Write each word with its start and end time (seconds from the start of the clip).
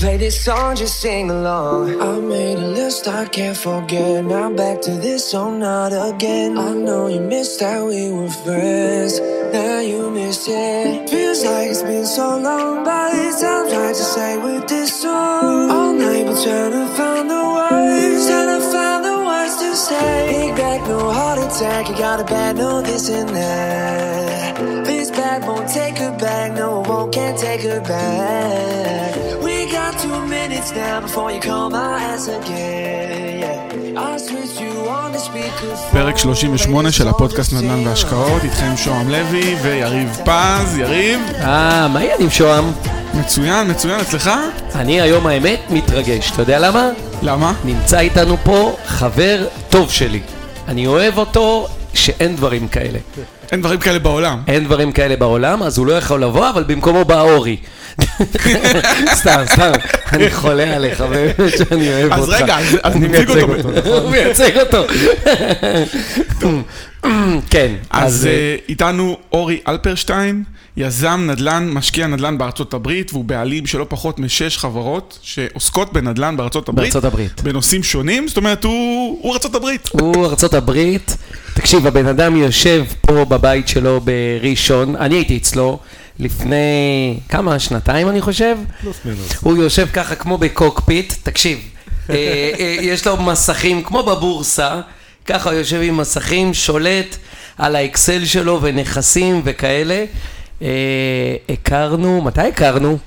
Play 0.00 0.16
this 0.16 0.42
song, 0.42 0.76
just 0.76 0.98
sing 0.98 1.30
along. 1.30 2.00
I 2.00 2.18
made 2.20 2.56
a 2.56 2.68
list 2.68 3.06
I 3.06 3.26
can't 3.26 3.54
forget. 3.54 4.24
Now 4.24 4.48
back 4.50 4.80
to 4.80 4.92
this 4.92 5.30
song, 5.30 5.58
not 5.58 5.92
again. 5.92 6.56
I 6.56 6.72
know 6.72 7.08
you 7.08 7.20
missed 7.20 7.60
that 7.60 7.84
we 7.84 8.10
were 8.10 8.30
friends. 8.30 9.20
Now 9.52 9.80
you 9.80 10.10
miss 10.10 10.48
it. 10.48 11.10
Feels 11.10 11.44
like 11.44 11.68
it's 11.68 11.82
been 11.82 12.06
so 12.06 12.38
long, 12.38 12.82
but 12.82 13.12
it 13.12 13.34
sounds 13.34 13.74
right 13.74 13.94
to 13.94 14.02
say 14.14 14.38
with 14.38 14.66
this 14.68 15.02
song. 15.02 15.70
All 15.70 15.92
night, 15.92 16.24
we're 16.24 16.44
trying 16.44 16.72
to 16.72 16.86
find 16.96 17.28
the 17.28 17.42
words, 17.56 18.26
trying 18.26 18.58
to 18.58 18.66
find 18.72 19.04
the 19.04 19.16
words 19.28 19.56
to 19.58 19.76
say. 19.76 20.28
Big 20.32 20.56
back, 20.56 20.80
no 20.88 21.10
heart 21.10 21.38
attack. 21.40 21.90
You 21.90 21.96
got 21.98 22.20
a 22.20 22.24
bad, 22.24 22.56
no 22.56 22.80
this 22.80 23.10
and 23.10 23.28
that. 23.36 24.56
This 24.86 25.10
bad 25.10 25.46
won't 25.46 25.68
take 25.68 25.98
her 25.98 26.16
back. 26.16 26.52
No, 26.54 26.80
it 26.80 26.88
won't, 26.88 27.12
can't 27.12 27.38
take 27.38 27.60
her 27.60 27.82
back. 27.82 29.29
Minutes 30.48 30.70
now 30.72 31.00
before 31.06 31.30
you 31.34 31.40
call 31.48 31.66
my 31.70 31.92
ass 32.12 32.26
again. 32.28 33.40
Yeah, 33.42 34.06
I 34.08 34.16
switched 34.26 34.58
you 34.64 34.72
on 34.98 35.12
the 35.12 35.18
speakerphone. 35.18 35.92
פרק 35.92 36.18
38 36.18 36.92
של 36.92 37.08
הפודקאסט 37.08 37.52
נדל"ן 37.52 37.86
והשקעות, 37.86 38.44
איתכם 38.44 38.76
שוהם 38.76 39.08
לוי 39.08 39.54
ויריב 39.62 40.08
פז. 40.24 40.78
יריב, 40.78 41.20
אה, 41.40 41.88
מה 41.88 41.98
העניינים 41.98 42.30
שוהם? 42.30 42.64
מצוין, 43.14 43.70
מצוין, 43.70 44.00
אצלך? 44.00 44.30
אני 44.74 45.00
היום 45.00 45.26
האמת 45.26 45.60
מתרגש, 45.70 46.30
אתה 46.30 46.42
יודע 46.42 46.58
למה? 46.58 46.90
למה? 47.22 47.52
נמצא 47.64 47.98
איתנו 47.98 48.36
פה 48.44 48.76
חבר 48.86 49.46
טוב 49.70 49.90
שלי. 49.90 50.20
אני 50.68 50.86
אוהב 50.86 51.18
אותו 51.18 51.66
שאין 51.94 52.36
דברים 52.36 52.68
כאלה. 52.68 52.98
אין 53.52 53.60
דברים 53.60 53.80
כאלה 53.80 53.98
בעולם. 53.98 54.38
אין 54.48 54.64
דברים 54.64 54.92
כאלה 54.92 55.16
בעולם, 55.16 55.62
אז 55.62 55.78
הוא 55.78 55.86
לא 55.86 55.92
יכול 55.92 56.22
לבוא, 56.22 56.48
אבל 56.50 56.62
במקומו 56.64 57.04
בא 57.04 57.20
אורי. 57.20 57.56
סתם, 59.14 59.42
סתם, 59.46 59.70
אני 60.12 60.30
חולה 60.30 60.76
עליך, 60.76 61.00
באמת 61.00 61.36
שאני 61.58 61.88
אוהב 61.88 62.12
אז 62.12 62.28
אותך. 62.28 62.42
רגע, 62.42 62.58
אז- 62.58 62.76
אז 62.82 62.96
אני 62.96 63.08
נציג 63.08 63.28
מייצג 63.28 63.42
אותו. 63.50 63.70
נכון? 63.70 63.92
הוא 64.02 64.10
מייצג 64.10 64.58
אותו. 64.58 64.84
כן, 67.50 67.72
אז 67.90 68.14
אז... 68.14 68.26
אה, 68.26 68.56
איתנו 68.68 69.16
אורי 69.32 69.60
אלפרשטיין, 69.68 70.44
יזם 70.76 71.24
נדל"ן, 71.26 71.70
משקיע 71.70 72.06
נדל"ן 72.06 72.38
בארצות 72.38 72.74
הברית, 72.74 73.12
והוא 73.12 73.24
בעלים 73.24 73.66
של 73.66 73.78
לא 73.78 73.86
פחות 73.88 74.18
משש 74.18 74.58
חברות 74.58 75.18
שעוסקות 75.22 75.92
בנדל"ן 75.92 76.36
בארצות 76.36 76.68
הברית. 76.68 76.92
בארצות 76.92 77.04
הברית. 77.04 77.42
בנושאים 77.42 77.82
שונים, 77.82 78.28
זאת 78.28 78.36
אומרת, 78.36 78.64
הוא 78.64 79.18
הוא 79.22 79.32
ארצות 79.32 79.54
הברית. 79.54 79.88
הוא 79.92 80.26
ארצות 80.26 80.54
הברית, 80.54 81.16
תקשיב, 81.54 81.86
הבן 81.86 82.06
אדם 82.06 82.36
יושב 82.36 82.84
פה 83.00 83.24
בבית 83.24 83.68
שלו 83.68 84.00
בראשון, 84.00 84.96
אני 84.96 85.14
הייתי 85.14 85.36
אצלו 85.36 85.78
לפני 86.18 87.18
כמה, 87.28 87.58
שנתיים 87.58 88.08
אני 88.08 88.20
חושב? 88.20 88.56
פלוס 88.80 88.96
מינוס. 89.04 89.32
הוא 89.40 89.56
יושב 89.56 89.86
ככה 89.92 90.14
כמו 90.14 90.38
בקוקפיט, 90.38 91.14
תקשיב, 91.22 91.58
אה, 92.10 92.14
אה, 92.58 92.76
יש 92.80 93.06
לו 93.06 93.16
מסכים 93.16 93.82
כמו 93.82 94.02
בבורסה, 94.02 94.80
ככה 95.26 95.50
הוא 95.50 95.58
יושב 95.58 95.80
עם 95.82 95.96
מסכים, 95.96 96.54
שולט 96.54 97.16
על 97.58 97.76
האקסל 97.76 98.24
שלו 98.24 98.58
ונכסים 98.62 99.42
וכאלה. 99.44 100.04
אה, 100.62 101.36
הכרנו, 101.48 102.22
מתי 102.22 102.40
הכרנו? 102.40 102.98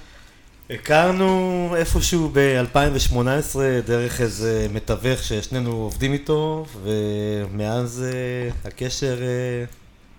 הכרנו 0.70 1.70
איפשהו 1.78 2.30
ב-2018 2.34 3.16
דרך 3.86 4.22
איזה 4.22 4.68
מתווך 4.74 5.24
ששנינו 5.24 5.72
עובדים 5.72 6.14
איתו, 6.14 6.66
ומאז 6.84 8.06
אה, 8.06 8.70
הקשר 8.70 9.18
אה, 9.22 9.64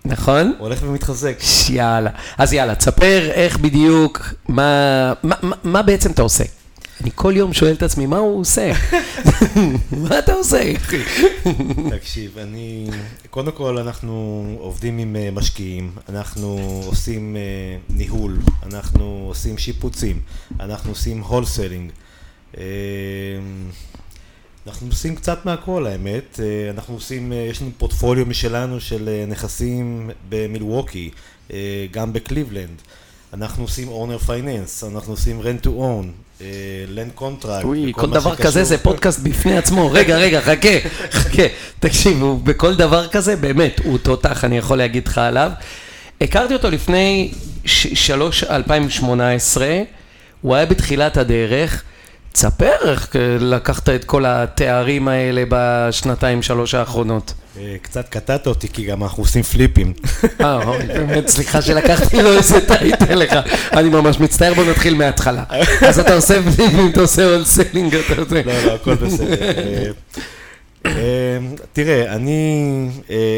נכון? 0.04 0.52
הולך 0.58 0.78
ומתחזק. 0.82 1.36
יאללה. 1.70 2.10
אז 2.38 2.52
יאללה, 2.52 2.74
תספר 2.74 3.30
איך 3.30 3.58
בדיוק, 3.58 4.34
מה, 4.48 5.12
מה, 5.22 5.34
מה, 5.42 5.56
מה 5.64 5.82
בעצם 5.82 6.10
אתה 6.10 6.22
עושה? 6.22 6.44
אני 7.00 7.10
כל 7.14 7.32
יום 7.36 7.52
שואל 7.52 7.72
את 7.72 7.82
עצמי, 7.82 8.06
מה 8.06 8.18
הוא 8.18 8.40
עושה? 8.40 8.72
מה 10.08 10.18
אתה 10.18 10.32
עושה, 10.32 10.72
אחי? 10.76 11.02
תקשיב, 11.98 12.38
אני... 12.38 12.90
קודם 13.30 13.52
כל 13.52 13.78
אנחנו 13.78 14.44
עובדים 14.58 14.98
עם 14.98 15.16
אה, 15.16 15.30
משקיעים, 15.30 15.92
אנחנו 16.08 16.80
עושים 16.86 17.36
אה, 17.36 17.76
ניהול, 17.90 18.38
אנחנו 18.62 19.24
עושים 19.28 19.58
שיפוצים, 19.58 20.20
אנחנו 20.60 20.90
עושים 20.90 21.20
הולסלינג. 21.20 21.92
אנחנו 24.66 24.86
עושים 24.86 25.16
קצת 25.16 25.46
מהכל 25.46 25.86
האמת, 25.86 26.40
אה, 26.42 26.70
אנחנו 26.70 26.94
עושים, 26.94 27.32
יש 27.50 27.62
לנו 27.62 27.70
פורטפוליו 27.78 28.26
משלנו 28.26 28.80
של 28.80 29.24
נכסים 29.28 30.10
במילווקי, 30.28 31.10
גם 31.90 32.12
בקליבלנד. 32.12 32.82
אנחנו 33.32 33.62
עושים 33.62 33.88
owner 33.88 34.18
finance, 34.18 34.84
אנחנו 34.84 35.12
עושים 35.12 35.40
rent 35.40 35.62
to 35.62 35.70
own, 35.70 36.12
land 36.88 37.12
contract. 37.14 37.64
אוי, 37.64 37.92
כל 37.94 38.10
דבר 38.10 38.36
כזה 38.36 38.64
זה 38.64 38.78
פודקאסט 38.78 39.20
בפני 39.20 39.58
עצמו. 39.58 39.90
רגע, 39.92 40.16
רגע, 40.16 40.40
חכה, 40.40 40.88
חכה. 41.10 41.42
תקשיב, 41.80 42.24
בכל 42.44 42.74
דבר 42.74 43.08
כזה, 43.08 43.36
באמת, 43.36 43.80
הוא 43.84 43.98
תותח, 43.98 44.44
אני 44.44 44.58
יכול 44.58 44.78
להגיד 44.78 45.08
לך 45.08 45.18
עליו. 45.18 45.50
הכרתי 46.20 46.54
אותו 46.54 46.70
לפני 46.70 47.32
שלוש, 47.94 48.44
2018, 48.44 49.66
הוא 50.40 50.54
היה 50.54 50.66
בתחילת 50.66 51.16
הדרך. 51.16 51.82
תספר 52.32 52.72
איך 52.82 53.16
לקחת 53.40 53.88
את 53.88 54.04
כל 54.04 54.24
התארים 54.26 55.08
האלה 55.08 55.42
בשנתיים, 55.48 56.42
שלוש 56.42 56.74
האחרונות. 56.74 57.34
אה, 57.58 57.76
קצת 57.82 58.08
קטעת 58.08 58.46
אותי 58.46 58.68
כי 58.68 58.84
גם 58.84 59.02
אנחנו 59.02 59.22
עושים 59.22 59.42
פליפים. 59.42 59.92
אה, 60.40 60.64
אוי, 60.64 60.86
באמת, 60.86 61.28
סליחה 61.28 61.62
שלקחתי 61.62 62.22
לו 62.22 62.32
איזה 62.32 62.66
טייטל 62.66 63.14
לך. 63.14 63.32
אני 63.72 63.88
ממש 63.88 64.20
מצטער, 64.20 64.54
בוא 64.54 64.64
נתחיל 64.64 64.94
מההתחלה. 64.94 65.44
אז 65.88 65.98
אתה 65.98 66.14
עושה 66.14 66.42
פליפים, 66.42 66.90
אתה 66.90 67.00
עושה 67.00 67.24
הולסלינג, 67.24 67.94
אתה 67.94 68.20
עושה... 68.20 68.42
לא, 68.42 68.64
לא, 68.64 68.74
הכל 68.74 68.94
בסדר. 68.94 69.34
אה, 69.42 69.90
אה, 70.86 71.38
תראה, 71.72 72.14
אני 72.14 72.88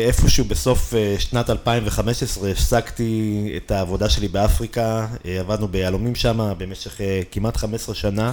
איפשהו 0.06 0.44
בסוף 0.44 0.94
שנת 1.18 1.50
2015 1.50 2.50
הפסקתי 2.50 3.52
את 3.56 3.70
העבודה 3.70 4.08
שלי 4.08 4.28
באפריקה, 4.28 5.06
עבדנו 5.24 5.68
ביהלומים 5.68 6.14
שם 6.14 6.52
במשך 6.58 7.00
כמעט 7.30 7.56
15 7.56 7.94
שנה, 7.94 8.32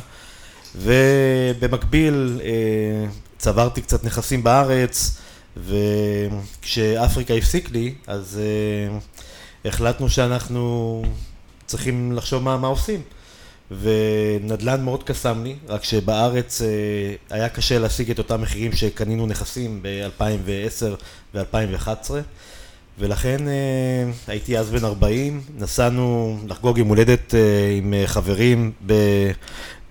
ובמקביל 0.76 2.40
צברתי 3.38 3.82
קצת 3.82 4.04
נכסים 4.04 4.44
בארץ, 4.44 5.18
וכשאפריקה 5.58 7.34
הפסיק 7.34 7.72
לי, 7.72 7.94
אז 8.08 8.40
אה, 8.42 8.98
החלטנו 9.70 10.10
שאנחנו 10.10 11.04
צריכים 11.66 12.12
לחשוב 12.12 12.44
מה, 12.44 12.58
מה 12.58 12.68
עושים. 12.68 13.02
ונדל"ן 13.82 14.84
מאוד 14.84 15.04
קסם 15.04 15.44
לי, 15.44 15.56
רק 15.68 15.84
שבארץ 15.84 16.62
אה, 16.62 16.68
היה 17.30 17.50
קשה 17.50 17.80
להשיג 17.80 18.12
את 18.12 18.18
אותם 18.18 18.42
מחירים 18.42 18.72
שקנינו 18.74 19.28
נכסים 19.28 19.80
ב-2010 19.82 20.86
ו-2011 21.34 22.12
ולכן 23.00 23.48
אה, 23.48 24.12
הייתי 24.28 24.58
אז 24.58 24.70
בן 24.70 24.86
40, 24.86 25.42
נסענו 25.58 26.38
לחגוג 26.48 26.78
יום 26.78 26.88
הולדת 26.88 27.36
אה, 27.36 27.40
עם 27.78 27.94
חברים 28.06 28.72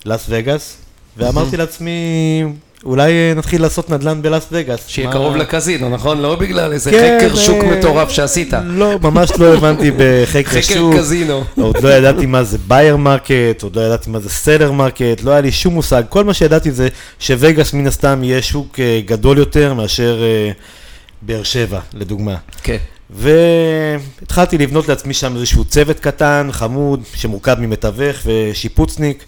בלאס 0.05 0.27
וגאס. 0.29 0.77
ואמרתי 1.17 1.56
לעצמי, 1.56 2.44
אולי 2.84 3.12
אה, 3.12 3.32
נתחיל 3.37 3.62
לעשות 3.62 3.91
נדל"ן 3.91 4.22
בלאס 4.22 4.47
וגאס. 4.53 4.84
שיהיה 4.88 5.09
מה- 5.09 5.12
קרוב 5.15 5.37
לקזינו, 5.37 5.88
נכון? 5.91 6.20
לא 6.22 6.37
בגלל 6.37 6.72
איזה 6.72 6.91
כן, 6.91 7.19
חקר 7.20 7.37
שוק 7.37 7.65
אה, 7.65 7.70
מטורף 7.78 8.10
שעשית. 8.10 8.53
לא, 8.65 8.98
ממש 9.03 9.31
לא 9.38 9.54
הבנתי 9.54 9.91
בחקר 9.91 10.48
חקר 10.50 10.60
שוק. 10.60 10.94
קזינו. 10.97 11.44
עוד 11.60 11.82
לא 11.82 11.88
ידעתי 11.88 12.26
מה 12.26 12.43
זה 12.44 12.59
buyer 12.69 12.97
market, 12.97 13.62
עוד 13.62 13.76
לא 13.76 13.81
ידעתי 13.81 14.10
מה 14.10 14.20
זה 14.20 14.28
seller 14.28 14.72
market, 14.72 15.22
לא 15.22 15.31
היה 15.31 15.41
לי 15.41 15.53
שום 15.53 15.75
מושג. 15.75 16.03
כל 16.09 16.25
מה 16.25 16.34
שידעתי 16.34 16.70
זה 16.70 16.88
שווגאס 17.20 17.72
מן 17.72 17.87
הסתם 17.87 18.25
יהיה 18.25 18.43
שוק 18.43 18.81
אה, 18.81 19.00
גדול 19.06 19.38
יותר 19.38 19.75
מאשר 19.75 20.22
באר 21.22 21.43
שבע, 21.43 21.81
לדוגמה. 21.94 22.34
כן. 22.62 22.76
והתחלתי 23.10 24.59
לבנות 24.59 24.88
לעצמי 24.88 25.14
שם 25.14 25.37
איזשהו 25.37 25.64
צוות 25.64 26.00
קטן, 26.00 26.49
חמוד, 26.53 27.00
שמורכב 27.14 27.56
ממתווך 27.60 28.16
ושיפוצניק. 28.25 29.25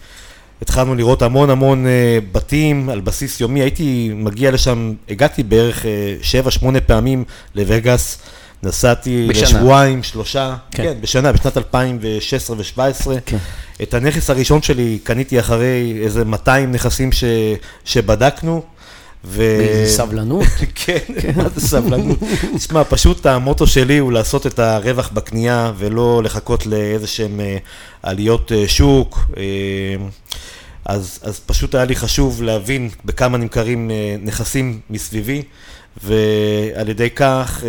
התחלנו 0.63 0.95
לראות 0.95 1.23
המון 1.23 1.51
המון 1.51 1.87
אה, 1.87 2.19
בתים 2.33 2.89
על 2.89 3.01
בסיס 3.01 3.41
יומי, 3.41 3.61
הייתי 3.61 4.11
מגיע 4.15 4.51
לשם, 4.51 4.93
הגעתי 5.09 5.43
בערך 5.43 5.85
7-8 6.63 6.81
פעמים 6.87 7.25
לווגאס, 7.55 8.19
נסעתי 8.63 9.27
בשנה. 9.29 9.43
לשבועיים, 9.43 10.03
שלושה. 10.03 10.57
כן. 10.71 10.83
כן, 10.83 10.95
בשנה, 11.01 11.33
בשנת 11.33 11.57
2016 11.57 12.57
ו-2017. 12.57 13.11
כן. 13.27 13.37
את 13.83 13.95
הנכס 13.95 14.31
הראשון 14.31 14.63
שלי 14.63 14.99
קניתי 15.03 15.41
אחרי 15.41 15.99
איזה 16.03 16.25
200 16.25 16.73
נכסים 16.73 17.13
ש, 17.13 17.25
שבדקנו. 17.85 18.63
ו... 19.25 19.57
באיזה 19.59 19.97
סבלנות. 19.97 20.47
כן, 20.75 20.99
מה 21.37 21.49
זה 21.49 21.69
סבלנות? 21.69 22.19
תשמע, 22.57 22.85
פשוט 22.85 23.27
המוטו 23.27 23.67
שלי 23.67 23.99
הוא 23.99 24.13
לעשות 24.13 24.47
את 24.47 24.59
הרווח 24.59 25.11
בקנייה 25.13 25.73
ולא 25.77 26.23
לחכות 26.25 26.67
לאיזה 26.67 27.07
שהם 27.07 27.41
אה, 27.41 27.57
עליות 28.03 28.53
אה, 28.53 28.69
שוק. 28.69 29.19
אה, 29.37 29.43
אז, 30.85 31.19
אז 31.23 31.41
פשוט 31.41 31.75
היה 31.75 31.85
לי 31.85 31.97
חשוב 31.97 32.43
להבין 32.43 32.91
בכמה 33.05 33.39
נמכרים 33.39 33.91
נכסים 34.23 34.81
מסביבי, 34.91 35.43
ועל 36.05 36.89
ידי 36.89 37.11
כך 37.11 37.65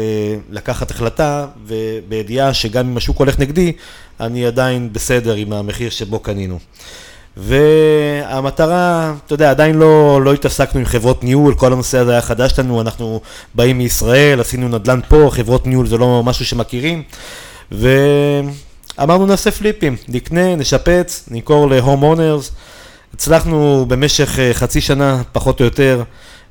לקחת 0.50 0.92
החלטה, 0.92 1.48
ובידיעה 1.66 2.54
שגם 2.54 2.88
אם 2.88 2.98
השוק 2.98 3.18
הולך 3.18 3.40
נגדי, 3.40 3.72
אני 4.19 4.46
עדיין 4.46 4.94
בסדר 4.94 5.34
עם 5.34 5.54
המחיר 5.54 5.90
שבו 5.90 6.19
קנינו. 6.19 6.60
המטרה, 8.26 9.14
אתה 9.26 9.34
יודע, 9.34 9.50
עדיין 9.50 9.76
לא, 9.76 10.22
לא 10.24 10.34
התעסקנו 10.34 10.80
עם 10.80 10.86
חברות 10.86 11.24
ניהול, 11.24 11.54
כל 11.56 11.74
הנושא 11.74 11.98
הזה 11.98 12.12
היה 12.12 12.22
חדש 12.22 12.60
לנו, 12.60 12.82
אנחנו 12.82 13.22
באים 13.56 13.78
מישראל, 13.78 14.40
עשינו 14.40 14.68
נדל"ן 14.68 15.00
פה, 15.08 15.30
חברות 15.32 15.68
ניהול 15.68 15.88
זה 15.88 15.98
לא 15.98 16.24
משהו 16.24 16.46
שמכירים, 16.46 17.04
ואמרנו 17.72 19.26
נעשה 19.26 19.52
פליפים, 19.52 19.96
נקנה, 20.08 20.56
נשפץ, 20.56 21.26
נמכור 21.32 21.70
להום 21.70 22.04
אונרס, 22.04 22.52
הצלחנו 23.14 23.86
במשך 23.88 24.40
אה, 24.40 24.54
חצי 24.54 24.82
שנה, 24.82 25.22
פחות 25.32 25.60
או 25.60 25.66
יותר, 25.66 26.04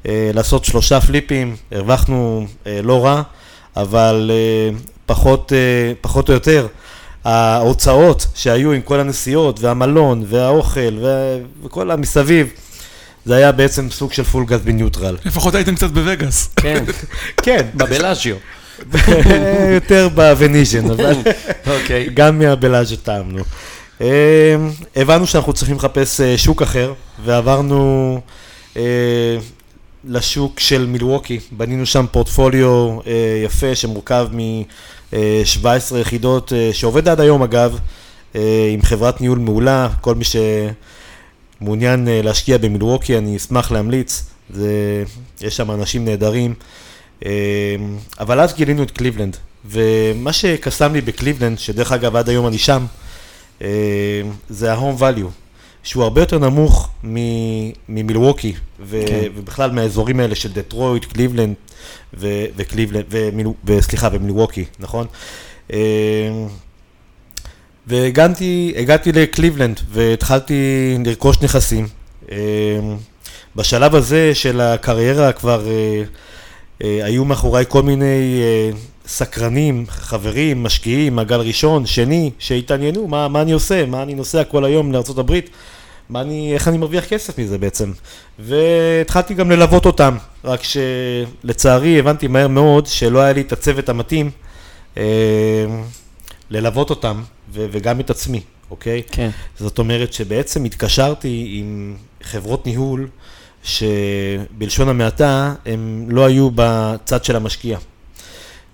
אה, 0.09 0.31
לעשות 0.35 0.65
שלושה 0.65 1.01
פליפים, 1.01 1.57
הרווחנו 1.73 2.47
אה, 2.67 2.81
לא 2.83 3.05
רע, 3.05 3.23
אבל 3.77 4.31
פחות, 5.07 5.53
פחות 6.01 6.29
או 6.29 6.35
יותר, 6.35 6.67
ההוצאות 7.25 8.27
שהיו 8.35 8.73
עם 8.73 8.81
כל 8.81 9.01
הנסיעות 9.01 9.61
והמלון 9.61 10.25
והאוכל 10.29 11.05
וכל 11.65 11.91
המסביב, 11.91 12.49
זה 13.25 13.37
היה 13.37 13.53
בעצם 13.53 13.91
סוג 13.91 14.13
של 14.13 14.23
פול 14.23 14.45
גז 14.45 14.61
בניוטרל. 14.61 15.17
לפחות 15.25 15.55
הייתם 15.55 15.75
קצת 15.75 15.91
בווגאס. 15.91 16.51
כן, 16.57 16.85
כן. 17.45 17.67
בבלאז'יו. 17.75 18.37
יותר 19.75 20.09
בווניז'ן, 20.15 20.91
אבל 20.91 21.15
אוקיי. 21.67 22.09
גם 22.15 22.39
מהבלאז'יו 22.39 22.99
טעמנו. 22.99 23.43
אה, 24.01 24.57
הבנו 24.97 25.27
שאנחנו 25.27 25.53
צריכים 25.53 25.77
לחפש 25.77 26.21
אה, 26.21 26.39
שוק 26.39 26.63
אחר, 26.63 26.93
ועברנו 27.25 28.21
אה, 28.77 28.83
לשוק 30.07 30.61
של 30.61 30.87
מילווקי. 30.87 31.41
בנינו 31.53 31.87
שם 31.87 32.07
פורטפוליו 32.13 32.99
יפה 33.45 33.75
שמורכב 33.75 34.29
מ-17 34.33 35.97
יחידות, 36.01 36.53
שעובד 36.73 37.09
עד 37.09 37.21
היום 37.21 37.43
אגב, 37.43 37.79
עם 38.35 38.83
חברת 38.83 39.21
ניהול 39.21 39.39
מעולה. 39.39 39.89
כל 40.01 40.15
מי 40.15 40.25
שמעוניין 41.61 42.09
להשקיע 42.11 42.59
במילווקי, 42.59 43.19
אני 43.19 43.37
אשמח 43.37 43.73
להמליץ. 43.73 44.23
זה, 44.51 45.05
יש 45.41 45.57
שם 45.57 45.71
אנשים 45.71 46.05
נהדרים. 46.05 46.55
אבל 48.21 48.41
אז 48.41 48.55
גילינו 48.55 48.83
את 48.83 48.91
קליבלנד, 48.91 49.37
ומה 49.65 50.33
שקסם 50.33 50.93
לי 50.93 51.01
בקליבלנד, 51.01 51.59
שדרך 51.59 51.93
אגב 51.93 52.17
עד 52.17 52.29
היום 52.29 52.47
אני 52.47 52.59
שם, 52.59 52.87
אה, 53.63 53.69
זה 54.49 54.73
ה-home 54.73 55.01
value, 55.01 55.44
שהוא 55.85 56.03
הרבה 56.03 56.21
יותר 56.23 56.39
נמוך 56.39 56.89
ממילווקי, 57.89 58.53
ו- 58.81 59.03
כן. 59.07 59.29
ובכלל 59.35 59.71
מהאזורים 59.71 60.21
האלה 60.21 60.35
של 60.35 60.53
דטרויט, 60.53 61.05
קליבלנד 61.05 61.55
וקליבלנד, 62.57 63.05
וסליחה, 63.65 64.09
ומילווקי, 64.13 64.65
נכון? 64.79 65.07
אה, 65.73 65.79
והגעתי 67.87 69.13
לקליבלנד 69.15 69.81
והתחלתי 69.91 70.55
לרכוש 71.05 71.43
נכסים. 71.43 71.89
אה, 72.33 72.37
בשלב 73.57 73.95
הזה 73.95 74.35
של 74.35 74.61
הקריירה 74.61 75.33
כבר 75.33 75.67
היו 76.81 77.25
מאחוריי 77.25 77.65
כל 77.69 77.83
מיני 77.83 78.41
סקרנים, 79.07 79.85
חברים, 79.89 80.63
משקיעים, 80.63 81.17
מעגל 81.17 81.41
ראשון, 81.41 81.87
שני, 81.87 82.31
שהתעניינו, 82.39 83.09
מה, 83.09 83.29
מה 83.29 83.43
אני 83.43 83.53
עושה, 83.53 83.87
מה 83.87 84.03
אני 84.03 84.15
נוסע 84.15 84.45
כל 84.45 84.65
היום 84.65 84.93
לארה"ב, 84.93 85.39
מה 86.09 86.21
אני, 86.21 86.55
איך 86.55 86.69
אני 86.69 86.79
מרוויח 86.79 87.05
כסף 87.05 87.39
מזה 87.39 87.59
בעצם. 87.59 87.93
והתחלתי 88.39 89.35
גם 89.35 89.51
ללוות 89.51 89.87
אותם, 89.87 90.17
רק 90.45 90.61
שלצערי 90.63 91.99
הבנתי 91.99 92.27
מהר 92.27 92.49
מאוד 92.49 92.87
שלא 92.87 93.21
היה 93.21 93.33
לי 93.33 93.41
את 93.41 93.53
הצוות 93.53 93.89
המתאים 93.89 94.31
אה, 94.97 95.03
ללוות 96.51 96.91
אותם, 96.91 97.23
ו- 97.53 97.67
וגם 97.71 98.01
את 98.01 98.11
עצמי, 98.11 98.41
אוקיי? 98.71 99.03
כן. 99.11 99.31
זאת 99.59 99.79
אומרת 99.79 100.13
שבעצם 100.13 100.65
התקשרתי 100.65 101.47
עם 101.59 101.97
חברות 102.23 102.67
ניהול, 102.67 103.09
שבלשון 103.63 104.89
המעטה 104.89 105.55
הם 105.67 106.07
לא 106.11 106.27
היו 106.27 106.51
בצד 106.55 107.25
של 107.25 107.37
המשקיע. 107.37 107.79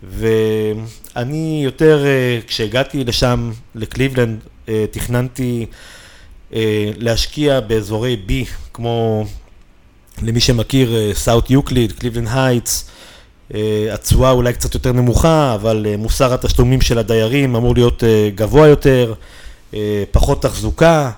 ואני 0.03 1.61
יותר, 1.65 2.05
אה, 2.07 2.39
כשהגעתי 2.47 3.05
לשם, 3.05 3.51
לקליבלנד, 3.75 4.39
אה, 4.69 4.85
תכננתי 4.91 5.67
להשקיע 6.97 7.61
באזורי 7.61 8.17
B, 8.29 8.33
כמו 8.73 9.25
למי 10.23 10.41
שמכיר, 10.41 11.15
סאות' 11.15 11.51
יוקליד, 11.51 11.93
קליבלנד 11.93 12.29
הייטס, 12.33 12.91
התשואה 13.93 14.31
אולי 14.31 14.53
קצת 14.53 14.75
יותר 14.75 14.93
נמוכה, 14.93 15.55
אבל 15.55 15.87
מוסר 15.99 16.35
התשלומים 16.35 16.81
של 16.81 16.99
הדיירים 16.99 17.57
אמור 17.57 17.75
להיות 17.75 18.03
גבוה 18.35 18.69
יותר, 18.69 19.15
פחות 20.11 20.43
תחזוקה 20.43 21.11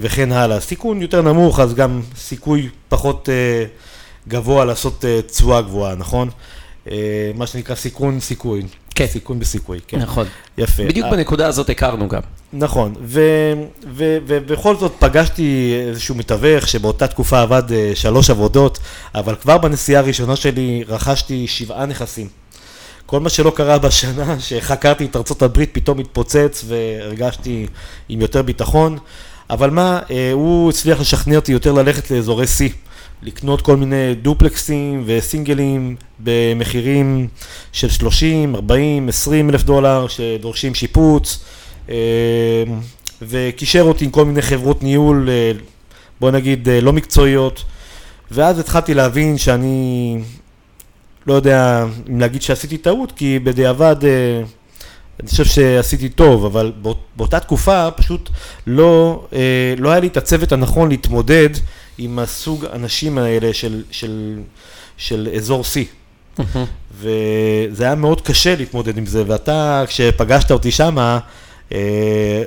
וכן 0.00 0.32
הלאה. 0.32 0.60
סיכון 0.60 1.02
יותר 1.02 1.22
נמוך, 1.22 1.60
אז 1.60 1.74
גם 1.74 2.02
סיכוי 2.16 2.68
פחות 2.88 3.28
גבוה 4.28 4.64
לעשות 4.64 5.04
תשואה 5.26 5.62
גבוהה, 5.62 5.94
נכון? 5.94 6.30
אה, 6.90 7.30
מה 7.34 7.46
שנקרא 7.46 7.74
סיכון 7.74 8.20
סיכוי. 8.20 8.62
כן. 8.98 9.06
סיכון 9.06 9.38
בסיכוי, 9.38 9.80
כן. 9.86 9.98
נכון. 9.98 10.26
יפה. 10.58 10.84
בדיוק 10.84 11.06
אה, 11.06 11.10
בנקודה 11.10 11.46
הזאת 11.46 11.70
הכרנו 11.70 12.08
גם. 12.08 12.20
נכון, 12.52 12.94
ובכל 14.26 14.76
זאת 14.76 14.92
פגשתי 14.98 15.78
איזשהו 15.88 16.14
מתווך 16.14 16.68
שבאותה 16.68 17.06
תקופה 17.06 17.40
עבד 17.40 17.72
אה, 17.72 17.92
שלוש 17.94 18.30
עבודות, 18.30 18.78
אבל 19.14 19.34
כבר 19.34 19.58
בנסיעה 19.58 20.02
הראשונה 20.02 20.36
שלי 20.36 20.84
רכשתי 20.88 21.46
שבעה 21.46 21.86
נכסים. 21.86 22.28
כל 23.06 23.20
מה 23.20 23.28
שלא 23.28 23.50
קרה 23.50 23.78
בשנה 23.78 24.40
שחקרתי 24.48 25.04
את 25.04 25.16
ארצות 25.16 25.42
הברית 25.42 25.70
פתאום 25.72 25.98
התפוצץ 25.98 26.64
והרגשתי 26.66 27.66
עם 28.08 28.20
יותר 28.20 28.42
ביטחון, 28.42 28.98
אבל 29.50 29.70
מה, 29.70 30.00
הוא 30.32 30.70
הצליח 30.70 31.00
לשכנע 31.00 31.36
אותי 31.36 31.52
יותר 31.52 31.72
ללכת 31.72 32.10
לאזורי 32.10 32.44
C. 32.44 32.87
לקנות 33.22 33.60
כל 33.62 33.76
מיני 33.76 34.14
דופלקסים 34.22 35.02
וסינגלים 35.06 35.96
במחירים 36.20 37.28
של 37.72 37.90
30, 37.90 38.54
40, 38.54 39.08
20 39.08 39.50
אלף 39.50 39.62
דולר 39.62 40.06
שדורשים 40.08 40.74
שיפוץ 40.74 41.44
אה, 41.90 41.94
וקישר 43.22 43.82
אותי 43.82 44.04
עם 44.04 44.10
כל 44.10 44.24
מיני 44.24 44.42
חברות 44.42 44.82
ניהול, 44.82 45.28
אה, 45.30 45.52
בוא 46.20 46.30
נגיד 46.30 46.68
אה, 46.68 46.80
לא 46.80 46.92
מקצועיות. 46.92 47.64
ואז 48.30 48.58
התחלתי 48.58 48.94
להבין 48.94 49.38
שאני 49.38 50.18
לא 51.26 51.34
יודע 51.34 51.84
אם 52.08 52.20
להגיד 52.20 52.42
שעשיתי 52.42 52.78
טעות 52.78 53.12
כי 53.12 53.38
בדיעבד 53.38 53.96
אני 55.20 55.28
חושב 55.28 55.44
שעשיתי 55.44 56.08
טוב, 56.08 56.44
אבל 56.44 56.72
באותה 57.16 57.40
תקופה 57.40 57.90
פשוט 57.90 58.30
לא, 58.66 59.24
לא 59.78 59.90
היה 59.90 60.00
לי 60.00 60.06
את 60.06 60.16
הצוות 60.16 60.52
הנכון 60.52 60.88
להתמודד 60.88 61.48
עם 61.98 62.18
הסוג 62.18 62.64
אנשים 62.64 63.18
האלה 63.18 63.54
של, 63.54 63.82
של, 63.90 64.38
של 64.96 65.28
אזור 65.36 65.62
C. 65.62 65.98
וזה 67.00 67.84
היה 67.84 67.94
מאוד 67.94 68.20
קשה 68.20 68.56
להתמודד 68.56 68.98
עם 68.98 69.06
זה, 69.06 69.22
ואתה, 69.26 69.84
כשפגשת 69.86 70.50
אותי 70.50 70.70
שמה, 70.70 71.18
אה, 71.72 72.42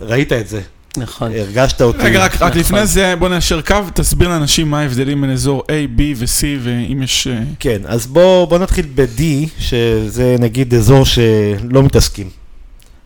ראית 0.00 0.32
את 0.32 0.48
זה. 0.48 0.60
נכון. 0.96 1.32
הרגשת 1.32 1.82
אותי. 1.82 1.98
רגע, 1.98 2.24
רק, 2.24 2.34
נכון. 2.34 2.48
רק 2.48 2.56
לפני 2.56 2.86
זה 2.86 3.16
בוא 3.16 3.28
נאשר 3.28 3.60
קו, 3.60 3.76
תסביר 3.94 4.28
לאנשים 4.28 4.70
מה 4.70 4.80
ההבדלים 4.80 5.20
בין 5.20 5.30
אזור 5.30 5.62
A, 5.62 5.98
B 5.98 6.02
ו-C, 6.16 6.44
ואם 6.62 7.02
יש... 7.02 7.26
אה, 7.26 7.42
כן, 7.58 7.82
אז 7.84 8.06
בוא, 8.06 8.44
בוא 8.44 8.58
נתחיל 8.58 8.86
ב-D, 8.94 9.22
שזה 9.58 10.36
נגיד 10.38 10.74
אזור 10.74 11.04
שלא 11.04 11.82
מתעסקים. 11.82 12.39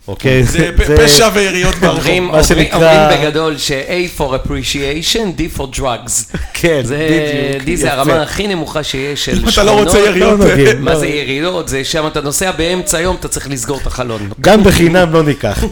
אוקיי? 0.09 0.45
זה 0.45 0.71
פשע 0.97 1.29
ויריות 1.35 1.75
ברחוב. 1.75 2.21
מה 2.21 2.45
שנקרא... 2.45 3.07
אומרים 3.09 3.21
בגדול 3.21 3.59
ש-A 3.59 4.21
for 4.21 4.23
appreciation, 4.23 5.41
D 5.41 5.59
for 5.59 5.79
drugs. 5.79 6.37
כן, 6.53 6.83
בדיוק. 6.85 7.69
D 7.69 7.81
זה 7.81 7.93
הרמה 7.93 8.23
הכי 8.23 8.47
נמוכה 8.47 8.83
שיש 8.83 9.25
של 9.25 9.33
שכונות. 9.35 9.45
אם 9.45 9.53
אתה 9.53 9.65
לא 9.65 9.81
רוצה 9.81 9.99
יריות. 9.99 10.41
מה 10.81 10.97
זה 10.97 11.07
יריות? 11.07 11.69
זה 11.69 11.85
שם 11.85 12.07
אתה 12.07 12.21
נוסע 12.21 12.51
באמצע 12.51 12.99
היום, 12.99 13.17
אתה 13.17 13.29
צריך 13.29 13.51
לסגור 13.51 13.79
את 13.83 13.87
החלון. 13.87 14.29
גם 14.41 14.65
בחינם 14.65 15.13
לא 15.13 15.23
ניקח. 15.23 15.65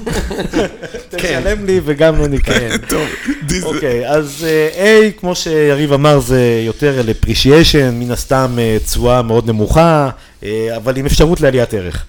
תשלם 1.10 1.66
לי 1.66 1.80
וגם 1.84 2.18
לא 2.18 2.26
ניקח. 2.26 2.52
טוב, 2.88 3.06
D 3.48 3.52
זה... 3.52 3.66
אוקיי, 3.66 4.08
אז 4.08 4.46
אה, 4.48 5.08
A, 5.08 5.20
כמו 5.20 5.34
שיריב 5.34 5.92
אמר, 5.92 6.20
זה 6.20 6.62
יותר 6.66 6.98
על 6.98 7.08
appreciation, 7.08 7.92
מן 7.92 8.10
הסתם 8.10 8.58
אה, 8.58 8.76
תשואה 8.84 9.22
מאוד 9.22 9.48
נמוכה, 9.48 10.08
אה, 10.44 10.68
אבל 10.76 10.96
עם 10.96 11.06
אפשרות 11.06 11.40
לעליית 11.40 11.74
ערך. 11.74 12.04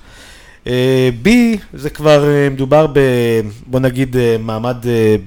אה, 0.68 1.10
B 1.24 1.28
זה 1.74 1.90
כבר 1.90 2.30
אה, 2.30 2.50
מדובר 2.50 2.88
ב... 2.94 3.00
בוא 3.66 3.80
נגיד 3.80 4.18
אה, 4.18 4.36
מעמד 4.40 4.78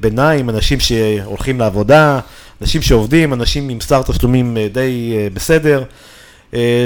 ביניים, 0.01 0.51
אנשים 0.51 0.81
שהולכים 0.81 1.61
לעבודה, 1.61 2.21
אנשים 2.63 2.83
שעובדים, 2.83 3.33
אנשים 3.33 3.69
עם 3.69 3.81
שר 3.81 4.03
תשלומים 4.03 4.57
די 4.73 5.15
בסדר, 5.35 5.85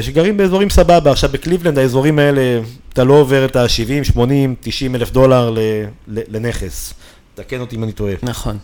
שגרים 0.01 0.37
באזורים 0.37 0.71
סבבה. 0.71 1.11
עכשיו 1.11 1.31
בקליבלנד 1.33 1.79
האזורים 1.79 2.19
האלה, 2.19 2.61
אתה 2.93 3.05
לא 3.05 3.15
עובר 3.15 3.45
את 3.45 3.57
ה-70, 3.57 4.05
80, 4.05 4.55
90 4.61 4.95
אלף 4.95 5.11
דולר 5.11 5.55
לנכס. 6.09 6.95
תקן 7.43 7.61
אותי 7.61 7.77
אם 7.77 7.85
אני 7.85 7.93
טועה. 7.93 8.15
נכון. 8.23 8.59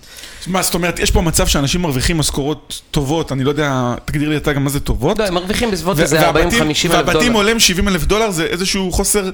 מה, 0.47 0.63
זאת 0.63 0.75
אומרת, 0.75 0.99
יש 0.99 1.11
פה 1.11 1.21
מצב 1.21 1.47
שאנשים 1.47 1.83
מרוויחים 1.83 2.19
משכורות 2.19 2.83
טובות, 2.91 3.33
אני 3.33 3.45
לא 3.45 3.51
יודע, 3.51 3.95
תגדיר 4.05 4.29
לי 4.29 4.37
אתה 4.37 4.53
גם 4.53 4.65
מה 4.65 4.71
זה 4.71 4.81
טובות. 4.81 5.19
לא, 5.19 5.27
הם 5.27 5.35
מרוויחים 5.35 5.71
בסביבות 5.71 6.01
איזה 6.01 6.21
40-50 6.31 6.33
והבתים- 6.35 6.63
אלף 6.63 6.85
דולר. 6.91 7.07
והבתים 7.07 7.33
עולים 7.33 7.61
70 7.61 7.89
אלף 7.89 8.05
דולר, 8.05 8.31
זה 8.31 8.45
איזשהו 8.45 8.93
חוסר 8.93 9.31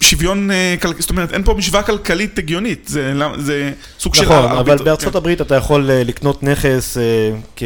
שוויון, 0.00 0.50
אה, 0.50 0.74
זאת 0.98 1.10
אומרת, 1.10 1.32
אין 1.32 1.44
פה 1.44 1.54
משוואה 1.54 1.82
כלכלית 1.82 2.38
הגיונית, 2.38 2.88
זה 2.88 3.12
זה 3.38 3.72
סוג 3.98 4.14
של... 4.14 4.22
נכון, 4.22 4.36
אבל 4.44 4.76
בארצות 4.84 5.12
כן. 5.12 5.16
הברית 5.18 5.40
אתה 5.40 5.54
יכול 5.54 5.90
אה, 5.90 6.04
לקנות 6.04 6.42
נכס 6.42 6.96
אה, 6.98 7.02
כ... 7.56 7.62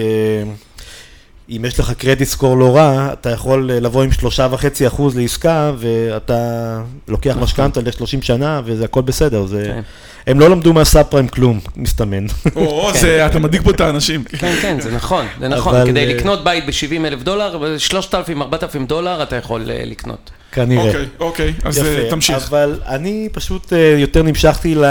אם 1.50 1.64
יש 1.64 1.80
לך 1.80 1.92
קרדיט 1.92 2.28
סקור 2.28 2.56
לא 2.56 2.76
רע, 2.76 3.08
אתה 3.12 3.30
יכול 3.30 3.70
אה, 3.70 3.80
לבוא 3.80 4.02
עם 4.02 4.12
שלושה 4.12 4.48
וחצי 4.50 4.86
אחוז 4.86 5.18
לעסקה, 5.18 5.72
ואתה 5.78 6.80
לוקח 7.08 7.36
משכנתה 7.40 7.80
ל-30 7.80 8.22
שנה, 8.22 8.60
וזה 8.64 8.84
הכל 8.84 9.02
בסדר. 9.02 9.46
זה... 9.46 9.64
כן. 9.66 9.80
הם 10.26 10.40
לא 10.40 10.50
למדו 10.50 10.72
מהסאב 10.72 11.06
פריים 11.06 11.28
כלום, 11.28 11.60
מסתמן. 11.76 12.26
או, 12.56 12.90
זה, 13.00 13.26
אתה 13.26 13.38
מדאיג 13.38 13.62
פה 13.62 13.70
את 13.70 13.80
האנשים. 13.80 14.24
כן, 14.40 14.54
כן, 14.62 14.80
זה 14.80 14.90
נכון, 14.90 15.26
זה 15.40 15.48
נכון. 15.48 15.74
אבל, 15.74 15.86
כדי 15.86 16.00
אה, 16.00 16.14
לקנות 16.14 16.44
בית 16.44 16.66
ב-70 16.66 17.06
אלף 17.06 17.22
דולר, 17.22 17.58
ב-3,000-4,000 17.58 18.86
דולר 18.86 19.22
אתה 19.22 19.36
יכול 19.36 19.70
אה, 19.70 19.82
לקנות. 19.84 20.30
כנראה. 20.52 20.86
אוקיי, 20.86 21.06
אוקיי, 21.20 21.52
אז 21.64 21.78
יפה, 21.78 22.10
תמשיך. 22.10 22.48
אבל 22.48 22.80
אני 22.86 23.28
פשוט 23.32 23.72
יותר 23.98 24.22
נמשכתי 24.22 24.74
ל... 24.74 24.84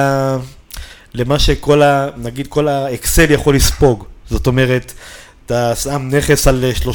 למה 1.14 1.40
שכל 1.40 1.82
ה... 1.82 2.10
נגיד 2.18 2.48
כל 2.48 2.68
האקסל 2.68 3.32
יכול 3.32 3.56
לספוג. 3.56 4.04
זאת 4.30 4.48
אומרת, 4.48 4.94
אתה 5.46 5.76
שם 5.76 6.10
נכס 6.12 6.48
על 6.48 6.64
30-40 6.84 6.88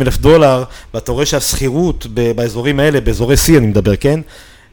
אלף 0.00 0.18
דולר, 0.18 0.64
ואתה 0.94 1.12
רואה 1.12 1.26
שהשכירות 1.26 2.06
באזורים 2.06 2.80
האלה, 2.80 3.00
באזורי 3.00 3.34
C 3.46 3.58
אני 3.58 3.66
מדבר, 3.66 3.96
כן? 3.96 4.20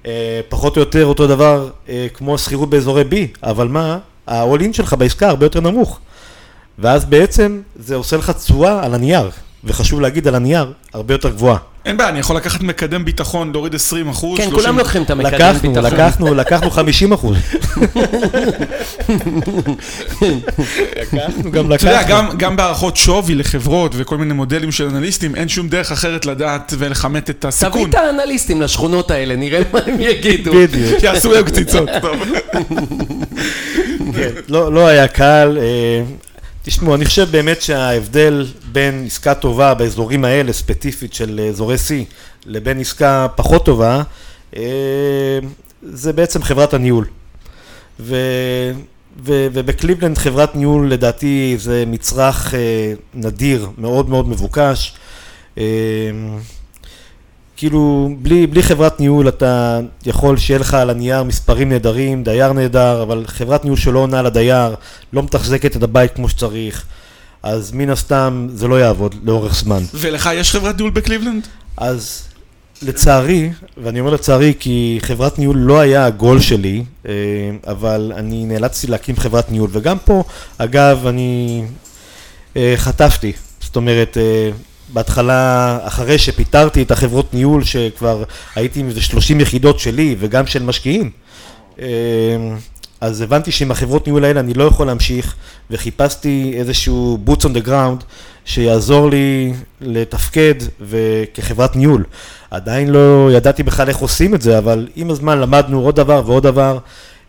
אה, 0.05 0.41
פחות 0.49 0.75
או 0.75 0.81
יותר 0.81 1.05
אותו 1.05 1.27
דבר 1.27 1.69
אה, 1.89 2.07
כמו 2.13 2.35
השכירות 2.35 2.69
באזורי 2.69 3.03
B, 3.11 3.15
אבל 3.43 3.67
מה? 3.67 3.97
ה-all-in 4.27 4.73
שלך 4.73 4.93
בעסקה 4.93 5.29
הרבה 5.29 5.45
יותר 5.45 5.59
נמוך. 5.59 5.99
ואז 6.79 7.05
בעצם 7.05 7.61
זה 7.75 7.95
עושה 7.95 8.17
לך 8.17 8.29
תשואה 8.29 8.85
על 8.85 8.93
הנייר, 8.93 9.29
וחשוב 9.63 10.01
להגיד 10.01 10.27
על 10.27 10.35
הנייר, 10.35 10.71
הרבה 10.93 11.13
יותר 11.13 11.29
גבוהה. 11.29 11.57
אין 11.85 11.97
בעיה, 11.97 12.09
אני 12.09 12.19
יכול 12.19 12.35
לקחת 12.35 12.61
מקדם 12.61 13.05
ביטחון, 13.05 13.51
להוריד 13.51 13.75
20 13.75 14.09
אחוז, 14.09 14.37
כן, 14.37 14.49
כולם 14.51 14.77
לוקחים 14.77 15.03
את 15.03 15.09
המקדם 15.09 15.33
לקחנו, 15.33 15.73
ביטחון. 15.73 15.85
לקחנו, 15.93 16.33
לקחנו 16.33 16.71
50 16.71 17.13
אחוז. 17.13 17.37
לקחנו, 21.01 21.51
גם 21.51 21.73
אתה 21.73 21.87
יודע, 21.87 22.01
לקחנו. 22.01 22.07
גם, 22.09 22.37
גם 22.37 22.55
בהערכות 22.55 22.97
שווי 22.97 23.35
לחברות 23.35 23.91
וכל 23.95 24.17
מיני 24.17 24.33
מודלים 24.33 24.71
של 24.71 24.85
אנליסטים, 24.85 25.35
אין 25.35 25.49
שום 25.49 25.69
דרך 25.69 25.91
אחרת 25.91 26.25
לדעת 26.25 26.73
ולכמת 26.77 27.29
את 27.29 27.35
תביא 27.39 27.49
הסיכון. 27.49 27.89
את 27.89 27.95
האנליסטים 27.95 28.61
לשכונות 28.61 29.11
האלה, 29.11 29.35
נראה 29.35 29.61
מה 29.73 29.79
הם 29.85 29.99
יגידו. 29.99 30.51
בדיוק. 30.53 30.99
שיעשו 30.99 31.31
להם 31.31 31.43
קציצות. 31.45 31.89
טוב. 32.01 32.17
כן, 34.15 34.29
לא 34.49 34.73
לא 34.73 34.87
היה 34.87 35.07
קל. 35.07 35.57
תשמעו, 36.69 36.95
אני 36.95 37.05
חושב 37.05 37.27
באמת 37.31 37.61
שההבדל 37.61 38.47
בין 38.71 39.03
עסקה 39.05 39.35
טובה 39.35 39.73
באזורים 39.73 40.25
האלה, 40.25 40.53
ספציפית 40.53 41.13
של 41.13 41.39
אזורי 41.49 41.75
C, 41.75 41.91
לבין 42.45 42.79
עסקה 42.79 43.27
פחות 43.35 43.65
טובה, 43.65 44.03
אה, 44.55 45.39
זה 45.81 46.13
בעצם 46.13 46.43
חברת 46.43 46.73
הניהול. 46.73 47.05
ו... 47.99 48.15
ו- 49.23 49.47
ובקליבלנד 49.53 50.17
חברת 50.17 50.55
ניהול 50.55 50.91
לדעתי 50.91 51.55
זה 51.59 51.83
מצרך 51.87 52.53
אה, 52.53 52.93
נדיר, 53.13 53.69
מאוד 53.77 54.09
מאוד 54.09 54.27
מבוקש. 54.27 54.93
אה, 55.57 55.63
כאילו, 57.57 58.09
בלי, 58.21 58.47
בלי 58.47 58.63
חברת 58.63 58.99
ניהול 58.99 59.27
אתה 59.27 59.79
יכול 60.05 60.37
שיהיה 60.37 60.59
לך 60.59 60.73
על 60.73 60.89
הנייר 60.89 61.23
מספרים 61.23 61.69
נהדרים, 61.69 62.23
דייר 62.23 62.53
נהדר, 62.53 63.03
אבל 63.03 63.23
חברת 63.27 63.63
ניהול 63.63 63.77
שלא 63.77 63.99
עונה 63.99 64.21
לדייר, 64.21 64.75
לא 65.13 65.23
מתחזקת 65.23 65.75
את 65.75 65.83
הבית 65.83 66.15
כמו 66.15 66.29
שצריך, 66.29 66.85
אז 67.43 67.71
מן 67.71 67.89
הסתם 67.89 68.47
זה 68.53 68.67
לא 68.67 68.79
יעבוד 68.79 69.15
לאורך 69.23 69.55
זמן. 69.55 69.83
ולך 69.93 70.29
יש 70.33 70.51
חברת 70.51 70.75
ניהול 70.77 70.91
בקליבלנד? 70.91 71.47
אז 71.77 72.23
לצערי, 72.81 73.49
ואני 73.77 73.99
אומר 73.99 74.11
לצערי 74.11 74.53
כי 74.59 74.97
חברת 75.01 75.39
ניהול 75.39 75.57
לא 75.57 75.79
היה 75.79 76.05
הגול 76.05 76.41
שלי, 76.41 76.83
אה, 77.07 77.13
אבל 77.67 78.11
אני 78.15 78.45
נאלצתי 78.45 78.87
להקים 78.87 79.15
חברת 79.17 79.51
ניהול, 79.51 79.69
וגם 79.73 79.97
פה, 80.05 80.23
אגב, 80.57 81.07
אני 81.07 81.63
אה, 82.55 82.73
חטפתי, 82.77 83.31
זאת 83.61 83.75
אומרת, 83.75 84.17
אה, 84.17 84.49
בהתחלה, 84.93 85.79
אחרי 85.83 86.17
שפיטרתי 86.17 86.81
את 86.81 86.91
החברות 86.91 87.33
ניהול, 87.33 87.63
שכבר 87.63 88.23
הייתי 88.55 88.79
עם 88.79 88.87
איזה 88.87 89.01
30 89.01 89.39
יחידות 89.39 89.79
שלי 89.79 90.15
וגם 90.19 90.47
של 90.47 90.63
משקיעים, 90.63 91.11
אה, 91.79 91.87
אז 93.01 93.21
הבנתי 93.21 93.51
שעם 93.51 93.71
החברות 93.71 94.07
ניהול 94.07 94.25
האלה 94.25 94.39
אני 94.39 94.53
לא 94.53 94.63
יכול 94.63 94.87
להמשיך, 94.87 95.35
וחיפשתי 95.71 96.53
איזשהו 96.55 97.17
boots 97.27 97.43
on 97.43 97.63
the 97.63 97.67
ground 97.67 98.03
שיעזור 98.45 99.09
לי 99.09 99.53
לתפקד 99.81 100.55
וכחברת 100.81 101.75
ניהול. 101.75 102.03
עדיין 102.51 102.89
לא 102.89 103.29
ידעתי 103.33 103.63
בכלל 103.63 103.89
איך 103.89 103.97
עושים 103.97 104.35
את 104.35 104.41
זה, 104.41 104.57
אבל 104.57 104.87
עם 104.95 105.09
הזמן 105.09 105.39
למדנו 105.39 105.81
עוד 105.81 105.95
דבר 105.95 106.23
ועוד 106.25 106.43
דבר. 106.43 106.77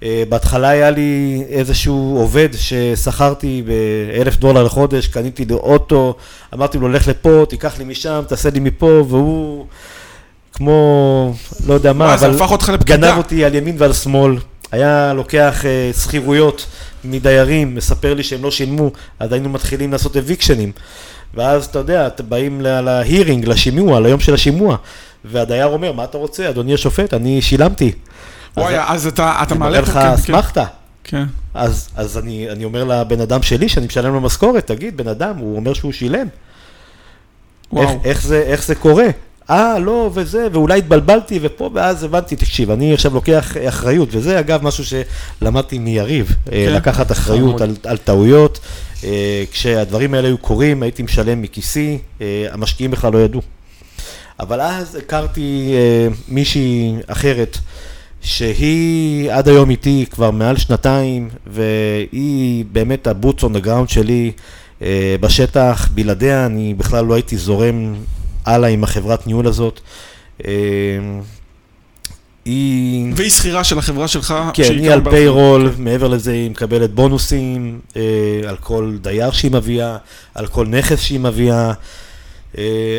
אה, 0.02 0.22
בהתחלה 0.28 0.68
היה 0.68 0.90
לי 0.90 1.42
איזשהו 1.48 2.16
עובד 2.18 2.48
ששכרתי 2.56 3.62
באלף 3.66 4.36
דולר 4.36 4.64
לחודש, 4.64 5.06
קניתי 5.06 5.44
לו 5.44 5.56
אוטו, 5.56 6.14
אמרתי 6.54 6.78
לו, 6.78 6.88
לך 6.88 7.08
לפה, 7.08 7.44
תיקח 7.48 7.78
לי 7.78 7.84
משם, 7.84 8.22
תעשה 8.28 8.50
לי 8.50 8.60
מפה, 8.60 9.04
והוא 9.08 9.66
כמו, 10.52 11.34
לא 11.66 11.74
יודע 11.74 11.92
מה, 11.92 12.14
אבל. 12.14 12.30
גנב 12.84 13.16
אותי 13.16 13.44
על 13.44 13.54
ימין 13.54 13.76
ועל 13.78 13.92
שמאל. 13.92 14.36
היה 14.72 15.12
לוקח 15.14 15.64
אה, 15.64 15.90
שכירויות 16.02 16.66
מדיירים, 17.04 17.74
מספר 17.74 18.14
לי 18.14 18.22
שהם 18.22 18.42
לא 18.42 18.50
שילמו, 18.50 18.90
אז 19.18 19.32
היינו 19.32 19.48
מתחילים 19.48 19.92
לעשות 19.92 20.16
אביקשנים. 20.16 20.72
ואז 21.34 21.64
אתה 21.64 21.78
יודע, 21.78 22.06
אתם 22.06 22.24
באים 22.28 22.60
להירינג, 22.60 23.48
לשימוע, 23.48 24.00
ליום 24.00 24.20
של 24.20 24.34
השימוע, 24.34 24.76
והדייר 25.24 25.66
אומר, 25.66 25.92
מה 25.92 26.04
אתה 26.04 26.18
רוצה, 26.18 26.48
אדוני 26.48 26.74
השופט, 26.74 27.14
אני 27.14 27.42
שילמתי. 27.42 27.92
וואי, 28.58 28.74
אז 28.86 29.06
אתה 29.06 29.38
אתה 29.42 29.54
אני 29.54 29.60
מעלה 29.60 29.80
מראה 29.80 29.92
פה... 29.92 29.92
לך 29.92 29.98
כן, 29.98 30.08
כן. 30.08 30.12
אסמכתה. 30.12 30.64
כן. 31.04 31.24
אז, 31.54 31.88
אז 31.96 32.18
אני, 32.18 32.50
אני 32.50 32.64
אומר 32.64 32.84
לבן 32.84 33.20
אדם 33.20 33.42
שלי, 33.42 33.68
שאני 33.68 33.86
משלם 33.86 34.12
לו 34.12 34.20
משכורת, 34.20 34.66
תגיד, 34.66 34.96
בן 34.96 35.08
אדם, 35.08 35.36
הוא 35.38 35.56
אומר 35.56 35.72
שהוא 35.72 35.92
שילם. 35.92 36.26
איך, 36.26 36.30
וואו. 37.72 38.00
איך, 38.04 38.22
זה, 38.22 38.42
איך 38.46 38.64
זה 38.64 38.74
קורה? 38.74 39.06
אה, 39.50 39.78
לא, 39.78 40.10
וזה, 40.14 40.48
ואולי 40.52 40.78
התבלבלתי, 40.78 41.38
ופה, 41.42 41.70
ואז 41.74 42.04
הבנתי, 42.04 42.36
תקשיב, 42.36 42.70
אני 42.70 42.94
עכשיו 42.94 43.14
לוקח 43.14 43.56
אחריות, 43.68 44.08
וזה 44.12 44.40
אגב 44.40 44.62
משהו 44.62 44.84
שלמדתי 44.84 45.78
מיריב, 45.78 46.26
כן. 46.26 46.50
כן. 46.50 46.72
לקחת 46.72 47.12
אחריות 47.12 47.60
על, 47.60 47.76
על 47.84 47.96
טעויות. 47.96 48.60
אה, 49.04 49.44
כשהדברים 49.52 50.14
האלה 50.14 50.28
היו 50.28 50.38
קורים, 50.38 50.82
הייתי 50.82 51.02
משלם 51.02 51.42
מכיסי, 51.42 51.98
אה, 52.20 52.46
המשקיעים 52.50 52.90
בכלל 52.90 53.12
לא 53.12 53.18
ידעו. 53.18 53.40
אבל 54.40 54.60
אז 54.60 54.94
הכרתי 54.94 55.74
אה, 55.74 56.08
מישהי 56.28 56.94
אחרת, 57.06 57.58
שהיא 58.28 59.32
עד 59.32 59.48
היום 59.48 59.70
איתי 59.70 60.06
כבר 60.10 60.30
מעל 60.30 60.56
שנתיים, 60.56 61.28
והיא 61.46 62.64
באמת 62.72 63.06
הבוטס 63.06 63.42
און 63.42 63.56
הגראונד 63.56 63.88
שלי 63.88 64.32
אה, 64.82 65.16
בשטח, 65.20 65.88
בלעדיה 65.94 66.46
אני 66.46 66.74
בכלל 66.74 67.04
לא 67.04 67.14
הייתי 67.14 67.36
זורם 67.36 67.94
הלאה 68.46 68.68
עם 68.68 68.84
החברת 68.84 69.26
ניהול 69.26 69.46
הזאת. 69.46 69.80
אה, 70.44 70.50
היא... 72.44 73.12
והיא 73.16 73.30
שכירה 73.30 73.64
של 73.64 73.78
החברה 73.78 74.08
שלך. 74.08 74.34
כן, 74.54 74.78
היא 74.78 74.90
על 74.90 75.10
פיירול, 75.10 75.72
מעבר 75.78 76.08
לזה 76.08 76.32
היא 76.32 76.50
מקבלת 76.50 76.94
בונוסים 76.94 77.80
אה, 77.96 78.02
על 78.48 78.56
כל 78.56 78.96
דייר 79.00 79.30
שהיא 79.30 79.52
מביאה, 79.52 79.96
על 80.34 80.46
כל 80.46 80.66
נכס 80.66 81.00
שהיא 81.00 81.20
מביאה, 81.20 81.68
אה, 81.68 81.72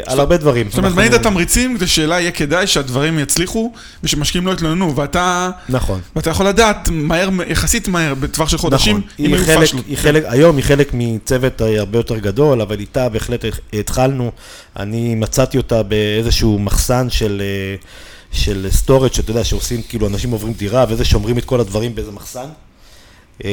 על 0.06 0.20
הרבה 0.20 0.38
דברים. 0.38 0.70
זאת 0.70 0.78
אומרת, 0.78 0.94
מעניין 0.94 1.14
את 1.16 1.20
התמריצים 1.20 1.78
כדי 1.78 1.88
שאלה 1.88 2.20
יהיה 2.20 2.32
כדאי 2.32 2.68
שהדברים 2.68 3.20
יצליחו 3.20 3.74
ושמשקיעים 4.04 4.48
לא 4.48 4.52
יתלוננו, 4.52 4.96
ואתה 4.96 5.50
נכון. 5.70 6.02
ואתה 6.16 6.30
יכול 6.30 6.48
לדעת 6.48 6.90
מהר, 6.92 7.30
יחסית 7.48 7.88
מהר, 7.88 8.14
בטווח 8.14 8.50
של 8.50 8.58
חודשים, 8.58 8.98
נכון, 8.98 9.10
אם 9.20 9.26
היא 9.26 9.36
היו 9.36 9.46
חלק. 9.46 9.70
היא 9.88 9.98
חלק, 9.98 10.24
היום 10.28 10.56
היא 10.58 10.66
חלק 10.66 10.90
מצוות 10.94 11.62
אה, 11.62 11.80
הרבה 11.80 12.00
יותר 12.00 12.18
גדול, 12.18 12.62
אבל 12.62 12.80
איתה 12.80 13.10
בהחלט 13.10 13.46
התחלנו. 13.74 14.32
אני 14.78 15.16
מצאתי 15.16 15.58
אותה 15.58 15.84
באיזשהו 15.84 16.60
מחסן 16.60 17.10
של, 17.10 17.42
אה, 17.42 17.76
של 18.32 18.68
storage, 18.72 19.14
שאתה 19.14 19.32
יודע, 19.32 19.44
שעושים, 19.44 19.82
כאילו, 19.82 20.08
אנשים 20.08 20.32
עוברים 20.32 20.54
דירה, 20.54 20.86
וזה 20.90 21.06
שומרים 21.06 21.38
את 21.38 21.46
כל 21.46 21.60
הדברים 21.60 21.96
באיזה 21.96 22.12
מחסן. 22.12 22.48
אה, 23.46 23.50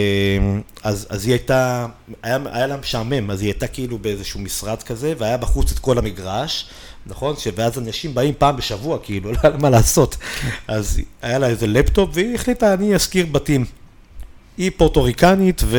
אז, 0.82 1.06
אז 1.10 1.24
היא 1.24 1.32
הייתה, 1.32 1.86
היה, 2.22 2.38
היה 2.52 2.66
לה 2.66 2.76
משעמם, 2.76 3.30
אז 3.30 3.40
היא 3.40 3.48
הייתה 3.48 3.66
כאילו 3.66 3.98
באיזשהו 3.98 4.40
משרד 4.40 4.82
כזה, 4.82 5.14
והיה 5.18 5.36
בחוץ 5.36 5.72
את 5.72 5.78
כל 5.78 5.98
המגרש, 5.98 6.68
נכון? 7.06 7.34
ואז 7.56 7.78
אנשים 7.78 8.14
באים 8.14 8.34
פעם 8.38 8.56
בשבוע, 8.56 8.98
כאילו, 9.02 9.30
לא 9.32 9.38
היה 9.42 9.52
לה 9.52 9.58
מה 9.58 9.70
לעשות. 9.70 10.16
אז 10.68 11.00
היה 11.22 11.38
לה 11.38 11.46
איזה 11.46 11.66
לפטופ, 11.66 12.10
והיא 12.12 12.34
החליטה, 12.34 12.74
אני 12.74 12.96
אשכיר 12.96 13.26
בתים. 13.26 13.64
היא 14.58 14.70
פורטוריקנית, 14.76 15.62
ו... 15.64 15.78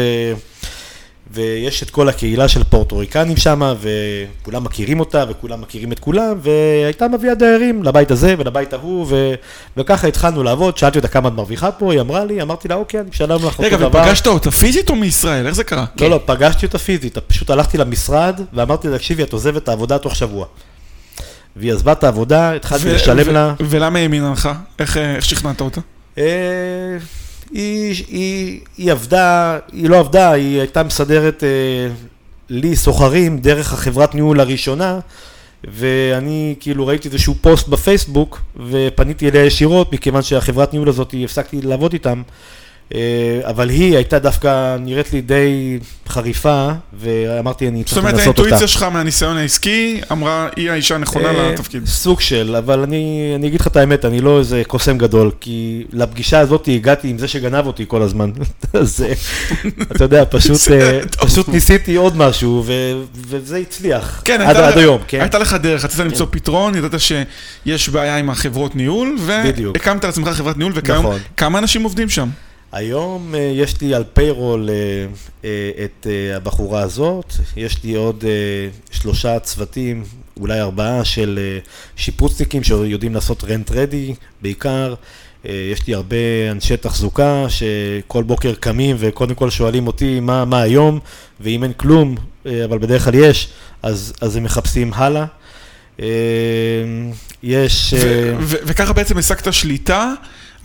ויש 1.32 1.84
את 1.84 1.90
כל 1.90 2.10
הקהילה 2.10 2.48
של 2.48 2.64
פורטוריקנים 2.64 3.38
שם, 3.38 3.74
וכולם 3.82 4.64
מכירים 4.64 5.00
אותה, 5.00 5.26
וכולם 5.30 5.62
מכירים 5.62 5.92
את 5.92 6.00
כולם, 6.00 6.40
והייתה 6.42 7.08
מביאה 7.08 7.36
דיירים 7.36 7.84
לבית 7.84 8.12
הזה 8.12 8.36
ולבית 8.38 8.74
ההוא, 8.74 9.06
ו... 9.10 9.34
וככה 9.78 10.08
התחלנו 10.08 10.44
לעבוד, 10.44 10.78
שאלתי 10.78 10.98
אותה 10.98 11.08
כמה 11.08 11.30
את 11.30 11.34
מרוויחה 11.34 11.72
פה, 11.72 11.92
היא 11.94 12.02
אמרה 12.02 12.26
לי, 12.26 12.42
אמרתי 12.42 12.68
לה, 12.68 12.76
אוקיי, 12.76 13.00
אני 13.00 13.10
משלם 13.10 13.36
לך 13.36 13.44
אותו 13.44 13.64
רגע, 13.64 13.78
דבר. 13.78 14.00
ופגשת 14.02 14.28
אותה 14.28 14.52
פיזית 14.52 14.90
או 14.90 14.96
מישראל? 14.96 15.48
איך 15.48 15.56
זה 15.56 15.64
קרה? 15.64 15.86
לא, 16.02 16.10
לא, 16.10 16.20
פגשתי 16.26 16.66
אותה 16.66 16.78
פיזית, 16.78 17.18
פשוט 17.18 17.50
הלכתי 17.50 17.78
למשרד, 17.78 18.42
ואמרתי 18.54 18.88
לה, 18.88 18.98
תקשיבי, 18.98 19.24
את 19.24 19.34
עוזבת 19.34 19.64
את 19.64 19.70
העבודה 19.70 19.98
תוך 19.98 20.16
שבוע. 20.16 20.46
והיא 21.56 21.74
עזבה 21.74 21.92
את 21.92 22.04
העבודה, 22.04 22.54
התחלתי 22.54 22.94
לשלם 22.94 23.34
לה. 23.34 23.54
ולמה 23.60 24.00
היא 24.00 24.04
האמינה 24.04 24.32
לך? 24.32 24.50
איך 24.80 24.98
אה, 24.98 25.16
איך 25.16 25.26
שכנעת 25.26 25.62
אותה? 25.62 25.82
היא, 27.52 28.06
היא, 28.08 28.60
היא 28.78 28.92
עבדה, 28.92 29.60
היא 29.72 29.90
לא 29.90 30.00
עבדה, 30.00 30.32
היא 30.32 30.60
הייתה 30.60 30.84
מסדרת 30.84 31.44
אה, 31.44 31.94
לי 32.50 32.76
סוחרים 32.76 33.40
דרך 33.40 33.74
החברת 33.74 34.16
ניהול 34.16 34.40
הראשונה, 34.40 35.00
ואני 35.64 36.56
כאילו 36.60 36.88
ראיתי 36.88 37.08
איזשהו 37.08 37.36
פוסט 37.42 37.68
בפייסבוק, 37.68 38.42
ופניתי 38.70 39.30
אליה 39.30 39.46
ישירות, 39.46 39.94
מכיוון 39.94 40.22
שהחברת 40.22 40.74
ניהול 40.74 40.90
הזאת, 40.90 41.16
הפסקתי 41.24 41.62
לעבוד 41.62 41.94
איתם, 41.94 42.22
אה, 42.28 42.34
אבל 43.44 43.70
היא 43.70 43.96
הייתה 43.96 44.20
דווקא 44.20 44.78
נראית 44.80 45.14
לי 45.14 45.22
די 45.22 45.80
חריפה, 46.08 46.70
ואמרתי, 47.00 47.68
אני 47.68 47.78
זאת 47.78 47.88
צריך 47.88 47.98
אומרת, 47.98 48.14
לנסות 48.14 48.28
אותה. 48.28 48.42
האינטואיציה 48.42 48.68
שלך 48.68 48.84
מהניסיון 48.84 49.38
העסקי 49.38 50.02
אמרה, 50.12 50.48
היא 50.56 50.72
האישה 50.72 50.96
הנכונה 50.96 51.30
אה, 51.30 51.52
לתפקיד. 51.52 51.86
סוג 51.86 52.22
של, 52.22 52.56
אבל 52.58 52.80
אני, 52.80 53.34
אני 53.36 53.48
אגיד 53.48 53.62
לך 53.62 53.68
את 53.68 53.78
האמת, 53.78 54.06
אני 54.06 54.22
לא 54.22 54.40
איזה 54.40 54.62
קוסם 54.68 54.98
גדול, 54.98 55.32
כי 55.40 55.84
לפגישה 55.94 56.40
הזאת 56.40 56.70
הגעתי 56.72 57.08
עם 57.08 57.18
זה 57.18 57.28
שגנב 57.28 57.66
אותי 57.68 57.86
כל 57.88 58.02
הזמן. 58.02 58.32
אז 58.74 59.06
אה, 59.08 59.14
אתה 59.82 60.04
יודע, 60.04 60.26
פשוט, 60.38 60.60
אה. 60.72 61.00
פשוט 61.18 61.48
ניסיתי 61.50 61.96
עוד 61.96 62.18
משהו, 62.18 62.64
ו, 62.66 62.74
וזה 63.16 63.58
הצליח. 63.58 64.22
כן, 64.26 64.42
עד, 64.42 64.78
היום, 64.78 65.02
כן. 65.08 65.22
הייתה 65.22 65.40
לך 65.40 65.54
דרך, 65.54 65.86
רצית 65.86 66.00
למצוא 66.00 66.26
פתרון, 66.30 66.76
ידעת 66.76 66.92
שיש 67.00 67.90
בעיה 67.90 68.18
עם 68.18 68.30
החברות 68.30 68.76
ניהול. 68.76 69.16
והקמת 69.20 70.04
לעצמך 70.04 70.28
חברת 70.28 70.58
ניהול, 70.58 70.74
וכיום, 70.76 71.00
נכון. 71.00 71.20
כמה 71.38 71.60
אנשים 71.60 71.84
עובדים 71.84 72.10
שם? 72.10 72.30
היום 72.78 73.36
אה, 73.36 73.40
יש 73.40 73.82
לי 73.82 73.96
על 73.96 74.04
פיירול 74.14 74.70
אה, 74.70 74.76
אה, 75.46 75.86
את 75.86 76.08
הבחורה 76.36 76.82
הזאת, 76.82 77.34
יש 77.56 77.84
לי 77.84 77.96
עוד 77.96 78.24
שלושה 78.92 79.40
צוותים, 79.40 80.04
אולי 80.40 80.62
ארבעה 80.62 81.06
של 81.06 81.40
שיפוצניקים 81.96 82.64
שיודעים 82.64 83.14
לעשות 83.14 83.44
רנט 83.44 83.72
רדי 83.72 84.14
בעיקר. 84.42 84.94
יש 85.46 85.88
לי 85.88 85.94
הרבה 85.94 86.16
אנשי 86.52 86.78
תחזוקה 86.78 87.46
שכל 87.50 88.24
בוקר 88.24 88.54
קמים 88.54 88.96
וקודם 89.00 89.36
כל 89.36 89.50
שואלים 89.50 89.88
אותי 89.88 90.20
מה, 90.20 90.46
מה 90.46 90.62
היום, 90.62 91.00
ואם 91.40 91.64
אין 91.64 91.74
כלום, 91.74 92.16
אבל 92.46 92.78
בדרך 92.78 93.04
כלל 93.04 93.16
יש, 93.16 93.50
אז, 93.84 94.14
אז 94.22 94.36
הם 94.36 94.44
מחפשים 94.44 94.94
הלאה. 94.94 95.26
אה, 96.00 96.08
יש... 97.44 97.94
וככה 98.40 98.94
בעצם 98.94 99.18
השגת 99.18 99.54
שליטה 99.54 100.14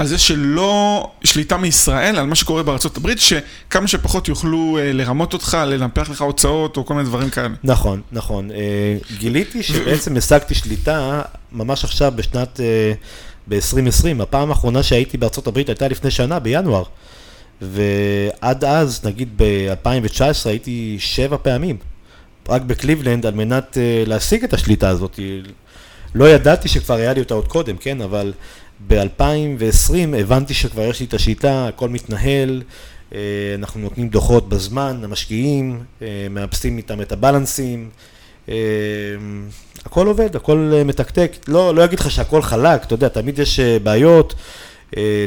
על 0.03 0.09
זה 0.09 0.19
שלא, 0.19 1.11
שליטה 1.25 1.57
מישראל, 1.57 2.19
על 2.19 2.27
מה 2.27 2.35
שקורה 2.35 2.63
בארצות 2.63 2.97
הברית, 2.97 3.19
שכמה 3.21 3.89
שפחות 3.89 4.29
יוכלו 4.29 4.79
אה, 4.79 4.93
לרמות 4.93 5.33
אותך, 5.33 5.59
לנפח 5.67 6.11
לך 6.11 6.23
הוצאות 6.23 6.77
או 6.77 6.87
כל 6.87 6.95
מיני 6.95 7.09
דברים 7.09 7.31
כאלה. 7.31 7.49
נכון, 7.65 8.01
נכון. 8.13 8.51
אה, 8.51 8.97
גיליתי 9.19 9.63
שבעצם 9.63 10.17
השגתי 10.17 10.55
שליטה 10.55 11.23
ממש 11.53 11.85
עכשיו 11.85 12.13
בשנת, 12.17 12.61
אה, 12.61 12.93
ב-2020. 13.49 14.23
הפעם 14.23 14.51
האחרונה 14.51 14.83
שהייתי 14.83 15.19
בארצות 15.19 15.47
הברית 15.47 15.69
הייתה 15.69 15.89
לפני 15.89 16.11
שנה, 16.11 16.39
בינואר. 16.39 16.85
ועד 17.61 18.65
אז, 18.65 19.01
נגיד 19.05 19.29
ב-2019, 19.37 20.23
הייתי 20.45 20.97
שבע 20.99 21.37
פעמים, 21.43 21.77
רק 22.49 22.63
בקליבלנד, 22.63 23.27
על 23.27 23.35
מנת 23.35 23.79
להשיג 24.07 24.45
את 24.45 24.55
השליטה 24.55 24.89
הזאת. 24.89 25.21
לא 26.15 26.29
ידעתי 26.29 26.69
שכבר 26.69 26.95
היה 26.95 27.13
לי 27.13 27.21
אותה 27.21 27.35
עוד 27.35 27.49
קודם, 27.49 27.77
כן? 27.77 28.01
אבל 28.01 28.33
ב-2020 28.87 30.17
הבנתי 30.19 30.55
שכבר 30.55 30.83
יש 30.83 31.01
לי 31.01 31.07
את 31.07 31.15
השיטה, 31.15 31.69
הכל 31.69 31.89
מתנהל, 31.89 32.63
אה, 33.15 33.19
אנחנו 33.59 33.81
נותנים 33.81 34.09
דוחות 34.09 34.49
בזמן 34.49 35.01
למשקיעים, 35.03 35.81
אה, 36.03 36.07
מאפסים 36.31 36.77
איתם 36.77 37.01
את 37.01 37.13
הבלנסים, 37.13 37.89
אה, 38.49 38.55
הכל 39.85 40.07
עובד, 40.07 40.37
הכל 40.37 40.83
מתקתק. 40.85 41.33
לא, 41.49 41.75
לא 41.75 41.85
אגיד 41.85 42.01
לך 42.01 42.11
שהכל 42.11 42.43
חלק, 42.43 42.85
אתה 42.85 42.95
יודע, 42.95 43.09
תמיד 43.09 43.39
יש 43.39 43.61
בעיות, 43.61 44.35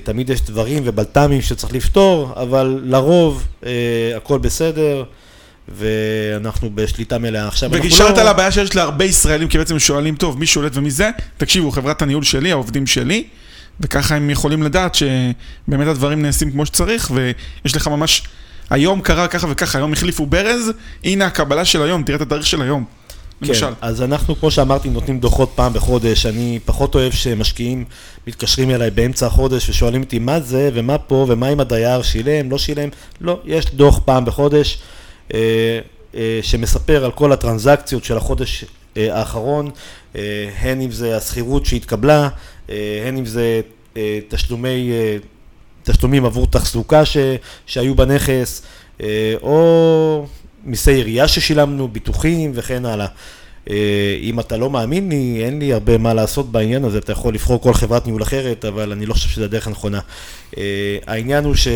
תמיד 0.04 0.30
יש 0.30 0.42
דברים 0.42 0.84
ובלת"מים 0.86 1.42
שצריך 1.42 1.74
לפתור, 1.74 2.34
אבל 2.36 2.80
לרוב 2.84 3.48
הכל 4.16 4.38
בסדר. 4.38 5.04
ואנחנו 5.68 6.70
בשליטה 6.76 7.18
מלאה. 7.18 7.48
עכשיו, 7.48 7.70
אנחנו 7.70 7.86
וגישרת 7.86 8.18
לא... 8.18 8.22
על 8.22 8.28
הבעיה 8.28 8.52
שיש 8.52 8.76
להרבה 8.76 9.06
ישראלים, 9.06 9.48
כי 9.48 9.58
בעצם 9.58 9.80
שואלים, 9.80 10.15
טוב, 10.15 10.39
מי 10.39 10.46
שולט 10.46 10.72
ומי 10.76 10.91
זה? 10.91 11.10
תקשיבו, 11.38 11.72
חברת 11.72 12.02
הניהול 12.02 12.24
שלי, 12.24 12.52
העובדים 12.52 12.88
שלי, 12.88 13.28
וככה 13.80 14.16
הם 14.16 14.30
יכולים 14.30 14.64
לדעת 14.64 14.96
שבאמת 14.96 15.88
הדברים 15.88 16.22
נעשים 16.22 16.52
כמו 16.52 16.66
שצריך, 16.66 17.12
ויש 17.14 17.76
לך 17.76 17.88
ממש, 17.88 18.24
היום 18.70 19.02
קרה 19.02 19.28
ככה 19.28 19.48
וככה, 19.50 19.78
היום 19.78 19.94
החליפו 19.94 20.26
ברז, 20.26 20.72
הנה 21.04 21.26
הקבלה 21.26 21.66
של 21.66 21.82
היום, 21.82 22.04
תראה 22.04 22.16
את 22.16 22.22
התאריך 22.22 22.48
של 22.48 22.62
היום. 22.62 22.86
למשל. 23.42 23.66
כן, 23.66 23.74
אז 23.82 24.02
אנחנו, 24.02 24.36
כמו 24.36 24.52
שאמרתי, 24.52 24.90
נותנים 24.90 25.20
דוחות 25.20 25.52
פעם 25.56 25.74
בחודש. 25.74 26.26
אני 26.26 26.60
פחות 26.66 26.96
אוהב 26.96 27.14
שמשקיעים 27.14 27.86
מתקשרים 28.28 28.72
אליי 28.72 28.92
באמצע 28.92 29.28
החודש 29.28 29.70
ושואלים 29.70 30.04
אותי 30.04 30.20
מה 30.20 30.40
זה 30.40 30.70
ומה 30.74 30.98
פה 30.98 31.26
ומה 31.30 31.50
אם 31.50 31.60
הדייר 31.60 32.02
שילם, 32.02 32.52
לא 32.52 32.58
שילם. 32.58 32.90
לא, 33.22 33.40
יש 33.46 33.66
דוח 33.74 34.00
פעם 34.06 34.26
בחודש 34.26 34.78
אה, 35.34 35.40
אה, 36.16 36.40
שמספר 36.42 37.06
על 37.06 37.12
כל 37.12 37.32
הטרנזקציות 37.32 38.04
של 38.04 38.18
החודש 38.18 38.66
האחרון, 38.95 39.69
אה, 40.15 40.49
הן 40.60 40.81
אם 40.81 40.91
זה 40.91 41.17
השכירות 41.17 41.65
שהתקבלה, 41.65 42.29
אה, 42.69 43.03
הן 43.08 43.17
אם 43.17 43.25
זה 43.25 43.62
אה, 43.97 44.19
תשלומי... 44.29 44.91
אה, 44.91 45.17
תשלומים 45.86 46.25
עבור 46.25 46.47
תחזוקה 46.47 47.05
ש, 47.05 47.17
שהיו 47.65 47.95
בנכס, 47.95 48.62
אה, 49.01 49.34
או 49.41 50.27
מיסי 50.63 50.91
עירייה 50.91 51.27
ששילמנו, 51.27 51.88
ביטוחים 51.88 52.51
וכן 52.53 52.86
הלאה. 52.86 53.08
אה, 53.69 53.75
אם 54.21 54.39
אתה 54.39 54.58
לא 54.58 54.69
מאמין 54.69 55.10
לי, 55.10 55.41
אין 55.45 55.60
לי 55.60 55.73
הרבה 55.73 55.97
מה 55.97 56.13
לעשות 56.13 56.51
בעניין 56.51 56.86
הזה, 56.86 56.97
אתה 56.97 57.12
יכול 57.12 57.34
לבחור 57.34 57.62
כל 57.62 57.73
חברת 57.73 58.06
ניהול 58.06 58.23
אחרת, 58.23 58.65
אבל 58.65 58.91
אני 58.91 59.06
לא 59.06 59.13
חושב 59.13 59.30
שזו 59.30 59.43
הדרך 59.43 59.67
הנכונה. 59.67 59.99
אה, 60.58 60.63
העניין 61.08 61.43
הוא 61.45 61.56
ש... 61.56 61.67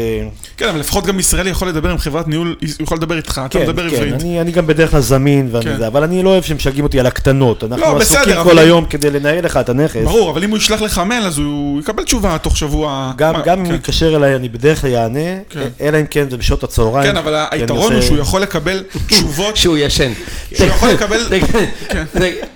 כן, 0.58 0.70
אבל 0.70 0.80
לפחות 0.80 1.06
גם 1.06 1.20
ישראלי 1.20 1.50
יכול 1.50 1.68
לדבר 1.68 1.90
עם 1.90 1.98
חברת 1.98 2.28
ניהול, 2.28 2.56
הוא 2.62 2.84
יכול 2.84 2.98
לדבר 2.98 3.18
איתך, 3.18 3.42
אתה 3.46 3.60
כן, 3.60 3.64
מדבר 3.66 3.90
כן, 3.90 3.96
עברית. 3.96 4.14
אני, 4.14 4.42
אני 4.42 4.52
גם 4.52 4.68
בדרך 4.68 4.92
כלל 4.92 5.00
זמין, 5.00 5.50
כן. 5.64 5.78
זה, 5.78 5.88
אבל 5.88 6.04
אני 6.04 6.24
לא 6.24 6.30
אוהב 6.30 6.44
שמשגעים 6.44 6.84
אותי 6.84 7.00
על 7.00 7.06
הקטנות. 7.06 7.64
אנחנו 7.64 7.86
לא, 7.86 7.98
עסוקים 8.02 8.24
כל 8.34 8.40
אבל- 8.40 8.60
היום 8.60 8.86
כדי 8.86 9.10
לנהל 9.10 9.46
לך 9.46 9.58
את 9.58 9.70
הנכס. 9.70 10.04
ברור, 10.04 10.30
אבל 10.32 10.44
אם 10.44 10.50
הוא 10.50 10.58
ישלח 10.58 10.82
לך 10.82 11.02
מייל, 11.08 11.24
אז 11.24 11.38
הוא 11.38 11.80
יקבל 11.80 12.04
תשובה 12.04 12.38
תוך 12.38 12.58
שבוע. 12.58 13.12
גם, 13.18 13.34
מה, 13.34 13.42
גם 13.46 13.60
אם 13.60 13.66
כן. 13.66 13.72
הוא 13.72 13.78
יתקשר 13.78 14.16
אליי, 14.16 14.36
אני 14.36 14.50
בדרך 14.50 14.82
כלל 14.82 14.96
אענה, 14.96 15.20
כן. 15.50 15.68
אלא 15.82 16.00
אם 16.00 16.06
כן 16.10 16.30
זה 16.30 16.38
בשעות 16.38 16.64
הצהריים. 16.64 17.12
כן, 17.12 17.18
אבל 17.18 17.46
היתרון 17.52 17.94
הוא 17.94 18.02
שהוא 18.02 18.18
יכול 18.18 18.42
לקבל 18.42 18.84
תשובות. 19.08 19.58
שהוא 19.58 19.78
ישן. 19.78 20.12
שהוא 20.56 20.68
יכול 20.68 20.90
לקבל- 20.90 21.40
כן. 21.52 21.66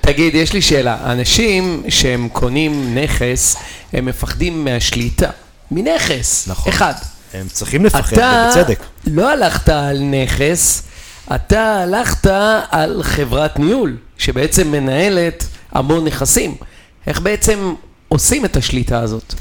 תגיד, 0.02 0.36
יש 0.36 0.54
לי 0.54 0.62
שאלה. 0.62 0.98
אנשים 1.12 1.84
שהם 1.90 2.30
קונים 2.34 2.98
נכס, 2.98 3.56
הם 3.94 4.06
מפחדים 4.06 4.66
מהשליטה. 4.66 5.30
מנכס. 5.72 6.48
נכון. 6.48 6.74
אחד. 6.74 6.94
הם 7.34 7.48
צריכים 7.52 7.86
לפחד, 7.86 8.14
אתה 8.14 8.52
ובצדק. 8.56 8.80
לא 9.08 9.32
הלכת 9.32 9.70
על 9.70 10.00
נכס, 10.00 10.84
אתה 11.36 11.80
הלכת 11.80 12.28
על 12.70 13.04
חברת 13.04 13.60
ניהול, 13.60 13.98
שבעצם 14.18 14.72
מנהלת 14.72 15.46
המון 15.72 16.06
נכסים. 16.06 16.56
איך 17.08 17.20
בעצם 17.20 17.74
עושים 18.08 18.46
את 18.46 18.58
השליטה 18.58 19.00
הזאת? 19.00 19.34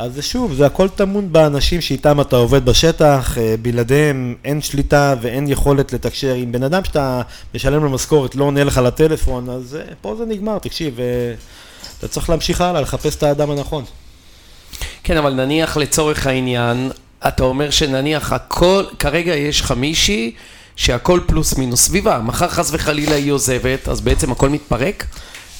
אז 0.00 0.18
שוב, 0.22 0.54
זה 0.54 0.66
הכל 0.66 0.88
טמון 0.88 1.32
באנשים 1.32 1.80
שאיתם 1.80 2.20
אתה 2.20 2.36
עובד 2.36 2.64
בשטח, 2.64 3.38
אה, 3.38 3.54
בלעדיהם 3.62 4.34
אין 4.44 4.62
שליטה 4.62 5.14
ואין 5.20 5.48
יכולת 5.48 5.92
לתקשר. 5.92 6.34
עם 6.34 6.52
בן 6.52 6.62
אדם 6.62 6.84
שאתה 6.84 7.22
משלם 7.54 7.84
לו 7.84 7.90
משכורת, 7.90 8.34
לא 8.34 8.44
עונה 8.44 8.64
לך 8.64 8.78
לטלפון, 8.78 9.50
אז 9.50 9.76
אה, 9.76 9.94
פה 10.00 10.14
זה 10.18 10.24
נגמר, 10.26 10.58
תקשיב, 10.58 11.00
אה, 11.00 11.04
אתה 11.98 12.08
צריך 12.08 12.30
להמשיך 12.30 12.60
הלאה, 12.60 12.80
לחפש 12.80 13.16
את 13.16 13.22
האדם 13.22 13.50
הנכון. 13.50 13.84
כן, 15.04 15.16
אבל 15.16 15.32
נניח 15.32 15.76
לצורך 15.76 16.26
העניין, 16.26 16.90
אתה 17.28 17.42
אומר 17.42 17.70
שנניח 17.70 18.32
הכל, 18.32 18.84
כרגע 18.98 19.34
יש 19.34 19.60
לך 19.60 19.70
מישהי 19.70 20.32
שהכל 20.76 21.20
פלוס 21.26 21.58
מינוס 21.58 21.82
סביבה, 21.82 22.18
מחר 22.18 22.48
חס 22.48 22.70
וחלילה 22.72 23.14
היא 23.14 23.32
עוזבת, 23.32 23.88
אז 23.88 24.00
בעצם 24.00 24.32
הכל 24.32 24.48
מתפרק? 24.48 25.06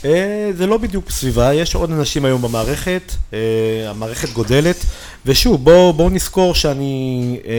אה, 0.05 0.51
זה 0.57 0.67
לא 0.67 0.77
בדיוק 0.79 1.11
סביבה, 1.11 1.55
יש 1.55 1.75
עוד 1.75 1.91
אנשים 1.93 2.25
היום 2.25 2.43
במערכת, 2.43 3.13
אה, 3.33 3.39
המערכת 3.91 4.29
גודלת, 4.33 4.77
ושוב, 5.27 5.65
בואו 5.65 5.93
בוא 5.93 6.11
נזכור 6.11 6.55
שאני 6.55 7.37
אה, 7.47 7.53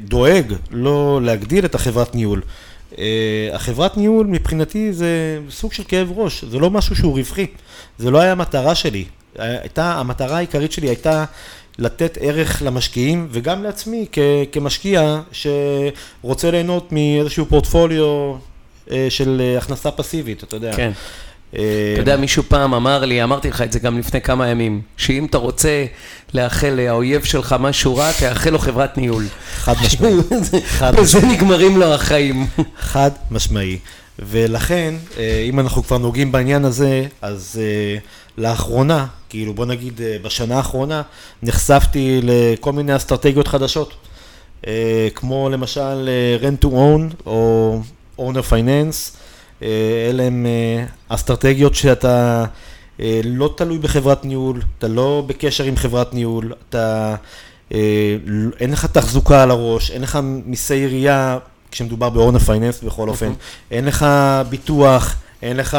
דואג 0.00 0.52
לא 0.70 1.20
להגדיל 1.22 1.64
את 1.64 1.74
החברת 1.74 2.14
ניהול. 2.14 2.42
החברת 3.52 3.96
ניהול 3.96 4.26
מבחינתי 4.26 4.92
זה 4.92 5.38
סוג 5.50 5.72
של 5.72 5.82
כאב 5.88 6.12
ראש, 6.18 6.44
זה 6.44 6.58
לא 6.58 6.70
משהו 6.70 6.96
שהוא 6.96 7.18
רווחי, 7.18 7.46
זה 7.98 8.10
לא 8.10 8.20
היה 8.20 8.32
המטרה 8.32 8.74
שלי. 8.74 9.04
הייתה, 9.38 9.92
המטרה 9.92 10.36
העיקרית 10.36 10.72
שלי 10.72 10.88
הייתה 10.88 11.24
לתת 11.78 12.18
ערך 12.20 12.62
למשקיעים 12.64 13.28
וגם 13.30 13.62
לעצמי 13.62 14.06
כ- 14.12 14.18
כמשקיע 14.52 15.20
שרוצה 15.32 16.50
ליהנות 16.50 16.92
מאיזשהו 16.92 17.46
פורטפוליו 17.46 18.34
של 19.08 19.42
הכנסה 19.58 19.90
פסיבית, 19.90 20.44
אתה 20.44 20.56
יודע. 20.56 20.76
כן. 20.76 20.92
אה, 21.56 21.90
אתה 21.92 22.00
יודע, 22.00 22.16
מישהו 22.16 22.42
פעם 22.48 22.74
אמר 22.74 23.04
לי, 23.04 23.22
אמרתי 23.22 23.48
לך 23.48 23.62
את 23.62 23.72
זה 23.72 23.78
גם 23.78 23.98
לפני 23.98 24.20
כמה 24.20 24.48
ימים, 24.48 24.80
שאם 24.96 25.24
אתה 25.24 25.38
רוצה 25.38 25.84
לאחל 26.34 26.68
לאויב 26.70 27.24
שלך 27.24 27.56
משהו 27.60 27.96
רע, 27.96 28.12
תאחל 28.12 28.50
לו 28.50 28.58
חברת 28.58 28.98
ניהול. 28.98 29.26
חד 29.54 29.74
משמעי. 29.84 30.14
בזה 30.98 31.26
נגמרים 31.26 31.76
לו 31.76 31.94
החיים. 31.94 32.46
חד 32.92 33.10
משמעי. 33.30 33.78
ולכן, 34.18 34.94
אה, 35.18 35.46
אם 35.48 35.60
אנחנו 35.60 35.82
כבר 35.82 35.98
נוגעים 35.98 36.32
בעניין 36.32 36.64
הזה, 36.64 37.06
אז 37.22 37.60
אה, 37.62 37.98
לאחרונה, 38.38 39.06
כאילו 39.28 39.54
בוא 39.54 39.66
נגיד 39.66 40.00
בשנה 40.22 40.56
האחרונה, 40.56 41.02
נחשפתי 41.42 42.20
לכל 42.22 42.72
מיני 42.72 42.96
אסטרטגיות 42.96 43.48
חדשות. 43.48 43.94
כמו 45.14 45.48
למשל 45.50 46.08
rent 46.42 46.64
to 46.64 46.68
own 46.68 47.14
או 47.26 47.80
owner 48.18 48.50
finance, 48.50 49.16
אה, 49.16 49.21
אלה 50.08 50.22
הם 50.22 50.46
אה, 50.46 50.84
אסטרטגיות 51.08 51.74
שאתה 51.74 52.44
אה, 53.00 53.20
לא 53.24 53.54
תלוי 53.56 53.78
בחברת 53.78 54.24
ניהול, 54.24 54.60
אתה 54.78 54.88
לא 54.88 55.24
בקשר 55.26 55.64
עם 55.64 55.76
חברת 55.76 56.14
ניהול, 56.14 56.52
אתה, 56.68 57.14
אה, 57.72 58.16
אין 58.60 58.70
לך 58.70 58.86
תחזוקה 58.86 59.42
על 59.42 59.50
הראש, 59.50 59.90
אין 59.90 60.02
לך 60.02 60.18
מיסי 60.22 60.74
עירייה, 60.74 61.38
כשמדובר 61.70 62.10
ב-owner 62.10 62.48
finance 62.48 62.86
בכל 62.86 63.08
אופן, 63.08 63.32
אין 63.70 63.84
לך 63.84 64.06
ביטוח, 64.48 65.16
אין 65.42 65.56
לך, 65.56 65.78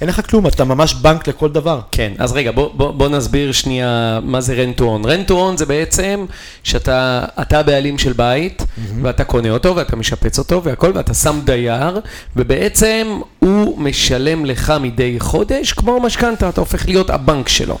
אין 0.00 0.08
לך 0.08 0.30
כלום, 0.30 0.46
אתה 0.46 0.64
ממש 0.64 0.94
בנק 0.94 1.28
לכל 1.28 1.48
דבר. 1.50 1.80
כן, 1.90 2.12
אז 2.18 2.32
רגע, 2.32 2.52
בוא, 2.52 2.70
בוא, 2.74 2.90
בוא 2.90 3.08
נסביר 3.08 3.52
שנייה 3.52 4.20
מה 4.22 4.40
זה 4.40 4.64
rent 4.64 4.80
to 4.80 4.82
own. 4.82 5.06
rent 5.06 5.30
to 5.30 5.32
own 5.32 5.56
זה 5.56 5.66
בעצם 5.66 6.26
שאתה 6.62 7.24
אתה 7.42 7.58
הבעלים 7.58 7.98
של 7.98 8.12
בית, 8.12 8.62
ואתה 9.02 9.24
קונה 9.24 9.50
אותו, 9.50 9.76
ואתה 9.76 9.96
משפץ 9.96 10.38
אותו, 10.38 10.62
והכל, 10.64 10.92
ואתה 10.94 11.14
שם 11.14 11.40
דייר, 11.44 12.00
ובעצם 12.36 13.20
הוא 13.38 13.78
משלם 13.78 14.44
לך 14.44 14.72
מדי 14.80 15.20
חודש, 15.20 15.72
כמו 15.72 16.00
משכנתה, 16.00 16.48
אתה 16.48 16.60
הופך 16.60 16.86
להיות 16.88 17.10
הבנק 17.10 17.48
שלו. 17.48 17.78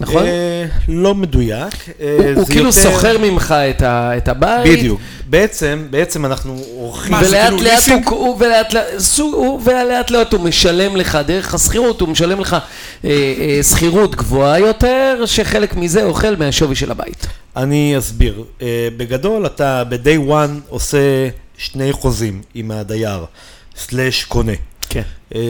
נכון? 0.00 0.24
אה, 0.26 0.64
לא 0.88 1.14
מדויק. 1.14 1.74
אה, 2.00 2.16
הוא, 2.18 2.34
הוא 2.34 2.46
כאילו 2.46 2.66
יותר- 2.66 2.82
שוכר 2.82 3.18
ממך 3.18 3.52
את, 3.70 3.82
ה, 3.82 4.16
את 4.16 4.28
הבית. 4.28 4.78
בדיוק. 4.78 5.00
בעצם, 5.26 5.86
בעצם 5.90 6.26
אנחנו 6.26 6.60
עורכים... 6.74 7.14
ולאט 7.14 7.48
כאילו 7.48 7.62
לאט 7.62 7.88
ולאט, 8.40 8.74
הוא, 9.18 9.60
ולאט 9.64 10.10
לאט 10.10 10.32
הוא 10.32 10.40
משלם 10.40 10.96
לך, 10.96 11.18
דרך 11.26 11.54
השכירות 11.54 12.00
הוא 12.00 12.08
משלם 12.08 12.40
לך 12.40 12.56
אה, 13.04 13.10
אה, 13.10 13.62
שכירות 13.62 14.14
גבוהה 14.16 14.58
יותר, 14.58 15.22
שחלק 15.26 15.76
מזה 15.76 16.04
אוכל 16.04 16.36
מהשווי 16.36 16.74
של 16.76 16.90
הבית. 16.90 17.26
אני 17.56 17.94
אסביר. 17.98 18.44
אה, 18.62 18.88
בגדול, 18.96 19.46
אתה 19.46 19.82
ב-day 19.88 20.30
one 20.30 20.60
עושה 20.68 20.98
שני 21.58 21.92
חוזים 21.92 22.42
עם 22.54 22.70
הדייר, 22.70 23.24
סלאש 23.76 24.24
קונה. 24.24 24.52
כן. 24.88 25.02
אה, 25.34 25.40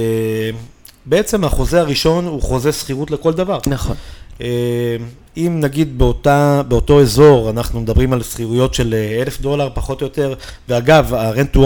בעצם 1.06 1.44
החוזה 1.44 1.80
הראשון 1.80 2.26
הוא 2.26 2.42
חוזה 2.42 2.72
שכירות 2.72 3.10
לכל 3.10 3.32
דבר. 3.32 3.58
נכון. 3.66 3.96
אה, 4.40 4.96
אם 5.36 5.60
נגיד 5.60 5.98
באותה, 5.98 6.62
באותו 6.68 7.00
אזור 7.00 7.50
אנחנו 7.50 7.80
מדברים 7.80 8.12
על 8.12 8.22
שכירויות 8.22 8.74
של 8.74 8.94
אה, 8.94 9.22
אלף 9.22 9.40
דולר 9.40 9.68
פחות 9.74 10.00
או 10.00 10.06
יותר, 10.06 10.34
ואגב, 10.68 11.14
ה-rent 11.14 11.56
to 11.56 11.58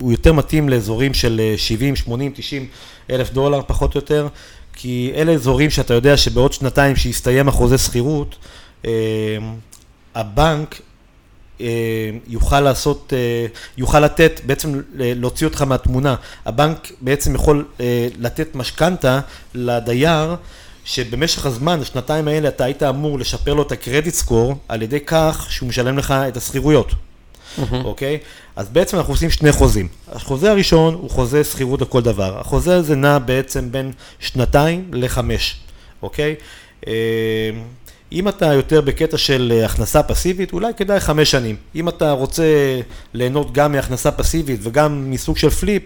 הוא 0.00 0.12
יותר 0.12 0.32
מתאים 0.32 0.68
לאזורים 0.68 1.14
של 1.14 1.40
אה, 1.44 1.54
70, 1.56 1.96
80, 1.96 2.32
90 2.34 2.66
אלף 3.10 3.32
דולר 3.32 3.60
פחות 3.66 3.94
או 3.94 3.98
יותר, 3.98 4.28
כי 4.72 5.12
אלה 5.14 5.32
אזורים 5.32 5.70
שאתה 5.70 5.94
יודע 5.94 6.16
שבעוד 6.16 6.52
שנתיים 6.52 6.96
שיסתיים 6.96 7.48
החוזה 7.48 7.78
שכירות, 7.78 8.36
אה, 8.84 8.90
הבנק 10.14 10.80
יוכל 12.26 12.60
לעשות, 12.60 13.12
יוכל 13.76 14.00
לתת, 14.00 14.40
בעצם 14.46 14.80
להוציא 14.94 15.46
אותך 15.46 15.62
מהתמונה. 15.62 16.14
הבנק 16.46 16.92
בעצם 17.00 17.34
יכול 17.34 17.64
לתת 18.18 18.54
משכנתה 18.54 19.20
לדייר, 19.54 20.36
שבמשך 20.88 21.46
הזמן, 21.46 21.80
השנתיים 21.80 22.28
האלה, 22.28 22.48
אתה 22.48 22.64
היית 22.64 22.82
אמור 22.82 23.18
לשפר 23.18 23.54
לו 23.54 23.62
את 23.62 23.72
הקרדיט 23.72 24.14
סקור 24.14 24.54
על 24.68 24.82
ידי 24.82 25.00
כך 25.00 25.46
שהוא 25.50 25.68
משלם 25.68 25.98
לך 25.98 26.10
את 26.10 26.36
השכירויות, 26.36 26.92
אוקיי? 27.72 28.18
אז 28.56 28.68
בעצם 28.68 28.96
אנחנו 28.96 29.12
עושים 29.12 29.30
שני 29.30 29.52
חוזים. 29.52 29.88
החוזה 30.12 30.50
הראשון 30.50 30.94
הוא 30.94 31.10
חוזה 31.10 31.44
שכירות 31.44 31.80
לכל 31.80 32.02
דבר. 32.02 32.40
החוזה 32.40 32.76
הזה 32.76 32.96
נע 32.96 33.18
בעצם 33.18 33.72
בין 33.72 33.92
שנתיים 34.18 34.90
לחמש, 34.92 35.56
אוקיי? 36.02 36.34
אה, 36.86 36.92
אם 38.12 38.28
אתה 38.28 38.46
יותר 38.46 38.80
בקטע 38.80 39.18
של 39.18 39.52
אה, 39.56 39.64
הכנסה 39.64 40.02
פסיבית, 40.02 40.52
אולי 40.52 40.72
כדאי 40.76 41.00
חמש 41.00 41.30
שנים. 41.30 41.56
אם 41.74 41.88
אתה 41.88 42.12
רוצה 42.12 42.44
ליהנות 43.14 43.52
גם 43.52 43.72
מהכנסה 43.72 44.10
פסיבית 44.10 44.60
וגם 44.62 45.10
מסוג 45.10 45.38
של 45.38 45.50
פליפ, 45.50 45.82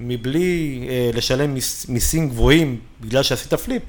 מבלי 0.00 0.86
אה, 0.88 1.10
לשלם 1.14 1.54
מיס, 1.54 1.86
מיסים 1.88 2.28
גבוהים 2.28 2.78
בגלל 3.00 3.22
שעשית 3.22 3.54
פליפ, 3.54 3.82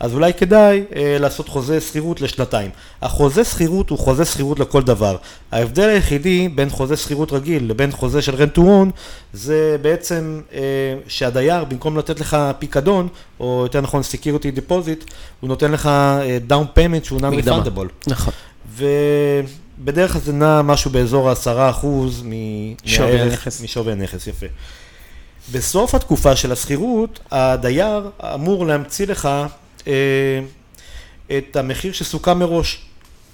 אז 0.00 0.14
אולי 0.14 0.34
כדאי 0.34 0.84
אה, 0.96 1.16
לעשות 1.20 1.48
חוזה 1.48 1.80
שכירות 1.80 2.20
לשנתיים. 2.20 2.70
החוזה 3.02 3.44
שכירות 3.44 3.90
הוא 3.90 3.98
חוזה 3.98 4.24
שכירות 4.24 4.60
לכל 4.60 4.82
דבר. 4.82 5.16
ההבדל 5.52 5.88
היחידי 5.88 6.48
בין 6.48 6.70
חוזה 6.70 6.96
שכירות 6.96 7.32
רגיל 7.32 7.70
לבין 7.70 7.92
חוזה 7.92 8.22
של 8.22 8.34
rent 8.34 8.54
to 8.54 8.60
own, 8.62 8.90
זה 9.32 9.76
בעצם 9.82 10.40
אה, 10.52 10.60
שהדייר, 11.08 11.64
במקום 11.64 11.98
לתת 11.98 12.20
לך 12.20 12.36
פיקדון, 12.58 13.08
או 13.40 13.60
יותר 13.62 13.80
נכון 13.80 14.02
security 14.02 14.58
deposit, 14.70 15.10
הוא 15.40 15.48
נותן 15.48 15.72
לך 15.72 15.86
אה, 15.86 16.38
down 16.50 16.78
payment 16.78 17.04
שהוא 17.04 17.20
non-refundable. 17.20 17.88
נכון. 18.06 18.32
ובדרך 18.76 20.12
כלל 20.12 20.20
זה 20.22 20.32
נע 20.32 20.62
משהו 20.62 20.90
באזור 20.90 21.30
ה-10% 21.30 21.86
מ- 22.24 22.32
שווי 22.84 23.06
מהערך- 23.12 23.20
הנכס. 23.32 23.60
משווי 23.60 23.92
הנכס, 23.92 24.26
יפה. 24.26 24.46
בסוף 25.52 25.94
התקופה 25.94 26.36
של 26.36 26.52
השכירות, 26.52 27.20
הדייר 27.30 28.10
אמור 28.34 28.66
להמציא 28.66 29.06
לך 29.06 29.26
אה, 29.26 29.46
את 31.38 31.56
המחיר 31.56 31.92
שסוכם 31.92 32.38
מראש. 32.38 32.86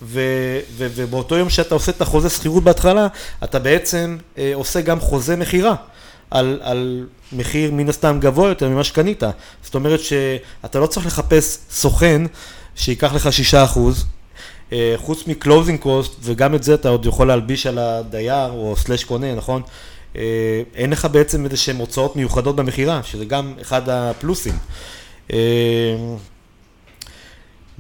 ו- 0.03 0.61
ו- 0.77 0.87
ובאותו 0.95 1.37
יום 1.37 1.51
שאתה 1.51 1.75
עושה 1.75 1.93
את 1.93 2.01
החוזה 2.01 2.31
שכירות 2.31 2.65
בהתחלה, 2.65 3.07
אתה 3.45 3.59
בעצם 3.59 4.17
אה, 4.39 4.51
עושה 4.55 4.81
גם 4.81 5.01
חוזה 5.01 5.37
מכירה. 5.37 5.75
על, 6.31 6.61
על 6.63 7.07
מחיר 7.33 7.73
מן 7.73 7.89
הסתם 7.89 8.19
גבוה 8.21 8.49
יותר 8.49 8.69
ממה 8.69 8.85
שקנית. 8.85 9.23
זאת 9.63 9.75
אומרת 9.75 10.01
שאתה 10.01 10.79
לא 10.79 10.87
צריך 10.87 11.07
לחפש 11.07 11.59
סוכן 11.71 12.23
שייקח 12.77 13.15
לך 13.15 13.29
6%, 13.77 13.79
אה, 14.73 14.95
חוץ 14.97 15.27
מקלוזינג 15.27 15.81
קוסט, 15.81 16.13
וגם 16.23 16.55
את 16.55 16.63
זה 16.63 16.75
אתה 16.75 16.89
עוד 16.89 17.07
יכול 17.07 17.29
להלביש 17.29 17.67
על 17.67 17.79
הדייר 17.79 18.51
או 18.51 18.75
סלאש 18.77 19.05
קונה, 19.05 19.35
נכון? 19.35 19.63
אה, 20.17 20.63
אין 20.75 20.91
לך 20.91 21.09
בעצם 21.13 21.45
איזה 21.45 21.57
שהן 21.57 21.77
הוצאות 21.77 22.17
מיוחדות 22.17 22.57
במכירה, 22.57 23.03
שזה 23.03 23.25
גם 23.25 23.55
אחד 23.61 23.89
הפלוסים. 23.89 24.55
אה, 25.33 25.39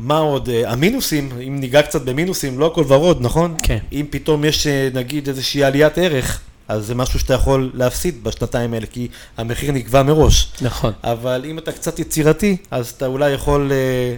מה 0.00 0.18
עוד? 0.18 0.48
אה, 0.48 0.70
המינוסים, 0.72 1.28
אם 1.46 1.60
ניגע 1.60 1.82
קצת 1.82 2.02
במינוסים, 2.02 2.58
לא 2.58 2.66
הכל 2.66 2.84
ורוד, 2.88 3.18
נכון? 3.20 3.54
כן. 3.62 3.78
אם 3.92 4.06
פתאום 4.10 4.44
יש 4.44 4.66
אה, 4.66 4.88
נגיד 4.94 5.28
איזושהי 5.28 5.64
עליית 5.64 5.98
ערך, 5.98 6.40
אז 6.68 6.86
זה 6.86 6.94
משהו 6.94 7.18
שאתה 7.18 7.34
יכול 7.34 7.70
להפסיד 7.74 8.24
בשנתיים 8.24 8.74
האלה, 8.74 8.86
כי 8.86 9.08
המחיר 9.36 9.72
נקבע 9.72 10.02
מראש. 10.02 10.52
נכון. 10.62 10.92
אבל 11.04 11.44
אם 11.44 11.58
אתה 11.58 11.72
קצת 11.72 11.98
יצירתי, 11.98 12.56
אז 12.70 12.88
אתה 12.96 13.06
אולי 13.06 13.30
יכול, 13.30 13.72
אה, 13.72 14.16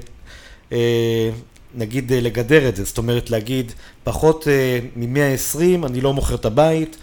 אה, 0.73 1.31
נגיד, 1.75 2.12
אה, 2.12 2.21
לגדר 2.21 2.68
את 2.68 2.77
זה. 2.77 2.85
זאת 2.85 2.99
אומרת, 2.99 3.31
להגיד, 3.31 3.73
פחות 4.05 4.49
אה, 4.49 4.79
מ-120, 4.97 5.87
אני 5.87 6.01
לא 6.01 6.12
מוכר 6.12 6.35
את 6.35 6.45
הבית. 6.45 6.97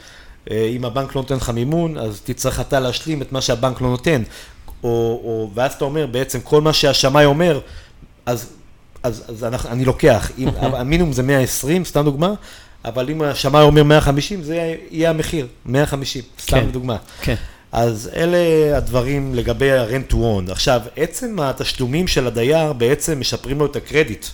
אה, 0.51 0.71
אם 0.75 0.85
הבנק 0.85 1.15
לא 1.15 1.21
נותן 1.21 1.35
לך 1.35 1.49
מימון, 1.49 1.97
אז 1.97 2.21
תצטרך 2.23 2.59
אתה 2.59 2.79
להשלים 2.79 3.21
את 3.21 3.31
מה 3.31 3.41
שהבנק 3.41 3.81
לא 3.81 3.89
נותן. 3.89 4.23
או, 4.83 4.89
או, 5.23 5.51
ואז 5.53 5.73
אתה 5.73 5.85
אומר, 5.85 6.05
בעצם 6.05 6.39
כל 6.39 6.61
מה 6.61 6.73
שהשמאי 6.73 7.25
אומר, 7.25 7.59
אז, 8.25 8.49
אז, 9.03 9.23
אז 9.27 9.43
אני 9.43 9.85
לוקח. 9.85 10.31
אם, 10.37 10.47
המינימום 10.61 11.13
זה 11.13 11.23
120, 11.23 11.85
סתם 11.85 12.05
דוגמה, 12.05 12.33
אבל 12.85 13.09
אם 13.09 13.21
השמאי 13.21 13.63
אומר 13.63 13.83
150, 13.83 14.43
זה 14.43 14.75
יהיה 14.91 15.09
המחיר, 15.09 15.47
150, 15.65 16.23
סתם 16.39 16.59
כן. 16.59 16.71
דוגמה. 16.71 16.97
כן. 17.21 17.35
אז 17.71 18.09
אלה 18.15 18.37
הדברים 18.77 19.35
לגבי 19.35 19.71
ה-rent 19.71 20.11
to 20.11 20.15
own. 20.15 20.51
עכשיו, 20.51 20.81
עצם 20.95 21.39
התשלומים 21.39 22.07
של 22.07 22.27
הדייר 22.27 22.73
בעצם 22.73 23.19
משפרים 23.19 23.59
לו 23.59 23.65
את 23.65 23.75
הקרדיט. 23.75 24.25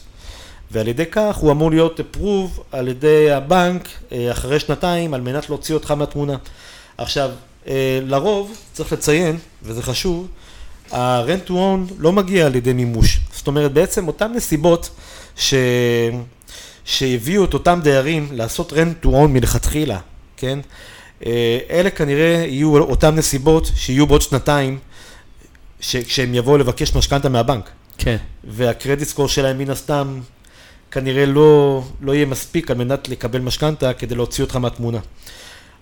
ועל 0.72 0.88
ידי 0.88 1.06
כך 1.12 1.36
הוא 1.36 1.52
אמור 1.52 1.72
להיות 1.72 2.00
approve 2.00 2.62
על 2.72 2.88
ידי 2.88 3.32
הבנק 3.32 3.88
אה, 4.12 4.32
אחרי 4.32 4.60
שנתיים 4.60 5.14
על 5.14 5.22
מנת 5.22 5.50
להוציא 5.50 5.76
אותך 5.76 5.92
מהתמונה. 5.92 6.36
עכשיו, 6.98 7.32
אה, 7.68 8.00
לרוב, 8.04 8.58
צריך 8.74 8.94
לציין, 8.94 9.38
וזה 9.64 9.82
חשוב, 9.82 10.28
ה-rent 10.96 11.50
to 11.50 11.52
own 11.52 11.94
לא 11.98 12.12
מגיע 12.12 12.46
על 12.46 12.56
ידי 12.56 12.74
מימוש. 12.74 13.20
זאת 13.34 13.48
אומרת, 13.48 13.74
בעצם 13.74 14.08
אותן 14.08 14.32
נסיבות 14.34 14.90
ש... 15.36 15.54
שהביאו 16.86 17.46
את 17.46 17.54
אותם 17.54 17.80
דיירים 17.84 18.28
לעשות 18.32 18.74
rent 18.74 19.06
to 19.06 19.08
own 19.08 19.28
מלכתחילה, 19.28 20.00
כן? 20.38 20.60
אה, 21.26 21.58
אלה 21.70 21.90
כנראה 21.90 22.46
יהיו 22.48 22.78
אותן 22.78 23.16
נסיבות 23.16 23.72
שיהיו 23.76 24.08
בעוד 24.08 24.22
שנתיים, 24.22 24.80
ש- 25.80 25.96
כשהם 25.96 26.36
יבואו 26.36 26.58
לבקש 26.58 26.96
משכנתה 26.96 27.30
מהבנק. 27.30 27.70
כן. 27.98 28.18
והקרדיט 28.44 29.08
סקור 29.08 29.28
שלהם 29.28 29.58
מן 29.58 29.70
הסתם 29.70 30.20
כנראה 30.92 31.26
לא, 31.26 31.82
לא 32.02 32.16
יהיה 32.16 32.26
מספיק 32.26 32.72
על 32.72 32.78
מנת 32.78 33.10
לקבל 33.10 33.40
משכנתה 33.40 33.94
כדי 33.94 34.16
להוציא 34.16 34.44
אותך 34.44 34.56
מהתמונה. 34.56 35.00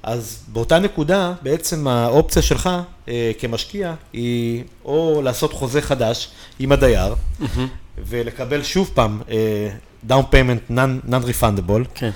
אז 0.04 0.44
באותה 0.48 0.80
נקודה, 0.80 1.34
בעצם 1.42 1.88
האופציה 1.88 2.42
שלך 2.42 2.70
אה, 3.08 3.32
כמשקיע 3.40 3.94
היא 4.14 4.64
או 4.86 5.22
לעשות 5.24 5.54
חוזה 5.54 5.82
חדש 5.82 6.30
עם 6.60 6.72
הדייר, 6.72 7.16
mm-hmm. 7.42 7.46
ולקבל 7.98 8.64
שוב 8.64 8.92
פעם 8.94 9.22
אה, 9.30 9.70
down 10.10 10.34
payment 10.34 10.72
non-refundable, 11.10 11.88
כן. 11.96 12.10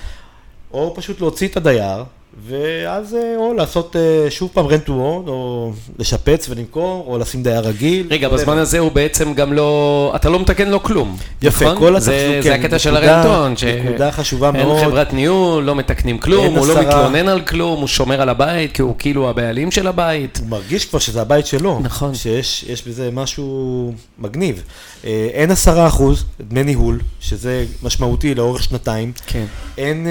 או 0.72 0.94
פשוט 0.96 1.20
להוציא 1.20 1.48
את 1.48 1.56
הדייר, 1.56 2.04
ואז 2.48 3.14
אה, 3.14 3.36
או 3.36 3.54
לעשות 3.54 3.96
אה, 3.96 4.30
שוב 4.30 4.50
פעם 4.52 4.66
rent 4.66 4.86
to 4.86 4.90
own, 4.90 5.28
או 5.28 5.72
לשפץ 5.98 6.46
ולמכור, 6.50 7.04
או 7.06 7.18
לשים 7.18 7.42
דייר 7.42 7.60
רגיל. 7.68 8.06
רגע, 8.10 8.28
בזמן 8.28 8.58
הזה 8.58 8.78
הוא 8.78 8.92
בעצם 8.92 9.34
גם 9.34 9.52
לא, 9.52 10.12
אתה 10.16 10.28
לא 10.28 10.40
מתקן 10.40 10.68
לו 10.68 10.82
כלום. 10.82 11.16
יפה, 11.42 11.64
נכון? 11.64 11.78
כל 11.78 12.00
זה, 12.00 12.12
התחזוק, 12.26 12.42
זה 12.42 12.48
כן, 12.56 12.60
הקטע 12.64 12.78
של 12.78 12.90
נקודה- 12.90 13.22
הרנטון, 13.22 13.54
נקודה 13.84 14.12
חשובה 14.12 14.50
אין 14.54 14.66
מאוד. 14.66 14.84
חברת 14.84 15.12
ניהול, 15.12 15.64
לא 15.64 15.74
מתקנים 15.74 16.18
כלום, 16.18 16.44
אין 16.44 16.56
הוא 16.58 16.66
לא 16.66 16.72
עשרה- 16.72 16.86
מתלונן 16.86 17.28
על 17.28 17.40
כלום, 17.40 17.80
הוא 17.80 17.88
שומר 17.88 18.20
על 18.22 18.28
הבית, 18.28 18.72
כי 18.72 18.82
הוא 18.82 18.94
כאילו 18.98 19.30
הבעלים 19.30 19.70
של 19.70 19.86
הבית. 19.86 20.38
הוא 20.40 20.48
מרגיש 20.48 20.84
כבר 20.84 20.98
שזה 20.98 21.22
הבית 21.22 21.46
שלו. 21.46 21.80
נכון. 21.82 22.14
שיש 22.14 22.64
יש 22.68 22.88
בזה 22.88 23.10
משהו 23.12 23.92
מגניב. 24.18 24.62
אה, 25.04 25.28
אין 25.32 25.50
עשרה 25.50 25.86
אחוז 25.86 26.24
דמי 26.40 26.64
ניהול, 26.64 27.00
שזה 27.20 27.64
משמעותי 27.82 28.34
לאורך 28.34 28.62
שנתיים. 28.62 29.12
כן. 29.26 29.44
אין 29.78 30.06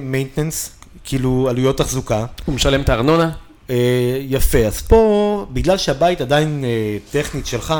מיינטנס, 0.00 0.70
כאילו 1.04 1.46
עלויות 1.50 1.78
תחזוקה. 1.78 2.26
הוא 2.44 2.54
משלם 2.54 2.80
את 2.80 2.88
הארנונה? 2.88 3.30
אה, 3.70 3.76
יפה, 4.20 4.58
אז 4.58 4.82
פה, 4.82 5.46
בגלל 5.52 5.76
שהבית 5.76 6.20
עדיין 6.20 6.64
אה, 6.64 6.98
טכנית 7.10 7.46
שלך, 7.46 7.74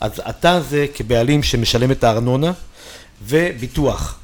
אז 0.00 0.20
אתה 0.28 0.60
זה 0.60 0.86
כבעלים 0.94 1.42
שמשלם 1.42 1.90
את 1.90 2.04
הארנונה 2.04 2.52
וביטוח. 3.26 4.18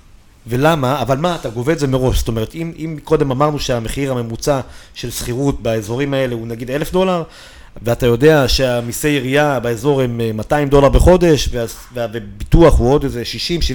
ולמה? 0.46 1.02
אבל 1.02 1.16
מה, 1.16 1.34
אתה 1.34 1.48
גובה 1.48 1.72
את 1.72 1.78
זה 1.78 1.86
מראש. 1.86 2.18
זאת 2.18 2.28
אומרת, 2.28 2.54
אם, 2.54 2.72
אם 2.78 2.98
קודם 3.04 3.30
אמרנו 3.30 3.58
שהמחיר 3.58 4.12
הממוצע 4.12 4.60
של 4.94 5.10
שכירות 5.10 5.62
באזורים 5.62 6.14
האלה 6.14 6.34
הוא 6.34 6.46
נגיד 6.46 6.70
אלף 6.70 6.92
דולר, 6.92 7.22
ואתה 7.82 8.06
יודע 8.06 8.48
שהמיסי 8.48 9.08
עירייה 9.08 9.60
באזור 9.60 10.00
הם 10.00 10.20
אה, 10.20 10.32
200 10.32 10.68
דולר 10.68 10.88
בחודש, 10.88 11.48
וביטוח 11.94 12.78
הוא 12.78 12.92
עוד 12.92 13.04
איזה 13.04 13.22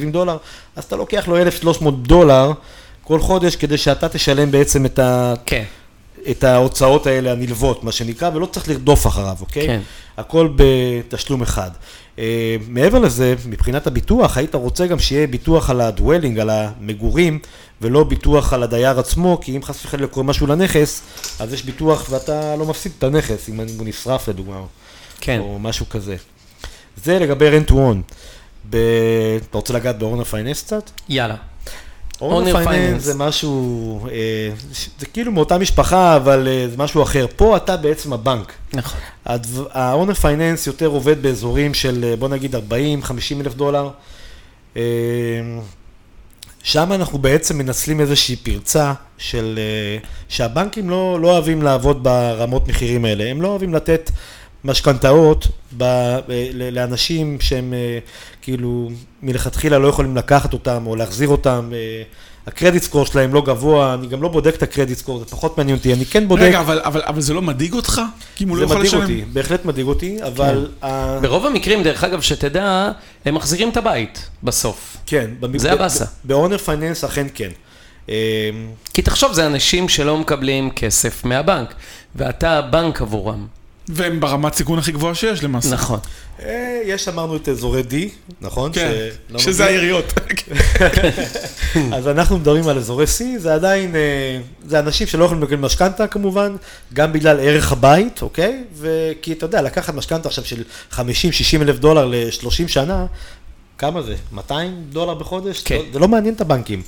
60-70 0.07 0.11
דולר, 0.11 0.37
אז 0.75 0.83
אתה 0.83 0.95
לוקח 0.95 1.27
לו 1.27 1.37
1,300 1.37 2.03
דולר 2.03 2.51
כל 3.03 3.19
חודש 3.19 3.55
כדי 3.55 3.77
שאתה 3.77 4.09
תשלם 4.09 4.51
בעצם 4.51 4.85
את 4.85 4.99
ה... 4.99 5.33
כן. 5.45 5.63
את 6.31 6.43
ההוצאות 6.43 7.07
האלה 7.07 7.31
הנלוות, 7.31 7.83
מה 7.83 7.91
שנקרא, 7.91 8.29
ולא 8.33 8.45
צריך 8.45 8.69
לרדוף 8.69 9.07
אחריו, 9.07 9.35
אוקיי? 9.41 9.67
כן. 9.67 9.81
הכל 10.17 10.49
בתשלום 10.55 11.41
אחד. 11.41 11.71
Uh, 12.15 12.19
מעבר 12.67 12.99
לזה, 12.99 13.35
מבחינת 13.45 13.87
הביטוח, 13.87 14.37
היית 14.37 14.55
רוצה 14.55 14.87
גם 14.87 14.99
שיהיה 14.99 15.27
ביטוח 15.27 15.69
על 15.69 15.81
הדואלינג, 15.81 16.39
על 16.39 16.49
המגורים, 16.49 17.39
ולא 17.81 18.03
ביטוח 18.03 18.53
על 18.53 18.63
הדייר 18.63 18.99
עצמו, 18.99 19.37
כי 19.41 19.55
אם 19.55 19.63
חס 19.63 19.85
וחלילה 19.85 20.07
קורה 20.07 20.25
משהו 20.25 20.47
לנכס, 20.47 21.01
אז 21.39 21.53
יש 21.53 21.63
ביטוח 21.63 22.07
ואתה 22.09 22.55
לא 22.55 22.65
מפסיד 22.65 22.91
את 22.97 23.03
הנכס, 23.03 23.49
אם 23.49 23.59
הוא 23.59 23.87
נשרף 23.87 24.27
לדוגמה, 24.27 24.61
כן. 25.21 25.39
או 25.39 25.59
משהו 25.59 25.89
כזה. 25.89 26.15
זה 27.03 27.19
לגבי 27.19 27.45
rent 27.49 27.69
to 27.69 27.73
own. 27.73 28.13
ב... 28.69 28.77
אתה 29.49 29.57
רוצה 29.57 29.73
לגעת 29.73 29.99
ב-owner 29.99 30.33
finance 30.33 30.63
קצת? 30.65 30.89
יאללה. 31.09 31.35
Finance 32.31 32.65
finance. 32.67 32.99
זה 32.99 33.13
משהו, 33.13 33.99
אה, 34.11 34.49
זה 34.99 35.05
כאילו 35.05 35.31
מאותה 35.31 35.57
משפחה, 35.57 36.15
אבל 36.15 36.47
אה, 36.47 36.67
זה 36.69 36.77
משהו 36.77 37.03
אחר. 37.03 37.25
פה 37.35 37.57
אתה 37.57 37.77
בעצם 37.77 38.13
הבנק. 38.13 38.53
נכון. 38.73 38.99
ה-owner 39.25 40.21
finance 40.21 40.67
יותר 40.67 40.87
עובד 40.87 41.21
באזורים 41.21 41.73
של 41.73 42.05
אה, 42.07 42.15
בוא 42.15 42.29
נגיד 42.29 42.55
40-50 42.55 42.59
אלף 43.39 43.53
דולר. 43.53 43.89
שם 46.63 46.91
אנחנו 46.93 47.19
בעצם 47.19 47.57
מנצלים 47.57 48.01
איזושהי 48.01 48.35
פרצה 48.35 48.93
של, 49.17 49.59
שהבנקים 50.29 50.89
לא, 50.89 51.19
לא 51.21 51.31
אוהבים 51.31 51.61
לעבוד 51.61 52.03
ברמות 52.03 52.67
מחירים 52.67 53.05
האלה. 53.05 53.23
הם 53.23 53.41
לא 53.41 53.47
אוהבים 53.47 53.73
לתת 53.73 54.11
משכנתאות 54.63 55.47
ב- 55.77 55.83
אה, 55.83 56.19
לאנשים 56.71 57.37
שהם 57.41 57.73
אה, 57.73 57.99
כאילו 58.41 58.89
מלכתחילה 59.21 59.77
לא 59.79 59.87
יכולים 59.87 60.17
לקחת 60.17 60.53
אותם 60.53 60.83
או 60.87 60.95
להחזיר 60.95 61.27
אותם. 61.29 61.69
אה, 61.73 62.03
הקרדיט 62.47 62.83
סקור 62.83 63.05
שלהם 63.05 63.33
לא 63.33 63.41
גבוה, 63.41 63.93
אני 63.93 64.07
גם 64.07 64.21
לא 64.21 64.27
בודק 64.29 64.55
את 64.55 64.63
הקרדיט 64.63 64.97
סקור, 64.97 65.19
זה 65.19 65.25
פחות 65.25 65.57
מעניין 65.57 65.77
אותי, 65.77 65.93
אני 65.93 66.05
כן 66.05 66.27
בודק. 66.27 66.41
רגע, 66.41 66.59
אבל, 66.59 66.81
אבל, 66.83 67.01
אבל 67.05 67.21
זה 67.21 67.33
לא 67.33 67.41
מדאיג 67.41 67.73
אותך? 67.73 68.01
כי 68.35 68.43
אם 68.43 68.49
הוא 68.49 68.57
לא 68.57 68.59
זה 68.59 68.65
יכול 68.65 68.77
מדאיג 68.77 68.93
לשלם? 68.93 69.01
אותי, 69.01 69.23
בהחלט 69.33 69.65
מדאיג 69.65 69.87
אותי, 69.87 70.17
אבל... 70.27 70.67
ה- 70.83 71.19
ברוב 71.21 71.45
המקרים, 71.45 71.83
דרך 71.83 72.03
אגב, 72.03 72.21
שתדע, 72.21 72.91
הם 73.25 73.35
מחזירים 73.35 73.69
את 73.69 73.77
הבית 73.77 74.29
בסוף. 74.43 74.97
כן. 75.05 75.29
במק- 75.39 75.57
זה 75.57 75.69
ב- 75.69 75.73
הבאסה. 75.73 76.05
ב- 76.25 76.33
ב-owner 76.33 76.67
finance 76.67 77.05
אכן 77.05 77.27
כן. 77.33 77.49
כי 78.93 79.01
תחשוב, 79.01 79.33
זה 79.33 79.45
אנשים 79.47 79.89
שלא 79.89 80.17
מקבלים 80.17 80.69
כסף 80.71 81.25
מהבנק, 81.25 81.73
ואתה 82.15 82.51
הבנק 82.57 83.01
עבורם. 83.01 83.47
והם 83.87 84.19
ברמת 84.19 84.53
סיכון 84.53 84.79
הכי 84.79 84.91
גבוהה 84.91 85.15
שיש 85.15 85.43
למעשה. 85.43 85.73
נכון. 85.73 85.99
אה, 86.39 86.81
יש 86.85 87.07
אמרנו 87.07 87.35
את 87.35 87.49
אזורי 87.49 87.81
D, 87.81 87.93
נכון? 88.41 88.71
כן, 88.73 89.09
שזה? 89.37 89.65
העיריות. 89.65 90.13
אז 91.95 92.07
אנחנו 92.07 92.37
מדברים 92.37 92.67
על 92.67 92.77
אזורי 92.77 93.05
C, 93.05 93.23
זה 93.37 93.53
עדיין, 93.53 93.95
אה, 93.95 94.39
זה 94.67 94.79
אנשים 94.79 95.07
שלא 95.07 95.25
יכולים 95.25 95.43
לקבל 95.43 95.57
משכנתה 95.57 96.07
כמובן, 96.07 96.55
גם 96.93 97.13
בגלל 97.13 97.39
ערך 97.39 97.71
הבית, 97.71 98.21
אוקיי? 98.21 98.63
וכי 98.75 99.33
אתה 99.33 99.45
יודע, 99.45 99.61
לקחת 99.61 99.93
משכנתה 99.93 100.27
עכשיו 100.27 100.45
של 100.45 100.63
50-60 100.91 100.97
אלף 101.61 101.79
דולר 101.79 102.05
ל-30 102.05 102.67
שנה, 102.67 103.05
כמה 103.77 104.01
זה? 104.01 104.15
200 104.31 104.83
דולר 104.89 105.13
בחודש? 105.13 105.61
כן. 105.63 105.79
זה 105.93 105.99
לא 105.99 106.07
מעניין 106.07 106.33
את 106.33 106.41
הבנקים, 106.41 106.81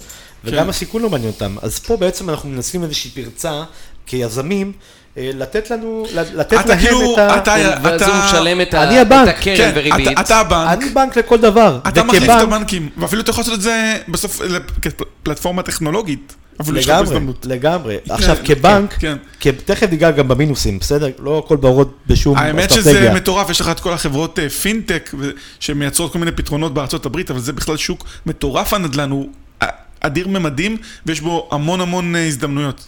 וגם 0.44 0.64
כן. 0.64 0.70
הסיכון 0.70 1.02
לא 1.02 1.10
מעניין 1.10 1.32
אותם. 1.32 1.56
אז 1.62 1.80
פה 1.80 1.98
בעצם 1.98 2.30
אנחנו 2.30 2.50
מנצלים 2.50 2.84
איזושהי 2.84 3.12
פרצה 3.12 3.64
כיזמים, 4.06 4.68
אה, 4.68 5.05
לתת 5.17 5.71
לנו, 5.71 6.06
לתת 6.36 6.54
אתה 6.60 6.69
להם 6.69 6.80
כאילו, 6.80 7.13
את 7.13 7.17
ה... 7.19 7.38
אתה, 7.38 7.56
ואז 7.84 8.01
הוא 8.01 8.10
אתה, 8.12 8.25
משלם 8.30 8.62
את 8.62 8.73
ה- 8.73 8.84
אני 8.84 8.99
הבנק. 8.99 9.30
את 9.30 9.34
הקרן 9.38 9.58
כן, 9.58 9.71
וריבית. 9.75 10.08
אתה, 10.12 10.21
אתה 10.21 10.38
הבנק, 10.39 10.67
אני 10.69 10.89
בנק 10.89 11.17
לכל 11.17 11.38
דבר. 11.38 11.80
אתה 11.88 12.04
מחליף 12.04 12.23
את 12.23 12.41
הבנקים, 12.41 12.89
ואפילו 12.97 13.21
אתה 13.21 13.32
יכול 13.32 13.41
לעשות 13.41 13.54
את 13.54 13.62
זה 13.62 13.93
בסוף 14.08 14.41
כפלטפורמה 14.82 15.62
טכנולוגית. 15.63 16.36
לגמרי. 16.67 17.19
לגמרי. 17.45 17.97
עכשיו, 18.10 18.36
כן, 18.43 18.56
כבנק, 18.56 18.93
כן. 18.99 19.17
כ- 19.39 19.47
תכף 19.65 19.89
ניגע 19.91 20.12
גם 20.12 20.28
במינוסים, 20.28 20.80
בסדר? 20.80 21.08
לא 21.19 21.43
הכל 21.45 21.56
בהוראות 21.58 21.97
בשום 22.08 22.38
האמת 22.38 22.71
אסטרטגיה. 22.71 22.93
שזה 22.93 23.13
מטורף, 23.13 23.49
יש 23.49 23.62
לך 23.62 23.69
את 23.69 23.80
כל 23.80 23.93
החברות 23.93 24.39
אה, 24.39 24.49
פינטק 24.49 25.12
שמייצרות 25.60 26.13
כל 26.13 26.19
מיני 26.19 26.32
פתרונות 26.32 26.73
בארצות 26.73 27.06
הברית, 27.06 27.32
אבל 27.32 27.39
זה 27.39 27.54
בכלל 27.54 27.78
שוק 27.78 28.04
מטורף 28.25 28.73
הנדל"ן, 28.73 29.10
הוא 29.12 29.30
א- 29.63 29.65
אדיר 29.99 30.28
ממדים, 30.28 30.78
ויש 31.06 31.21
בו 31.21 31.49
המון 31.51 31.82
המון 31.82 32.15
אה, 32.15 32.28
הזדמנויות. 32.28 32.88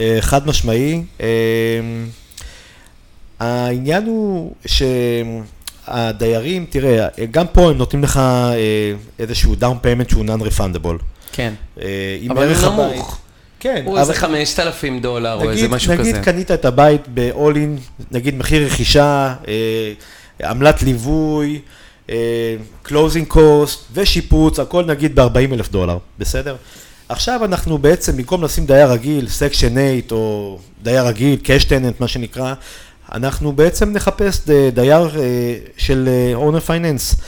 אה, 0.00 0.18
חד 0.20 0.46
משמעי. 0.46 1.02
אה, 1.20 1.26
העניין 3.40 4.06
הוא 4.06 4.54
שהדיירים, 5.86 6.66
תראה, 6.70 7.08
גם 7.30 7.46
פה 7.52 7.70
הם 7.70 7.78
נותנים 7.78 8.02
לך 8.02 8.16
אה, 8.16 8.92
איזשהו 9.18 9.54
down 9.54 9.78
payment 9.82 10.10
שהוא 10.10 10.24
non-refundable. 10.24 11.02
כן. 11.32 11.54
אבל 12.28 12.54
הוא 12.54 12.72
נמוך. 12.72 13.20
כן, 13.60 13.82
הוא 13.86 13.98
איזה 13.98 14.14
5,000 14.14 15.00
דולר, 15.00 15.34
או 15.34 15.50
איזה 15.50 15.62
נגיד, 15.62 15.70
משהו 15.70 15.92
נגיד 15.94 16.14
כזה. 16.14 16.24
קנית 16.24 16.50
את 16.50 16.64
הבית 16.64 17.00
ב-all 17.14 17.54
in, 17.54 18.02
נגיד 18.10 18.34
מחיר 18.34 18.66
רכישה, 18.66 19.34
אה, 19.48 20.50
עמלת 20.50 20.82
ליווי, 20.82 21.60
אה, 22.10 22.56
closing 22.86 23.32
cost 23.32 23.78
ושיפוץ, 23.92 24.58
הכל 24.58 24.84
נגיד 24.84 25.20
ב-40 25.20 25.52
אלף 25.54 25.70
דולר, 25.70 25.98
בסדר? 26.18 26.56
עכשיו 27.10 27.44
אנחנו 27.44 27.78
בעצם, 27.78 28.16
במקום 28.16 28.44
לשים 28.44 28.66
דייר 28.66 28.90
רגיל, 28.90 29.28
section 29.28 29.68
8 29.68 29.80
או 30.10 30.58
דייר 30.82 31.06
רגיל, 31.06 31.38
cash 31.44 31.64
tenant 31.64 31.94
מה 32.00 32.08
שנקרא, 32.08 32.54
אנחנו 33.12 33.52
בעצם 33.52 33.92
נחפש 33.92 34.40
דייר 34.74 35.10
אה, 35.18 35.56
של 35.76 36.08
אה, 36.08 36.34
owner 36.38 36.68
finance. 36.68 37.22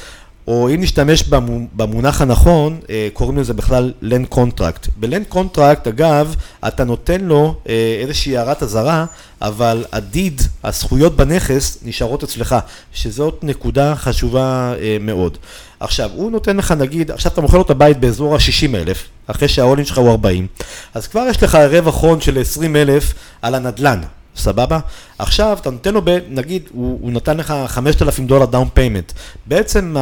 או 0.46 0.68
אם 0.68 0.80
נשתמש 0.80 1.22
במו- 1.22 1.66
במונח 1.76 2.20
הנכון, 2.20 2.80
אה, 2.90 3.08
קוראים 3.12 3.38
לזה 3.38 3.54
בכלל 3.54 3.92
land 4.02 4.34
contract. 4.34 4.88
ב-land 5.00 5.34
contract, 5.34 5.88
אגב, 5.88 6.34
אתה 6.68 6.84
נותן 6.84 7.20
לו 7.20 7.54
אה, 7.68 7.98
איזושהי 8.02 8.36
הערת 8.36 8.62
אזהרה, 8.62 9.04
אבל 9.42 9.84
ה 9.92 10.00
deed, 10.00 10.42
הזכויות 10.64 11.16
בנכס, 11.16 11.78
נשארות 11.84 12.22
אצלך, 12.22 12.56
שזאת 12.92 13.38
נקודה 13.42 13.94
חשובה 13.96 14.74
אה, 14.80 14.96
מאוד. 15.00 15.38
עכשיו, 15.80 16.10
הוא 16.14 16.30
נותן 16.30 16.56
לך, 16.56 16.72
נגיד, 16.72 17.10
עכשיו 17.10 17.32
אתה 17.32 17.40
מוכר 17.40 17.56
לו 17.56 17.62
את 17.62 17.70
הבית 17.70 18.00
באזור 18.00 18.34
ה-60 18.34 18.74
אלף, 18.76 19.04
אחרי 19.26 19.48
שה 19.48 19.62
all 19.62 19.75
in 19.75 19.84
שלך 19.84 19.98
הוא 19.98 20.10
40, 20.10 20.46
אז 20.94 21.06
כבר 21.06 21.26
יש 21.30 21.42
לך 21.42 21.54
רווח 21.70 22.02
הון 22.02 22.20
של 22.20 22.40
20 22.40 22.76
אלף 22.76 23.14
על 23.42 23.54
הנדלן. 23.54 24.00
סבבה? 24.36 24.78
עכשיו 25.18 25.58
אתה 25.60 25.70
נותן 25.70 25.94
לו, 25.94 26.02
ב, 26.04 26.18
נגיד, 26.28 26.68
הוא, 26.72 26.98
הוא 27.02 27.12
נתן 27.12 27.36
לך 27.36 27.54
5,000 27.66 28.26
דולר 28.26 28.46
down 28.46 28.68
payment. 28.74 29.12
בעצם 29.46 29.96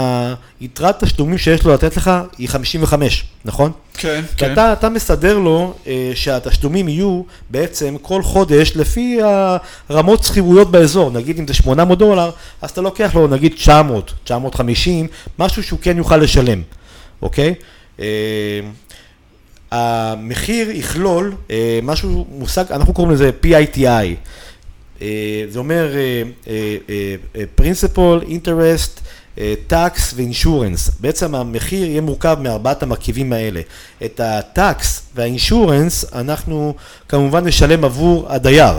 היתרת 0.60 1.04
תשלומים 1.04 1.38
שיש 1.38 1.64
לו 1.64 1.74
לתת 1.74 1.96
לך 1.96 2.10
היא 2.38 2.48
55, 2.48 3.24
נכון? 3.44 3.72
כן, 3.94 4.22
כי 4.36 4.52
אתה, 4.52 4.72
אתה 4.72 4.88
מסדר 4.88 5.38
לו 5.38 5.74
אה, 5.86 6.12
שהתשלומים 6.14 6.88
יהיו 6.88 7.22
בעצם 7.50 7.96
כל 8.02 8.22
חודש 8.22 8.72
לפי 8.76 9.18
הרמות 9.88 10.24
שכירויות 10.24 10.70
באזור. 10.70 11.10
נגיד 11.10 11.38
אם 11.38 11.46
זה 11.46 11.54
800 11.54 11.98
דולר, 11.98 12.30
אז 12.62 12.70
אתה 12.70 12.80
לוקח 12.80 13.14
לו 13.14 13.26
נגיד 13.26 13.52
900, 13.54 14.12
950, 14.24 15.06
משהו 15.38 15.62
שהוא 15.62 15.78
כן 15.82 15.96
יוכל 15.96 16.16
לשלם, 16.16 16.62
אוקיי? 17.22 17.54
אה, 18.00 18.06
המחיר 19.70 20.70
יכלול 20.70 21.34
אה, 21.50 21.78
משהו, 21.82 22.26
מושג, 22.30 22.64
אנחנו 22.70 22.92
קוראים 22.92 23.12
לזה 23.14 23.30
PITI. 23.44 24.14
אה, 25.02 25.44
זה 25.48 25.58
אומר 25.58 25.94
אה, 25.94 26.22
אה, 26.48 26.76
אה, 27.36 27.42
Principal, 27.60 28.24
Interest, 28.24 29.00
אה, 29.38 29.54
ו-Insurance. 30.14 30.92
בעצם 31.00 31.34
המחיר 31.34 31.84
יהיה 31.84 32.00
מורכב 32.00 32.36
מארבעת 32.42 32.82
המרכיבים 32.82 33.32
האלה. 33.32 33.60
את 34.04 34.20
ה-Tax 34.20 34.84
וה-Insurance 35.14 36.14
אנחנו 36.14 36.74
כמובן 37.08 37.46
נשלם 37.46 37.84
עבור 37.84 38.32
הדייר. 38.32 38.74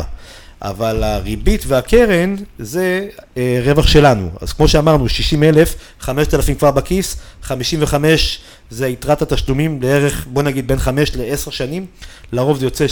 אבל 0.62 1.04
הריבית 1.04 1.63
והקרן 1.67 2.36
זה 2.60 3.08
אה, 3.38 3.62
רווח 3.65 3.88
שלנו. 3.88 4.30
אז 4.41 4.54
כמו 4.54 4.67
שאמרנו, 4.67 5.10
60 5.10 5.43
אלף, 5.43 5.76
5,000 6.00 6.56
כבר 6.58 6.71
בכיס, 6.71 7.15
55 7.43 8.39
זה 8.69 8.88
יתרת 8.88 9.21
התשלומים 9.21 9.82
לערך, 9.82 10.26
בוא 10.30 10.43
נגיד 10.43 10.67
בין 10.67 10.80
5 10.80 11.12
ל-10 11.15 11.52
שנים, 11.52 11.86
לרוב 12.34 12.60
זה 12.60 12.65
יוצא 12.65 12.86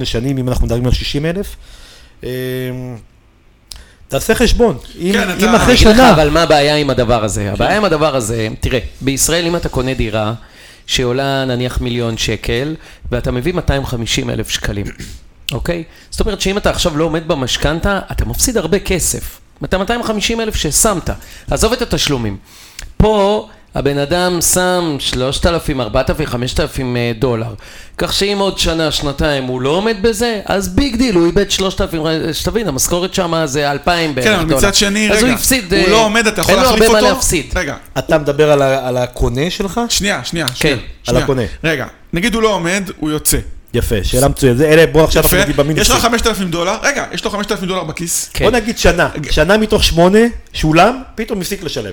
7-8 0.00 0.04
שנים 0.04 0.38
אם 0.38 0.48
אנחנו 0.48 0.66
מדברים 0.66 0.86
על 0.86 0.92
60 0.92 1.26
אלף. 1.26 1.56
אה, 2.24 2.30
תעשה 4.08 4.34
חשבון, 4.34 4.78
אם, 4.98 5.12
כן, 5.12 5.30
אתה- 5.30 5.44
אם 5.50 5.54
אחרי 5.54 5.74
אני 5.74 5.82
אגיד 5.82 5.86
לך, 5.86 5.96
שנה, 5.96 6.10
אבל 6.14 6.30
מה 6.30 6.42
הבעיה 6.42 6.76
עם 6.76 6.90
הדבר 6.90 7.24
הזה? 7.24 7.52
הבעיה 7.52 7.76
עם 7.76 7.84
הדבר 7.84 8.16
הזה, 8.16 8.48
תראה, 8.60 8.78
בישראל 9.00 9.46
אם 9.46 9.56
אתה 9.56 9.68
קונה 9.68 9.94
דירה 9.94 10.34
שעולה 10.86 11.44
נניח 11.44 11.80
מיליון 11.80 12.16
שקל, 12.16 12.74
ואתה 13.12 13.30
מביא 13.30 13.52
250 13.54 14.30
אלף 14.30 14.48
שקלים, 14.50 14.84
אוקיי? 15.54 15.84
זאת 16.10 16.20
אומרת 16.20 16.40
שאם 16.40 16.58
אתה 16.58 16.70
עכשיו 16.70 16.96
לא 16.96 17.04
עומד 17.04 17.28
במשכנתה, 17.28 18.00
אתה 18.12 18.24
מפסיד 18.24 18.56
הרבה 18.56 18.78
כסף. 18.78 19.40
אתה 19.64 19.78
250 19.78 20.40
אלף 20.40 20.56
ששמת, 20.56 21.10
עזוב 21.50 21.72
את 21.72 21.82
התשלומים. 21.82 22.36
פה 22.96 23.48
הבן 23.74 23.98
אדם 23.98 24.40
שם 24.40 24.96
3,000, 24.98 25.80
4,000, 25.80 26.26
5,000 26.26 26.96
אה, 26.96 27.12
דולר. 27.18 27.54
כך 27.98 28.12
שאם 28.12 28.38
עוד 28.38 28.58
שנה, 28.58 28.90
שנתיים 28.90 29.44
הוא 29.44 29.60
לא 29.60 29.70
עומד 29.70 29.96
בזה, 30.02 30.40
אז 30.46 30.68
big 30.68 30.96
deal, 30.96 31.14
הוא 31.14 31.26
איבד 31.26 31.50
3,000, 31.50 32.06
אה, 32.06 32.34
שתבין, 32.34 32.68
המשכורת 32.68 33.14
שם 33.14 33.42
זה 33.44 33.70
2,000 33.70 34.14
בערך 34.14 34.26
כן, 34.26 34.32
דולר. 34.32 34.44
אבל 34.44 34.54
מצד 34.56 34.74
שני, 34.74 35.10
אז 35.10 35.16
רגע, 35.16 35.26
הוא 35.26 35.34
הפסיד, 35.34 35.74
הוא 35.74 35.82
אה, 35.82 35.90
לא 35.90 36.04
עומד, 36.04 36.26
אתה 36.26 36.40
יכול 36.40 36.54
אין 36.54 36.62
לו 36.62 36.70
להחליף 36.70 36.82
הרבה 36.82 36.98
אותו? 36.98 37.06
מה 37.06 37.12
להפסיד. 37.12 37.52
רגע, 37.56 37.76
אתה 37.98 38.18
מדבר 38.18 38.52
על, 38.52 38.62
על 38.62 38.96
הקונה 38.96 39.50
שלך? 39.50 39.80
שנייה, 39.88 40.24
שנייה. 40.24 40.46
כן, 40.46 40.54
שנייה, 40.54 40.74
על 40.76 40.80
שנייה. 41.04 41.24
הקונה. 41.24 41.42
רגע, 41.64 41.86
נגיד 42.12 42.34
הוא 42.34 42.42
לא 42.42 42.54
עומד, 42.54 42.90
הוא 42.98 43.10
יוצא. 43.10 43.38
יפה, 43.74 43.94
שאלה 44.04 44.28
מצוינת. 44.28 44.56
זה- 44.58 44.68
אלה, 44.68 44.86
בוא 44.86 45.04
עכשיו 45.04 45.22
אנחנו 45.22 45.38
נגיד 45.38 45.56
במינוס. 45.56 45.80
יש 45.82 45.90
לך 45.90 45.96
5,000 45.96 46.50
דולר, 46.50 46.76
רגע, 46.82 47.04
יש 47.12 47.24
לו 47.24 47.30
5,000 47.30 47.68
דולר 47.68 47.84
בכיס. 47.84 48.30
כן. 48.34 48.44
בוא 48.44 48.52
נגיד 48.52 48.78
שנה, 48.78 49.08
שנה 49.30 49.56
מתוך 49.56 49.84
שמונה, 49.84 50.18
שולם, 50.52 51.02
פתאום 51.14 51.40
הפסיק 51.40 51.62
לשלם. 51.62 51.92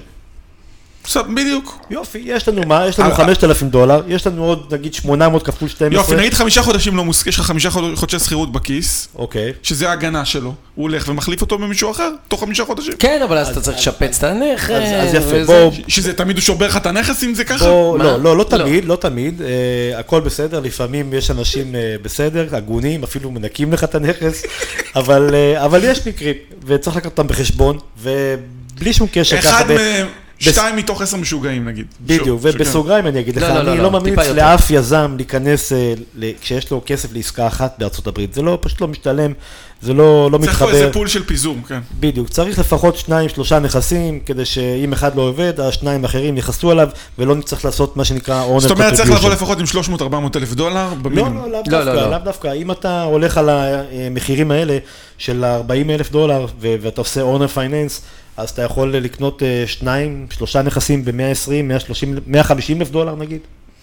בסדר, 1.04 1.24
בדיוק. 1.36 1.80
יופי, 1.90 2.22
יש 2.26 2.48
לנו 2.48 2.62
מה? 2.68 2.88
יש 2.88 3.00
לנו 3.00 3.10
אה, 3.10 3.16
5,000 3.16 3.70
דולר, 3.70 4.02
יש 4.08 4.28
לנו 4.28 4.46
עוד 4.46 4.74
נגיד 4.74 4.94
800 4.94 5.44
כפול 5.44 5.70
12. 5.70 6.00
יופי, 6.02 6.16
נגיד 6.16 6.34
חמישה 6.34 6.62
חודשים 6.62 6.96
לא 6.98 7.04
מוס... 7.06 7.28
יש 7.28 7.40
לך 7.40 7.46
חמישה 7.46 7.70
חוד- 7.70 7.96
חודשי 7.96 8.20
שכירות 8.20 8.52
בכיס, 8.52 9.08
אוקיי. 9.16 9.54
שזה 9.64 9.90
ההגנה 9.90 10.26
שלו. 10.26 10.54
הוא 10.76 10.84
הולך 10.84 11.08
ומחליף 11.08 11.42
אותו 11.42 11.58
במישהו 11.58 11.92
אחר, 11.92 12.10
תוך 12.28 12.40
חמישה 12.40 12.66
חודשים. 12.66 12.94
כן, 13.00 13.22
אבל 13.24 13.38
אז 13.38 13.50
אתה 13.50 13.62
צריך 13.62 13.78
לשפץ 13.78 14.18
את 14.18 14.24
הנכס. 14.24 14.70
אז- 14.70 15.14
יפה, 15.14 15.26
וזה. 15.34 15.46
בוא- 15.46 15.72
שזה 15.88 16.14
תמיד 16.14 16.36
הוא 16.36 16.42
שובר 16.44 16.68
לך 16.68 16.78
את 16.78 16.86
הנכס 16.86 17.24
אם 17.24 17.34
זה 17.36 17.44
ככה? 17.44 17.66
לא, 17.68 17.98
לא, 18.00 18.20
לא 18.24 18.38
לא. 18.38 18.44
תמיד, 18.44 18.86
לא 18.86 18.96
תמיד, 18.96 19.42
אה, 19.42 20.00
הכל 20.00 20.22
בסדר, 20.22 20.60
לפעמים 20.60 21.14
יש 21.14 21.32
אנשים 21.32 21.76
אה, 21.76 21.96
בסדר, 22.02 22.48
הגונים, 22.52 23.04
אפילו 23.04 23.32
מנקים 23.32 23.74
לך 23.74 23.84
את 23.84 23.96
הנכס, 23.96 24.44
אבל, 24.96 25.30
אה, 25.34 25.66
אבל 25.66 25.84
יש 25.84 26.08
מקרים, 26.08 26.36
וצריך 26.66 26.96
לקחת 26.98 27.12
אותם 27.12 27.28
בחשבון, 27.28 27.78
ובלי 28.02 28.94
שום 28.94 29.08
קשר 29.12 29.40
אחד 29.40 29.64
ב- 29.68 29.74
מהם, 29.74 30.08
שתיים 30.42 30.76
מתוך 30.76 31.02
עשר 31.02 31.18
משוגעים 31.18 31.68
נגיד. 31.68 31.86
בדיוק. 32.02 32.40
ובסוגריים 32.42 33.08
אני 33.08 33.20
אגיד 33.20 33.36
לך, 33.36 33.44
לא, 33.44 33.50
לא, 33.50 33.60
אני 33.60 33.66
לא, 33.66 33.76
לא 33.76 33.84
לא, 33.84 33.92
ממליץ. 33.92 34.18
לאף 34.20 34.72
יזם 34.72 35.14
להיכנס, 35.18 35.74
אה, 35.74 35.94
כשיש 36.42 36.72
לו 36.72 36.82
כסף 36.86 37.14
לעסקה 37.14 37.48
אחת 37.48 37.76
בארצות 37.80 38.08
הברית, 38.08 38.34
זה 38.34 38.42
לא, 38.42 38.58
פשוט 38.62 38.82
לא 38.82 38.88
משתלם, 38.88 39.34
זה 39.82 39.94
לא 39.94 40.32
לא 40.32 40.38
צריך 40.38 40.58
פה 40.58 40.66
מתחבר. 40.66 40.82
איזה 40.82 40.94
פול 40.94 41.08
של 41.08 41.24
פיזור, 41.24 41.58
כן. 41.68 41.80
בדיוק, 42.00 42.30
צריך 42.30 42.60
לפחות 42.60 42.96
שניים, 42.98 43.30
שלושה 43.30 43.60
נכסים, 43.60 44.20
כדי 44.20 44.46
שאם 44.46 44.94
אחד 44.94 45.16
לא 45.16 45.22
עובד, 45.22 45.60
השניים 45.60 46.04
האחרים 46.06 46.38
יכסו 46.38 46.72
עליו, 46.72 46.90
ולא 47.20 47.36
נצטרך 47.36 47.66
לעשות 47.66 47.98
מה 47.98 48.06
שנקרא 48.06 48.46
owner 48.46 48.60
זאת 48.60 48.72
אומרת, 48.72 48.94
צריך 48.94 49.12
לבוא. 49.12 49.30
לפחות 49.30 49.60
עם 49.60 49.66
300-400 49.66 50.38
אלף 50.38 50.54
דולר 50.54 50.90
לא, 50.90 50.96
במינימום. 50.96 51.36
לא, 51.36 51.42
לאו 51.42 51.52
לא, 51.52 51.62
דווקא, 51.62 51.76
לא, 51.90 51.94
לא. 51.96 52.10
לאו 52.12 52.20
דווקא. 52.24 52.54
אם 52.54 52.72
אתה 52.72 53.04
הולך 53.04 53.38
על 53.38 53.50
המחירים 53.50 54.52
האלה 54.52 54.78
של 55.18 55.46
40 55.46 55.90
אלף 55.90 56.12
דולר, 56.12 56.46
ו- 56.62 56.76
ואתה 56.82 57.02
עושה 57.02 57.22
owner 57.22 57.58
finance, 57.58 58.02
אז 58.38 58.50
אתה 58.50 58.62
יכול 58.62 58.96
לקנות 58.96 59.44
אה, 59.44 59.64
שניים, 59.68 60.28
שלושה 60.30 60.62
נכסים 60.62 61.06
ב-120, 61.06 61.64
130, 61.64 62.16
150 62.28 62.82
אלף 62.82 62.90
דולר 62.90 63.16
נגיד, 63.16 63.40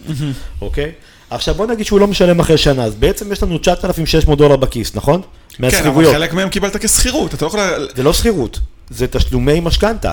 אוקיי? 0.61 0.91
עכשיו 1.29 1.55
בוא 1.55 1.67
נגיד 1.67 1.85
שהוא 1.85 1.99
לא 1.99 2.07
משלם 2.07 2.39
אחרי 2.39 2.57
שנה, 2.57 2.83
אז 2.83 2.95
בעצם 2.95 3.31
יש 3.31 3.43
לנו 3.43 3.57
9,600 3.57 4.37
דולר 4.37 4.55
בכיס, 4.55 4.95
נכון? 4.95 5.21
כן, 5.57 5.87
אבל. 5.87 6.13
חלק 6.13 6.33
מהם 6.33 6.49
קיבלת 6.49 6.77
כשכירות, 6.77 7.33
אתה 7.33 7.45
לא 7.45 7.47
יכול... 7.47 7.59
זה 7.95 8.03
לא 8.03 8.13
שכירות, 8.13 8.59
זה 8.89 9.07
תשלומי 9.07 9.59
משכנתה. 9.59 10.11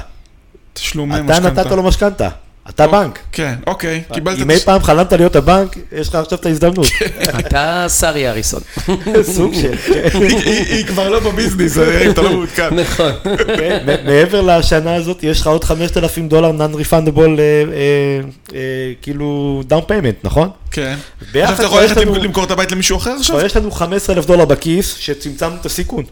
תשלומי 0.72 1.14
אתה 1.14 1.22
משכנתה. 1.22 1.50
נתת 1.62 1.70
לו 1.70 1.82
משכנתה, 1.82 2.28
אתה 2.70 2.86
בנק. 2.86 3.18
כן, 3.32 3.54
אוקיי, 3.66 4.02
קיבלת... 4.14 4.38
אם 4.38 4.50
אי 4.50 4.58
פעם 4.58 4.82
חלמת 4.82 5.12
להיות 5.12 5.36
הבנק, 5.36 5.76
יש 5.92 6.08
לך 6.08 6.14
עכשיו 6.14 6.38
את 6.38 6.46
ההזדמנות. 6.46 6.86
אתה 7.38 7.86
שרי 7.88 8.28
אריסון. 8.28 8.60
סוג 9.36 9.54
של... 9.54 9.76
כן. 9.76 10.08
היא- 10.44 10.86
כבר 10.86 11.08
לא 11.08 11.20
בביזנס, 11.20 11.78
אתה 12.10 12.22
לא 12.22 12.30
מעודכן. 12.30 12.74
נכון. 12.80 13.12
כן, 13.56 13.86
מעבר 14.04 14.40
לשנה 14.40 14.94
הזאת, 14.94 15.22
יש 15.22 15.40
לך 15.40 15.46
עוד 15.46 15.64
5,000 15.64 16.28
דולר 16.28 16.50
non-refundable, 16.50 17.18
אה, 17.18 17.42
אה, 17.72 18.20
אה, 18.54 18.60
כאילו, 19.02 19.62
down 19.70 19.90
payment, 19.90 20.16
נכון? 20.24 20.48
כן. 20.70 20.96
עכשיו 21.34 21.54
אתה 21.54 21.62
יכול 21.64 21.82
ללכת 21.82 21.96
למכור 21.96 22.44
את 22.44 22.50
הבית 22.50 22.72
למישהו 22.72 22.96
אחר 22.96 23.10
עכשיו? 23.18 23.36
כבר 23.36 23.46
יש 23.46 23.56
לנו 23.56 23.70
15,000 23.70 24.26
דולר 24.26 24.44
בכיס, 24.44 24.94
שצמצמנו 24.96 25.56
את 25.60 25.66
הסיכון. 25.66 26.04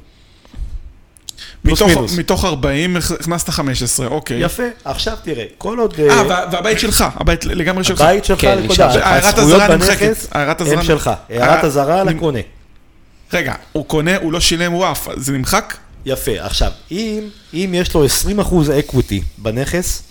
פלוס 1.65 1.83
מינוס. 1.83 2.19
מתוך 2.19 2.45
40 2.45 2.97
הכנסת 2.97 3.49
15, 3.51 4.07
אוקיי. 4.07 4.41
יפה, 4.45 4.63
עכשיו 4.85 5.17
תראה, 5.23 5.45
כל 5.59 5.79
עוד... 5.79 5.95
אה, 5.99 6.09
אה, 6.11 6.27
וה- 6.29 6.45
והבית 6.53 6.79
שלך, 6.79 7.05
הבית 7.17 7.45
לגמרי 7.45 7.85
שלך. 7.85 8.01
הבית 8.01 8.25
שלך, 8.25 8.41
כן, 8.41 8.59
נקודה. 8.65 8.87
הזכויות 9.17 9.39
אזהרה 9.39 9.77
נמחקת. 9.77 10.01
בנכס 10.01 10.27
הערת 10.33 10.61
הם 10.61 10.67
אזהרה- 10.67 10.85
שלך. 10.85 11.11
הערת 11.31 11.59
אה, 11.65 11.67
אזהרה 11.69 12.05
לקונה. 12.05 12.39
רגע, 13.33 13.55
הוא 13.73 13.85
קונה, 13.85 14.17
הוא 14.17 14.33
לא 14.33 14.41
שילם, 14.41 14.73
הוא 14.73 14.85
עף, 14.87 15.09
זה 15.17 15.33
נמחק? 15.33 15.77
יפה, 16.07 16.31
עכשיו, 16.39 16.71
אם, 16.91 17.21
אם 17.55 17.71
יש 17.77 17.95
לו 17.95 18.05
20% 18.07 18.09
equity 18.79 19.23
בנכס, 19.39 20.03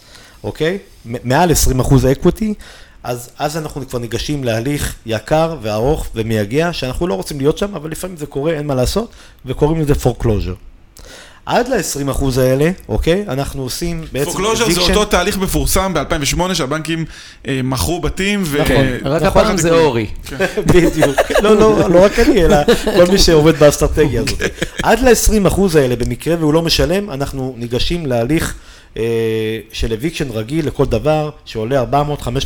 אוקיי? 0.43 0.77
מעל 1.05 1.51
20% 1.79 1.93
equity, 2.11 2.53
אז, 3.03 3.29
אז 3.39 3.57
אנחנו 3.57 3.87
כבר 3.89 3.99
ניגשים 3.99 4.43
להליך 4.43 4.95
יקר 5.05 5.55
וארוך 5.61 6.07
ומייגע, 6.15 6.73
שאנחנו 6.73 7.07
לא 7.07 7.13
רוצים 7.13 7.37
להיות 7.39 7.57
שם, 7.57 7.75
אבל 7.75 7.91
לפעמים 7.91 8.17
זה 8.17 8.25
קורה, 8.25 8.53
אין 8.53 8.67
מה 8.67 8.75
לעשות, 8.75 9.11
וקוראים 9.45 9.81
לזה 9.81 9.93
foreclosure. 9.93 10.55
עד 11.45 11.67
ל-20% 11.67 12.39
האלה, 12.39 12.71
אוקיי? 12.89 13.25
אנחנו 13.27 13.63
עושים 13.63 14.05
בעצם... 14.11 14.31
foreclosure 14.31 14.69
זה. 14.69 14.81
אותו 14.81 15.05
תהליך 15.05 15.37
מפורסם 15.37 15.93
ב-2008 15.93 16.53
שהבנקים 16.53 17.05
אה, 17.47 17.61
מכרו 17.63 18.01
בתים 18.01 18.43
ו... 18.45 18.61
נכון. 18.61 18.85
רק 19.05 19.21
הפעם 19.21 19.57
זה. 19.57 19.71
אורי. 19.71 20.07
בדיוק. 20.73 21.17
לא, 21.41 21.55
לא, 21.55 21.89
לא 21.89 22.05
רק 22.05 22.19
אני, 22.19 22.45
אלא 22.45 22.57
כל 22.83 23.11
מי 23.11 23.17
שעובד 23.17 23.55
באסטרטגיה 23.55 24.21
הזאת. 24.21 24.41
עד 24.83 24.99
ל-20% 24.99 25.61
האלה, 25.75 25.95
במקרה 25.95 26.35
והוא 26.39 26.53
לא 26.53 26.61
משלם, 26.61 27.09
אנחנו 27.09 27.53
ניגשים 27.57 28.05
להליך 28.05 28.55
אה, 28.97 29.59
של 29.71 29.93
אביקשן 29.93 30.29
רגיל 30.31 30.67
לכל 30.67 30.85
דבר, 30.85 31.29
שעולה 31.45 31.83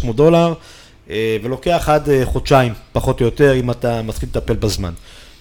400-500 0.06 0.14
דולר, 0.16 0.54
אה, 1.10 1.38
ולוקח 1.44 1.90
עד 1.90 2.10
אה, 2.10 2.22
חודשיים, 2.26 2.74
פחות 2.92 3.22
או 3.22 3.26
יותר, 3.26 3.54
אם 3.54 3.72
אתה 3.72 4.02
מסכים 4.02 4.30
לטפל 4.30 4.54
בזמן. 4.54 4.94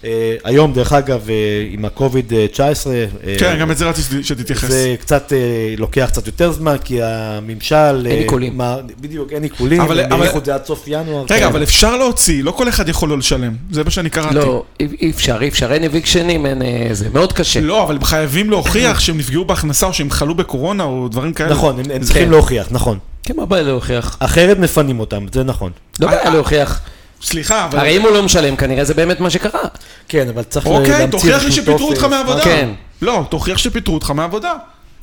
אה, 0.07 0.35
היום, 0.43 0.73
דרך 0.73 0.93
אגב, 0.93 1.29
אה, 1.29 1.35
עם 1.71 1.85
ה-COVID-19, 1.85 2.87
אה, 2.91 3.05
כן, 3.39 3.57
גם 3.59 3.71
את 3.71 3.77
זה 3.77 3.85
רציתי 3.89 4.23
שתתייחס. 4.23 4.69
זה 4.69 4.95
קצת 4.99 5.33
לוקח 5.77 6.05
קצת 6.11 6.27
יותר 6.27 6.51
זמן, 6.51 6.75
כי 6.83 6.99
הממשל... 7.03 7.75
אין 8.09 8.17
עיקולים. 8.19 8.57
מה- 8.57 8.75
בדיוק, 9.01 9.33
אין 9.33 9.43
עיקולים, 9.43 9.81
אבל- 9.81 9.99
הם 9.99 10.05
אבל- 10.05 10.21
האריכו 10.21 10.37
את 10.37 10.45
זה 10.45 10.55
עד 10.55 10.65
סוף 10.65 10.83
ינואר. 10.87 11.23
רגע, 11.29 11.39
כן. 11.39 11.45
אבל 11.45 11.63
אפשר 11.63 11.97
להוציא, 11.97 12.43
לא 12.43 12.51
כל 12.51 12.69
אחד 12.69 12.89
יכול 12.89 13.09
לא 13.09 13.17
לשלם. 13.17 13.53
זה 13.71 13.83
מה 13.83 13.89
שאני 13.91 14.09
קראתי. 14.09 14.35
לא, 14.35 14.63
אי 14.79 15.11
אפשר, 15.11 15.37
אי 15.41 15.47
אפשר, 15.47 15.73
אין 15.73 15.83
אביקשנים, 15.83 16.45
אין 16.45 16.61
זה, 16.93 17.09
מאוד 17.13 17.33
קשה. 17.33 17.59
לא, 17.61 17.83
אבל 17.83 17.95
הם 17.95 18.03
חייבים 18.03 18.49
להוכיח 18.49 18.99
שהם 18.99 19.17
נפגעו 19.17 19.45
בהכנסה 19.45 19.85
או 19.85 19.93
שהם 19.93 20.09
חלו 20.11 20.35
בקורונה 20.35 20.83
או 20.83 21.07
דברים 21.07 21.33
כאלה. 21.33 21.49
נכון, 21.49 21.79
הם, 21.91 22.01
צריכים. 22.03 22.31
להוכיח, 22.31 22.67
נכון. 22.71 22.97
כן, 23.23 23.33
מה 23.37 23.45
בעיה 23.45 23.63
להוכיח? 23.63 24.17
אחרת 24.19 24.59
מפנים 24.59 24.99
אותם, 24.99 25.25
זה 25.33 25.43
נכון. 25.43 25.71
לא 25.99 26.07
בעיה 26.07 26.29
להוכיח. 26.29 26.81
סליחה, 27.21 27.65
אבל... 27.65 27.79
הרי 27.79 27.97
אם 27.97 28.01
הוא 28.01 28.11
לא 28.11 28.23
משלם, 28.23 28.55
כנראה 28.55 28.83
זה 28.85 28.93
באמת 28.93 29.19
מה 29.19 29.29
שקרה. 29.29 29.61
כן, 30.07 30.27
אבל 30.29 30.43
צריך 30.43 30.65
אוקיי, 30.65 30.89
להמציא 30.89 31.07
תוכיח 31.07 31.43
לי 31.43 31.51
שפיטרו 31.51 31.89
אותך. 31.89 32.03
מהעבודה. 32.03 32.43
כן. 32.43 32.69
לא, 33.01 33.25
תוכיח 33.29 33.57
שפיטרו 33.57 33.93
אותך 33.95 34.11
מהעבודה. 34.11 34.53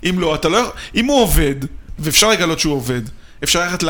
אם 0.04 0.18
לא, 0.18 0.34
אתה 0.34 0.48
לא... 0.48 0.56
יכול- 0.56 0.72
אם 0.94 1.06
הוא 1.06 1.22
עובד, 1.22 1.54
ואפשר 1.98 2.28
לגלות 2.28 2.60
שהוא 2.60 2.74
עובד, 2.74 3.00
אפשר 3.44 3.60
ללכת 3.64 3.82
ל... 3.82 3.88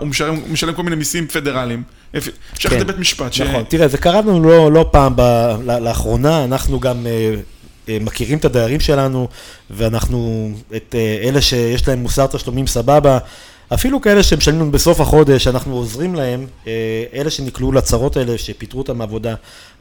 הוא 0.00 0.06
משלם, 0.08 0.34
הוא 0.34 0.48
משלם 0.50 0.74
כל 0.74 0.82
מיני 0.82 0.96
מיסים 0.96 1.26
פדרליים. 1.26 1.82
אפשר 2.16 2.28
ללכת 2.68 2.70
כן. 2.70 2.80
לבית 2.80 2.98
משפט. 2.98 3.32
ש- 3.32 3.40
נכון, 3.40 3.64
תראה, 3.68 3.88
זה 3.88 3.98
קרה 3.98 4.20
לנו 4.20 4.42
לא, 4.42 4.72
לא 4.72 4.86
פעם 4.92 5.12
ב, 5.16 5.22
לאחרונה, 5.80 6.44
אנחנו 6.44 6.80
גם 6.80 7.06
אה, 7.06 7.34
אה, 7.88 7.98
מכירים 8.00 8.38
את 8.38 8.44
הדיירים 8.44 8.80
שלנו, 8.80 9.28
ואנחנו, 9.70 10.50
את 10.76 10.94
אה, 10.98 11.28
אלה 11.28 11.40
שיש 11.40 11.88
להם 11.88 11.98
מוסר 11.98 12.26
תשלומים 12.26 12.66
סבבה, 12.66 13.18
אפילו 13.74 14.00
כאלה 14.00 14.22
שמשלמים 14.22 14.60
לנו 14.60 14.70
בסוף 14.70 15.00
החודש, 15.00 15.46
אנחנו 15.46 15.74
עוזרים 15.76 16.14
להם, 16.14 16.46
אה, 16.66 16.72
אלה 17.14 17.30
שנקלעו 17.30 17.72
לצרות 17.72 18.16
האלה, 18.16 18.38
שפיטרו 18.38 18.80
אותם 18.80 18.98
מעבודה, 18.98 19.34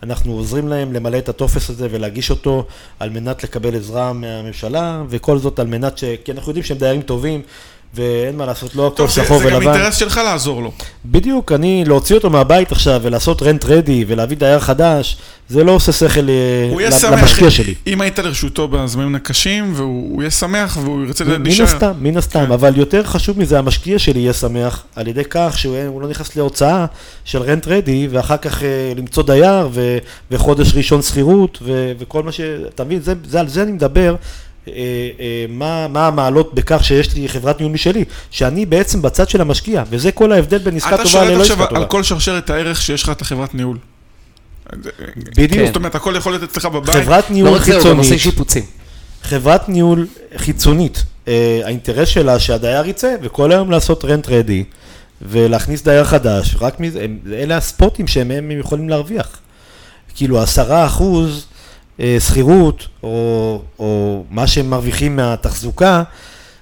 אנחנו 0.04 0.34
עוזרים 0.34 0.68
להם 0.68 0.94
למלא 0.94 1.18
את 1.18 1.30
הטופס 1.30 1.70
הזה 1.70 1.88
ולהגיש 1.92 2.30
אותו 2.30 2.66
על 3.00 3.10
מנת 3.10 3.44
לקבל 3.44 3.76
עזרה 3.76 4.14
מהממשלה, 4.14 5.04
וכל 5.10 5.38
זאת 5.38 5.60
על 5.60 5.68
מנת 5.68 5.98
ש... 5.98 6.04
כי 6.24 6.32
אנחנו 6.32 6.50
יודעים 6.50 6.64
שהם 6.64 6.78
דיירים 6.78 7.02
טובים, 7.02 7.42
ואין 7.96 8.38
מה 8.38 8.46
לעשות, 8.46 8.76
לא 8.76 8.88
הכל 8.88 9.08
שחור 9.08 9.38
זה 9.38 9.50
גם 9.50 9.56
ולבן. 9.56 9.74
אינטרס 9.74 9.96
שלך 9.96 10.18
לעזור 10.18 10.64
לו. 10.64 10.72
בדיוק, 11.06 11.52
אני, 11.52 11.84
להוציא 11.88 12.16
אותו 12.16 12.30
מהבית 12.30 12.72
עכשיו 12.72 13.00
ולעשות 13.04 13.44
רנט 13.44 13.66
רדי 13.66 14.06
ולהביא 14.08 14.38
דייר 14.38 14.60
חדש, 14.60 15.18
זה 15.50 15.64
לא 15.64 15.72
עושה 15.72 15.92
שכל 15.92 16.30
אה, 16.30 17.12
למשקיע 17.12 17.52
שלי. 17.52 17.74
אם 17.88 18.02
היית 18.02 18.20
לרשותו 18.20 18.68
בזמנים 18.68 19.16
הקשים, 19.16 19.74
והוא 19.76 20.14
הוא 20.14 20.22
יהיה 20.22 20.32
שמח 20.32 20.78
והוא 20.82 21.06
ירצה 21.06 21.24
מן 21.24 21.44
להישאר. 21.44 21.66
הסתם, 21.66 21.92
מן 22.00 22.18
הסתם, 22.18 22.46
כן. 22.46 22.52
אבל 22.52 22.78
יותר 22.78 23.04
חשוב 23.04 23.40
מזה, 23.40 23.60
המשקיע 23.60 24.00
שלי 24.00 24.20
יהיה 24.20 24.34
שמח 24.34 24.84
על 24.96 25.08
ידי 25.08 25.24
כך 25.30 25.58
שהוא 25.58 25.78
הוא 25.88 26.02
לא 26.02 26.08
נכנס 26.08 26.36
להוצאה 26.36 26.86
של 27.26 27.42
רנט 27.42 27.68
רדי, 27.68 28.08
ואחר 28.12 28.38
כך 28.38 28.64
אה, 28.64 28.94
למצוא 28.96 29.24
דייר, 29.24 29.70
וחודש 30.32 30.76
ראשון 30.76 31.02
שכירות, 31.02 31.60
וכל 32.00 32.24
מה 32.24 32.32
ש... 32.32 32.42
אתה 32.76 32.84
מבין, 32.84 33.00
על 33.40 33.48
זה 33.48 33.64
אני 33.64 33.72
מדבר. 33.72 34.16
אה, 34.68 34.74
אה, 35.20 35.46
מה, 35.50 35.88
מה 35.88 36.08
המעלות 36.08 36.54
בכך 36.54 36.84
שיש 36.84 37.16
לי 37.16 37.30
חברת 37.30 37.60
ניהול 37.60 37.74
משלי, 37.74 38.06
שאני 38.32 38.66
בעצם 38.66 39.02
בצד 39.02 39.30
של 39.30 39.42
המשקיע, 39.42 39.84
וזה 39.90 40.12
כל 40.12 40.32
ההבדל 40.32 40.58
בין 40.58 40.76
עסקה 40.76 40.96
אתה 40.96 40.98
טובה 40.98 41.10
שולט 41.10 41.28
ללא 41.28 41.42
עכשיו 41.42 41.56
עסקה 41.56 41.68
טובה. 41.68 41.82
על 41.82 41.86
כל 41.86 42.04
שרשרת 42.04 42.50
הערך 42.50 42.82
שיש 42.82 43.04
לך 43.04 43.10
את 43.10 43.22
החברת 43.22 43.56
ניהול. 43.56 43.78
בדיוק, 45.38 45.68
זאת 45.68 45.76
אומרת, 45.76 45.96
הכל 45.96 46.14
יכול 46.18 46.32
להיות 46.32 46.44
אצלך 46.44 46.66
בבית. 46.66 46.96
חברת 46.96 47.30
לא 47.30 47.36
ניהול 47.36 47.54
רק 47.54 47.64
זה, 47.64 47.76
הוא 47.76 47.84
גם 47.84 47.84
חיצונית, 47.84 48.12
עושה 48.12 48.18
שיפוצים. 48.18 48.64
חברת 49.24 49.70
ניהול 49.70 50.08
חיצונית, 50.38 51.04
אה, 51.28 51.62
האינטרס 51.64 52.08
שלה 52.08 52.40
שהדייר 52.40 52.86
יצא, 52.86 53.16
וכל 53.22 53.52
היום 53.52 53.72
לעשות 53.72 54.06
רנט 54.06 54.30
רדי, 54.30 54.64
ולהכניס 55.22 55.84
דייר 55.84 56.04
חדש, 56.04 56.56
רק 56.60 56.80
מזה, 56.80 57.06
אלה 57.34 57.58
הספוטים 57.58 58.08
שהם 58.08 58.32
הם 58.32 58.52
יכולים 58.52 58.90
להרוויח. 58.90 59.40
כאילו 60.16 60.42
עשרה 60.42 60.86
אחוז 60.86 61.46
שכירות, 62.20 62.88
או, 63.04 63.62
או 63.80 64.24
מה 64.30 64.48
שהם 64.48 64.70
מרוויחים 64.70 65.16
מהתחזוקה, 65.16 66.04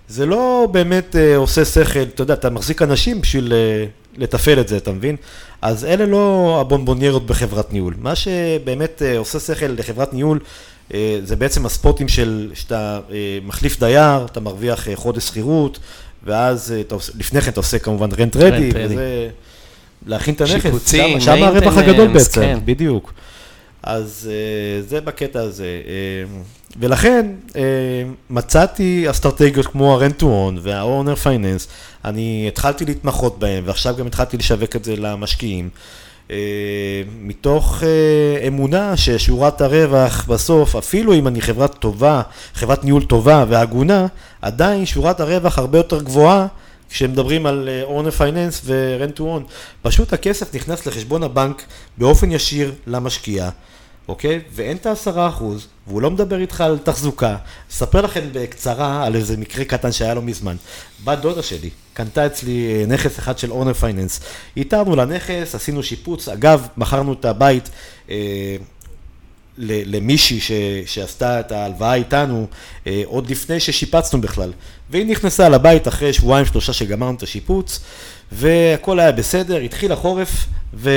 זה 0.08 0.26
לא 0.26 0.68
באמת 0.72 1.16
אה, 1.16 1.38
עושה 1.38 1.66
שכל, 1.66 2.00
אתה 2.02 2.22
יודע, 2.22 2.34
אתה 2.34 2.50
מחזיק 2.50 2.82
אנשים 2.82 3.22
בשביל 3.22 3.54
אה, 3.54 3.86
לתפעל 4.18 4.60
את 4.60 4.68
זה, 4.68 4.78
אתה 4.78 4.92
מבין? 4.92 5.16
אז 5.62 5.86
אלה 5.86 6.06
לא 6.06 6.58
הבונבוניירות 6.62 7.26
בחברת 7.26 7.74
ניהול. 7.74 7.94
מה 8.00 8.16
שבאמת 8.16 9.02
אה, 9.06 9.18
עושה 9.18 9.40
שכל 9.40 9.66
לחברת 9.78 10.14
ניהול, 10.14 10.40
אה, 10.94 11.20
זה 11.24 11.36
בעצם 11.36 11.66
הספוטים 11.66 12.08
של, 12.08 12.52
שאתה 12.54 13.00
אה, 13.12 13.16
מחליף 13.46 13.80
דייר, 13.80 14.26
אתה 14.26 14.40
מרוויח 14.40 14.88
אה, 14.88 14.96
חודש 14.96 15.24
שכירות, 15.24 15.80
ואז 16.24 16.72
אה, 16.76 16.82
אתה, 16.82 16.96
עושה- 16.96 17.12
לפני 17.20 17.42
כן 17.42 17.52
אתה 17.52 17.60
עושה 17.60 17.80
כמובן 17.80 18.10
רנט 18.20 18.36
רדי. 18.36 18.70
וזה 18.94 19.30
להכין 20.08 20.34
את 20.34 20.42
הנכס, 20.42 20.54
שיפוצים, 20.64 21.20
שם- 21.22 21.44
הרווח 21.44 21.78
הגדול 21.78 22.08
בעצם, 22.14 22.42
כן. 22.42 22.60
בדיוק. 22.66 23.14
אז 23.84 24.30
אה, 24.32 24.82
זה 24.82 25.02
בקטע 25.02 25.42
הזה. 25.42 25.82
אה, 25.88 26.40
ולכן 26.80 27.26
אה, 27.56 27.62
מצאתי 28.30 29.10
אסטרטגיות 29.10 29.68
כמו 29.68 30.02
ה-Rent 30.02 30.22
to 30.22 30.24
Own 30.24 30.60
וה-Owner 30.62 31.26
Finance, 31.26 31.68
אני 32.06 32.46
התחלתי 32.48 32.86
להתמחות 32.86 33.40
בהם, 33.40 33.64
ועכשיו 33.68 33.96
גם 33.96 34.08
התחלתי 34.08 34.38
לשווק 34.38 34.76
את 34.76 34.84
זה 34.84 34.96
למשקיעים. 34.96 35.70
מתוך 37.20 37.84
אמונה 38.48 38.98
ששורת 38.98 39.62
הרווח 39.62 40.26
בסוף, 40.28 40.76
אפילו 40.76 41.14
אם 41.14 41.28
אני 41.28 41.42
חברת 41.42 41.76
טובה, 41.76 42.22
חברת 42.54 42.84
ניהול 42.84 43.06
טובה 43.06 43.46
והגונה, 43.50 44.08
עדיין 44.42 44.86
שורת 44.86 45.20
הרווח 45.20 45.58
הרבה 45.60 45.78
יותר 45.78 46.02
גבוהה 46.02 46.48
כשמדברים 46.90 47.46
על 47.46 47.70
owner 47.88 48.20
finance 48.20 48.62
ו-rent 48.66 49.18
to 49.18 49.22
own. 49.22 49.52
פשוט 49.82 50.14
הכסף 50.14 50.56
נכנס 50.56 50.86
לחשבון 50.86 51.24
הבנק 51.24 51.64
באופן 51.98 52.32
ישיר 52.32 52.72
למשקיע, 52.88 53.50
אוקיי? 54.08 54.42
ואין 54.52 54.78
את 54.78 54.86
העשרה 54.86 55.28
אחוז, 55.28 55.68
והוא 55.88 56.02
לא 56.02 56.12
מדבר 56.12 56.40
איתך 56.40 56.62
על 56.62 56.78
תחזוקה. 56.78 57.36
אספר 57.72 58.02
לכם 58.02 58.22
בקצרה 58.34 59.06
על 59.06 59.16
איזה 59.16 59.38
מקרה 59.38 59.66
קטן 59.66 59.92
שהיה 59.92 60.14
לא 60.14 60.22
מזמן. 60.22 60.56
בת 61.04 61.20
דודה 61.20 61.44
שלי 61.44 61.70
קנתה 61.94 62.26
אצלי 62.26 62.74
אה, 62.74 62.86
נכס 62.86 63.20
אחד 63.20 63.38
של 63.38 63.52
owner 63.52 63.82
finance. 63.82 64.24
איתרנו 64.58 64.96
לנכס, 64.96 65.56
עשינו 65.56 65.84
שיפוץ, 65.84 66.28
אגב, 66.28 66.68
מכרנו 66.78 67.14
את 67.14 67.26
הבית. 67.26 67.70
אה, 68.10 68.56
למישהי 69.58 70.40
ש, 70.40 70.52
שעשתה 70.86 71.40
את 71.40 71.52
ההלוואה 71.52 71.94
איתנו 71.94 72.48
אה, 72.88 73.02
עוד 73.06 73.30
לפני 73.30 73.60
ששיפצנו 73.60 74.22
בכלל. 74.22 74.52
והיא 74.90 75.06
נכנסה 75.06 75.50
לבית 75.50 75.88
אחרי 75.88 76.14
שבועיים 76.14 76.46
שלושה 76.46 76.74
שגמרנו 76.74 77.18
את 77.18 77.24
השיפוץ, 77.24 77.80
והכל 78.32 79.00
היה 79.00 79.12
בסדר, 79.12 79.58
התחיל 79.58 79.92
החורף, 79.92 80.46
ו, 80.74 80.92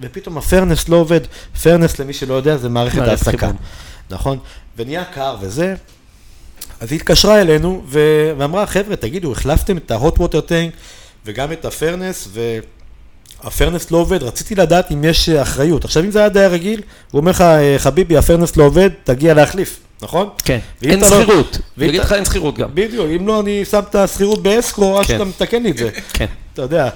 ופתאום 0.00 0.38
הפרנס 0.38 0.88
לא 0.88 0.96
עובד. 0.96 1.20
פרנס, 1.62 1.98
למי 1.98 2.12
שלא 2.12 2.34
יודע, 2.34 2.56
זה 2.56 2.68
מערכת 2.68 2.98
ההעסקה. 2.98 3.50
נכון? 4.10 4.38
ונהיה 4.76 5.04
קר 5.04 5.36
וזה. 5.40 5.74
אז 6.80 6.92
היא 6.92 7.00
התקשרה 7.00 7.40
אלינו 7.40 7.82
ו... 7.86 8.00
ואמרה, 8.38 8.66
חבר'ה, 8.66 8.96
תגידו, 8.96 9.32
החלפתם 9.32 9.76
את 9.76 9.90
ה-hot 9.90 10.16
water 10.18 10.48
tank 10.48 10.76
וגם 11.26 11.52
את 11.52 11.64
הפרנס, 11.64 12.28
וה 13.44 13.54
furnace 13.54 13.90
לא 13.90 13.98
עובד, 13.98 14.22
רציתי 14.22 14.54
לדעת 14.54 14.92
אם 14.92 15.04
יש 15.04 15.28
אה, 15.28 15.42
אחריות. 15.42 15.84
עכשיו, 15.84 16.04
אם 16.04 16.10
זה 16.10 16.18
היה 16.18 16.28
דייר 16.28 16.50
רגיל, 16.52 16.80
הוא 17.10 17.20
אומר 17.20 17.30
לך, 17.30 17.40
"אה, 17.40 17.74
חביבי, 17.78 18.16
ה 18.16 18.21
furnace 18.21 18.56
לא 18.56 18.64
עובד, 18.64 18.90
תגיע 19.04 19.34
להחליף, 19.34 19.78
נכון? 20.02 20.28
כן, 20.44 20.58
אין 20.82 20.98
אתה 20.98 21.06
שכירות. 21.08 21.58
הוא 21.76 21.84
יגיד 21.84 21.94
אתה- 22.00 22.04
לך 22.04 22.12
אין 22.12 22.24
שכירות 22.24 22.58
גם. 22.58 22.68
בדיוק, 22.74 23.06
אם 23.16 23.26
לא, 23.28 23.40
אני 23.40 23.64
שם 23.64 23.80
את 23.90 23.94
השכירות 23.94 24.42
ב 24.42 24.49
escrow, 24.49 24.98
עד 24.98 25.06
כן. 25.06 25.12
שאתה 25.14 25.24
מתקן 25.24 25.62
לי 25.62 25.70
את 25.70 25.76
זה. 25.78 25.90
כן. 26.12 26.26
אתה 26.54 26.62
יודע. 26.62 26.88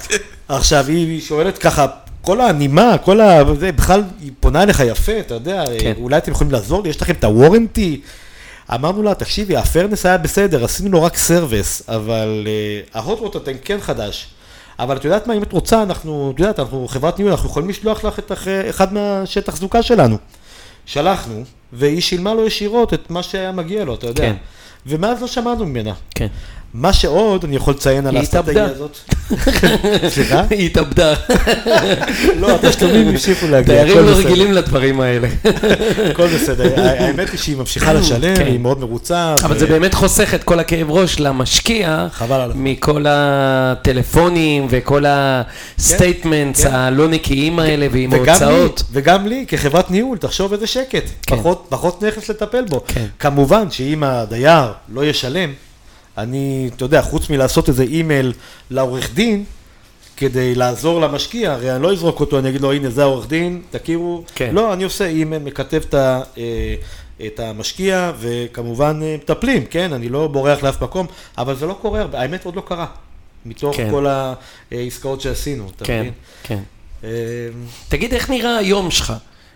עכשיו, 0.49 0.84
היא 0.88 1.20
שואלת 1.20 1.59
ככה, 1.59 1.86
כל 2.22 2.41
הנימה, 2.41 2.97
כל 3.05 3.20
ה... 3.20 3.41
זה, 3.61 3.72
בכלל, 3.72 4.03
היא 4.20 4.30
פונה 4.41 4.62
אליך 4.62 4.82
יפה, 4.86 5.12
אתה 5.20 5.34
יודע, 5.34 5.64
כן. 5.78 5.93
אולי 6.01 6.16
אתם 6.16 6.30
יכולים 6.32 6.53
לעזור 6.53 6.82
לי, 6.82 6.88
יש 6.88 7.03
לכם 7.03 7.12
את 7.12 7.24
ה 7.24 7.32
warranty. 7.32 8.00
אמרנו 8.74 9.03
לה, 9.03 9.14
תקשיבי, 9.14 9.57
ה 9.56 9.63
furnace 9.63 10.06
היה 10.07 10.18
בסדר, 10.18 10.64
עשינו 10.64 10.91
לו 10.91 11.03
רק 11.03 11.16
service, 11.16 11.82
אבל 11.88 12.47
uh, 12.47 12.99
ה 12.98 13.04
hot 13.04 13.20
water 13.20 13.40
tank 13.40 13.56
כן 13.64 13.78
חדש. 13.80 14.26
אבל 14.82 14.96
את 14.96 15.04
יודעת 15.04 15.26
מה, 15.26 15.34
אם 15.34 15.42
את 15.42 15.52
רוצה, 15.52 15.82
אנחנו, 15.82 16.32
את 16.34 16.40
יודעת, 16.40 16.58
אנחנו 16.58 16.88
חברת 16.88 17.18
ניהול, 17.18 17.32
אנחנו 17.32 17.48
יכולים 17.48 17.68
לשלוח 17.68 18.04
לך 18.04 18.18
את 18.18 18.32
אח- 18.32 18.48
אחד 18.70 18.92
מהתחזוקה 18.92 19.82
שלנו. 19.82 20.16
שלחנו, 20.86 21.42
והיא 21.72 22.00
שילמה 22.00 22.34
לו 22.34 22.46
ישירות 22.46 22.94
את 22.94 23.10
מה 23.10 23.22
שהיה 23.22 23.52
מגיע 23.52 23.84
לו, 23.84 23.94
אתה 23.94 24.06
יודע. 24.06 24.22
כן. 24.22 24.36
ומאז 24.86 25.20
לא 25.20 25.26
שמענו 25.26 25.66
ממנה. 25.66 25.92
כן. 26.14 26.26
מה 26.74 26.92
שעוד 26.92 27.44
אני 27.44 27.56
יכול 27.56 27.74
לציין 27.74 28.06
על 28.06 28.16
האסטרטגיה. 28.16 28.64
הזאת. 28.64 28.98
סליחה? 30.08 30.42
היא 30.50 30.66
התאבדה. 30.66 31.14
לא, 32.36 32.54
התשלומים 32.54 33.08
המשיכו 33.08 33.46
להגיע. 33.46 33.74
דיירים 33.74 33.98
הכל 33.98 34.10
לא. 34.10 34.16
רגילים 34.16 34.52
לדברים 34.52 35.00
האלה. 35.00 35.28
הכל 36.10 36.26
בסדר. 36.26 36.80
האמת 37.00 37.30
היא 37.30 37.38
שהיא 37.38 37.56
ממשיכה 37.56 37.92
לשלם, 37.92 38.36
כן. 38.36 38.46
היא 38.46 38.58
מאוד 38.58 38.80
מרוצה. 38.80 39.34
אבל 39.44 39.58
זה 39.58 39.66
באמת 39.66 39.94
חוסך 39.94 40.34
את 40.34 40.44
כל 40.44 40.58
הכאב 40.58 40.90
ראש 40.90 41.20
למשקיע, 41.20 42.06
חבל 42.12 42.40
עליו. 42.40 42.56
מכל 42.58 43.04
הטלפונים 43.08 44.66
וכל 44.70 45.04
ה 45.08 45.23
statements 45.23 46.64
כן. 46.64 46.74
הלא 46.74 47.08
נקיים 47.08 47.58
האלה 47.58 47.86
ועם 47.92 48.12
ההוצאות. 48.12 48.82
וגם 48.92 49.26
לי, 49.26 49.44
כחברת 49.48 49.90
ניהול, 49.90 50.18
תחשוב 50.18 50.52
איזה 50.52 50.66
שקט. 50.66 51.04
כן. 51.26 51.36
פחות, 51.70 52.02
נכס 52.02 52.30
לטפל 52.30 52.64
בו. 52.64 52.80
כן. 52.86 53.06
כמובן 53.18 53.70
שאם 53.70 54.02
הדייר 54.04 54.72
לא 54.92 55.04
ישלם, 55.04 55.50
אני, 56.18 56.70
אתה 56.76 56.84
יודע, 56.84 57.02
חוץ 57.02 57.30
מלעשות 57.30 57.68
איזה 57.68 57.82
אימייל 57.82 58.32
לעורך 58.70 59.14
דין, 59.14 59.44
כדי 60.16 60.54
לעזור 60.54 61.00
למשקיע, 61.00 61.52
הרי 61.52 61.74
אני 61.74 61.82
לא 61.82 61.92
אזרוק 61.92 62.20
אותו, 62.20 62.38
אני 62.38 62.48
אגיד 62.48 62.61
לו, 62.61 62.72
הנה 62.72 62.90
זה 62.90 63.02
העורך 63.02 63.28
דין, 63.28 63.62
תכירו. 63.70 64.24
כן. 64.34 64.54
לא, 64.54 64.72
אני 64.72 64.84
עושה 64.84 65.06
אימייל, 65.06 65.42
מכתב 65.42 65.82
את 65.88 65.94
ה... 65.94 66.22
אה, 66.38 66.74
את 67.26 67.40
המשקיע, 67.40 68.12
וכמובן 68.18 69.00
אה, 69.02 69.16
מטפלים, 69.16 69.64
כן? 69.64 69.92
אני 69.92 70.08
לא 70.08 70.26
בורח 70.26 70.62
לאף 70.62 70.82
מקום, 70.82 71.06
אבל 71.38 71.56
זה 71.56 71.66
לא 71.66 71.78
קורה, 71.82 72.00
הרבה, 72.00 72.20
האמת 72.20 72.44
עוד 72.44 72.56
לא 72.56 72.61
קרה. 72.61 72.86
מתוך 73.46 73.76
כן. 73.76 73.90
כל 73.90 74.06
העסקאות 74.72 75.20
שעשינו, 75.20 75.70
אתה 75.76 75.84
כן, 75.84 76.00
מבין? 76.00 76.12
כן. 76.42 76.58
אה, 77.04 77.11
תגיד, 77.88 78.14
איך 78.14 78.30
נראה 78.30 78.56
היום 78.56 78.90
שלך? 78.90 79.12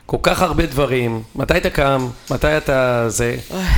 כל 0.07 0.17
כך 0.23 0.43
הרבה 0.43 0.67
דברים, 0.67 1.23
מתי 1.37 1.57
אתה 1.57 1.71
קם, 1.71 2.09
מתי 2.31 2.57
אתה 2.57 3.05
זה, 3.09 3.37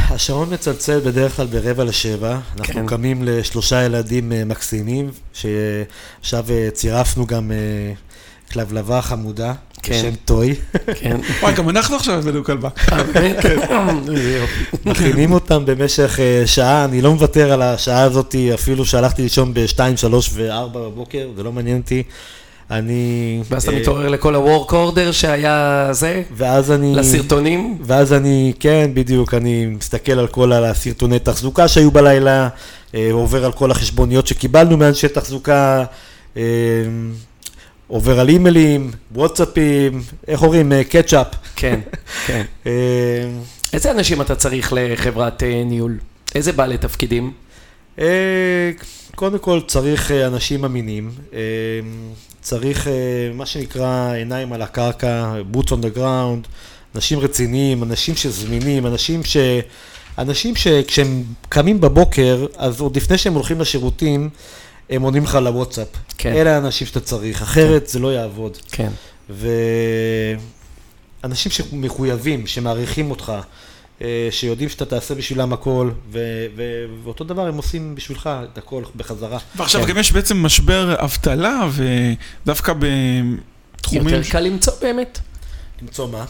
השעון 0.09 0.55
מצלצל 0.55 1.01
בדרך 1.01 1.37
כלל 1.37 1.47
ברבע 1.47 1.85
לשבע, 1.85 2.39
אנחנו 2.59 2.75
כן. 2.75 2.87
קמים 2.87 3.23
לשלושה 3.23 3.83
ילדים 3.83 4.33
אה, 4.33 4.45
מקסימים, 4.45 5.11
שעכשיו 5.33 6.45
אה, 6.51 6.69
צירפנו 6.73 7.27
גם 7.27 7.53
אה, 7.53 7.93
כלבלבה 8.53 9.03
חמודה, 9.03 9.53
כן. 9.83 9.93
בשם 9.93 10.15
טוי, 10.25 10.55
כן. 10.95 11.17
וואי, 11.43 11.55
גם 11.55 11.69
אנחנו 11.69 11.97
עכשיו 11.97 12.19
הבאנו 12.19 12.45
כלבה. 12.45 12.69
יופי. 14.41 14.77
מכינים 14.87 15.33
אותם 15.33 15.67
במשך 15.67 16.19
שעה, 16.47 16.85
אני 16.85 17.03
לא 17.03 17.13
מוותר 17.13 17.53
על 17.53 17.63
השעה 17.63 18.03
הזאת, 18.03 18.35
אפילו 18.55 18.85
שהלכתי 18.85 19.23
לישון 19.23 19.55
ב-2, 19.55 19.97
3 19.97 20.31
ו-4 20.33 20.69
בבוקר, 20.69 21.29
זה 21.37 21.43
לא 21.43 21.53
מעניין 21.53 21.81
אותי. 21.81 22.03
אני... 22.71 23.43
ואז 23.51 23.63
אתה 23.63 23.73
אה, 23.73 23.81
מתעורר 23.81 24.09
לכל 24.09 24.35
ה-work 24.35 24.71
order 24.71 25.13
שהיה 25.13 25.89
זה, 25.93 26.23
ואז 26.33 26.73
אני... 26.73 26.95
לסרטונים. 26.95 27.79
ואז 27.83 28.13
אני, 28.13 28.53
כן, 28.61 28.91
בדיוק, 28.95 29.35
אני 29.35 29.67
מסתכל 29.67 30.13
על 30.13 30.27
כל 30.27 30.53
הסרטוני 30.53 31.19
תחזוקה 31.19 31.69
שהיו 31.69 31.91
בלילה, 31.91 32.49
אה, 32.95 33.09
עובר 33.13 33.45
על 33.45 33.53
כל 33.53 33.71
החשבוניות 33.71 34.27
שקיבלנו 34.27 34.77
מאנשי 34.77 35.09
תחזוקה, 35.09 35.85
אה, 36.37 36.43
עובר 37.89 38.21
על 38.21 38.29
אימיילים, 38.29 38.91
וואטסאפים, 39.15 40.03
איך 40.29 40.43
אומרים, 40.43 40.73
קטשאפ. 40.91 41.27
כן, 41.57 41.81
כן. 42.27 42.43
איזה 43.73 43.91
אנשים 43.91 44.21
אתה 44.21 44.35
צריך 44.35 44.73
לחברת 44.77 45.43
ניהול? 45.43 45.99
איזה 46.35 46.53
בעלי 46.53 46.79
תפקידים? 46.79 47.33
קודם 49.17 49.39
כל 49.39 49.61
צריך 49.67 50.11
אה, 50.11 50.27
אנשים 50.27 50.65
אמינים, 50.65 51.11
אה, 51.33 51.39
צריך 52.41 52.89
אה, 52.89 52.93
מה 53.35 53.47
שנקרא 53.47 54.13
עיניים 54.13 54.53
על 54.53 54.63
הקרקע, 54.63 55.35
boots 55.53 55.69
on 55.69 55.83
the 55.83 55.99
ground, 55.99 56.49
אנשים 56.95 57.19
רציניים, 57.19 57.83
אנשים 57.83 58.17
שזמינים, 58.17 58.87
אנשים 58.87 59.25
ש... 59.25 59.37
אנשים 60.19 60.57
שכשהם 60.57 61.23
קמים 61.49 61.81
בבוקר, 61.81 62.47
אז 62.57 62.81
עוד 62.81 62.97
לפני 62.97 63.19
שהם 63.19 63.35
הולכים 63.35 63.61
לשירותים, 63.61 64.31
הם 64.91 65.03
עונים 65.03 65.25
לך 65.25 65.35
לוואטסאפ. 65.35 65.89
כן. 66.19 66.33
אלה 66.33 66.55
האנשים 66.55 66.87
שאתה 66.87 67.01
צריך, 67.01 67.43
אחרת 67.43 67.87
זה 67.89 67.99
לא 67.99 68.13
יעבוד. 68.13 68.57
כן. 68.71 68.91
ואנשים 71.25 71.53
שמחויבים, 71.53 72.47
שמעריכים 72.47 73.11
אותך, 73.11 73.33
שיודעים 74.31 74.69
שאתה 74.69 74.85
תעשה 74.85 75.15
בשבילם 75.15 75.53
הכל, 75.53 75.91
ו... 76.13 76.47
ו... 76.57 76.85
ואותו 77.05 77.25
דבר 77.25 77.47
הם 77.47 77.57
עושים 77.57 77.95
בשבילך 77.95 78.31
את 78.53 78.59
הכל 78.59 78.83
בחזרה. 78.97 79.39
ועכשיו 79.57 79.83
כן. 79.83 79.89
גם 79.89 79.99
יש 79.99 80.13
בעצם 80.13 80.43
משבר 80.43 80.95
אבטלה, 80.99 81.69
ודווקא 81.71 82.73
בתחומים... 82.73 84.09
יותר 84.09 84.31
קל 84.31 84.41
למצוא 84.41 84.73
באמת. 84.81 85.19
למצוא 85.83 86.09
מה? 86.09 86.25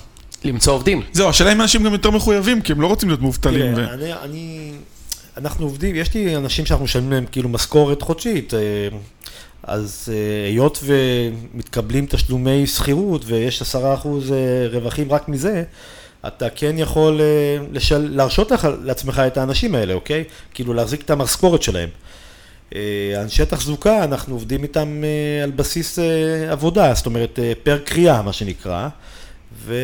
למצוא 0.45 0.73
עובדים. 0.73 1.03
זהו, 1.13 1.29
השאלה 1.29 1.53
אם 1.53 1.61
אנשים 1.61 1.83
גם 1.83 1.93
יותר 1.93 2.11
מחויבים, 2.11 2.63
כי 2.63 2.73
הם 2.73 2.81
לא 2.81 2.87
רוצים 2.87 3.09
להיות 3.09 3.21
מובטלים. 3.21 3.73
ו- 3.73 3.77
תראה, 3.77 3.95
אני, 3.95 4.13
אני, 4.13 4.73
אנחנו 5.37 5.67
עובדים, 5.67 5.97
יש 5.97 6.15
לי 6.15 6.37
אנשים 6.37 6.67
שאנחנו 6.67 6.85
משלמים 6.85 7.13
להם 7.13 7.25
כאילו 7.33 7.49
משכורת 7.49 8.03
חודשית, 8.03 8.55
אה, 8.55 8.59
אז 9.63 10.13
אה, 10.13 10.49
היות 10.49 10.85
ומתקבלים 10.85 12.07
תשלומי 12.07 12.67
שכירות 12.67 13.23
ויש 13.27 13.63
עשרה 13.63 13.95
אחוז 13.95 14.33
אה, 14.33 14.37
רווחים 14.71 15.13
רק 15.13 15.29
מזה, 15.29 15.65
אתה 16.27 16.51
כן 16.51 16.79
יכול 16.79 17.21
אה, 17.21 17.67
לשל... 17.73 18.09
להרשות 18.11 18.51
לך, 18.51 18.69
לעצמך 18.83 19.23
את 19.27 19.37
האנשים 19.37 19.75
האלה, 19.75 19.95
אוקיי? 19.95 20.25
כאילו 20.55 20.75
להחזיק 20.75 21.01
את 21.01 21.11
המשכורת 21.11 21.63
שלהם. 21.63 21.89
אה, 22.75 23.23
אנשי 23.23 23.47
תחזוקה, 23.47 24.05
אנחנו 24.05 24.35
עובדים 24.35 24.63
איתם 24.63 25.03
אה, 25.05 25.45
על 25.45 25.51
בסיס 25.51 25.99
אה, 25.99 26.53
עבודה, 26.53 26.95
זאת 26.95 27.07
אומרת 27.07 27.39
אה, 27.39 27.53
פר 27.63 27.79
קריאה, 27.79 28.23
מה 28.23 28.33
שנקרא, 28.33 28.89
ו... 29.65 29.75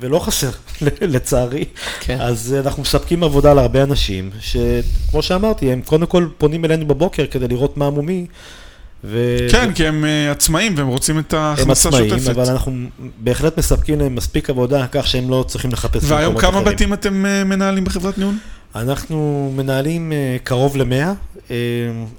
ולא 0.00 0.18
חסר, 0.18 0.50
לצערי. 1.00 1.64
כן. 2.00 2.20
אז 2.20 2.56
אנחנו 2.64 2.82
מספקים 2.82 3.24
עבודה 3.24 3.54
להרבה 3.54 3.82
אנשים, 3.82 4.30
שכמו 4.40 5.22
שאמרתי, 5.22 5.72
הם 5.72 5.82
קודם 5.82 6.06
כל 6.06 6.28
פונים 6.38 6.64
אלינו 6.64 6.86
בבוקר 6.86 7.26
כדי 7.26 7.48
לראות 7.48 7.76
מה 7.76 7.90
מומי. 7.90 8.26
ו... 9.04 9.36
כן, 9.50 9.72
כי 9.74 9.86
הם 9.86 10.04
אה, 10.04 10.30
עצמאים 10.30 10.74
והם 10.76 10.88
רוצים 10.88 11.18
את 11.18 11.34
הם 11.34 11.40
ההכנסה 11.40 11.88
עצמאים, 11.88 12.12
השוטפת. 12.14 12.30
אבל 12.30 12.50
אנחנו 12.50 12.72
בהחלט 13.18 13.58
מספקים 13.58 14.00
להם 14.00 14.14
מספיק 14.14 14.50
עבודה, 14.50 14.86
כך 14.92 15.06
שהם 15.06 15.30
לא 15.30 15.44
צריכים 15.48 15.72
לחפש 15.72 16.10
והיום 16.10 16.38
כמה 16.38 16.50
אחרים. 16.50 16.64
בתים 16.64 16.92
אתם 16.92 17.26
אה, 17.26 17.44
מנהלים 17.44 17.84
בחברת 17.84 18.18
ניהול? 18.18 18.34
אנחנו 18.74 19.52
מנהלים 19.56 20.12
אה, 20.12 20.36
קרוב 20.44 20.76
למאה, 20.76 21.12
אה, 21.50 21.56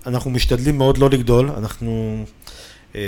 אנחנו 0.08 0.32
משתדלים 0.32 0.78
מאוד 0.78 0.98
לא 0.98 1.10
לגדול, 1.10 1.50
אנחנו, 1.58 2.24
אה, 2.96 3.02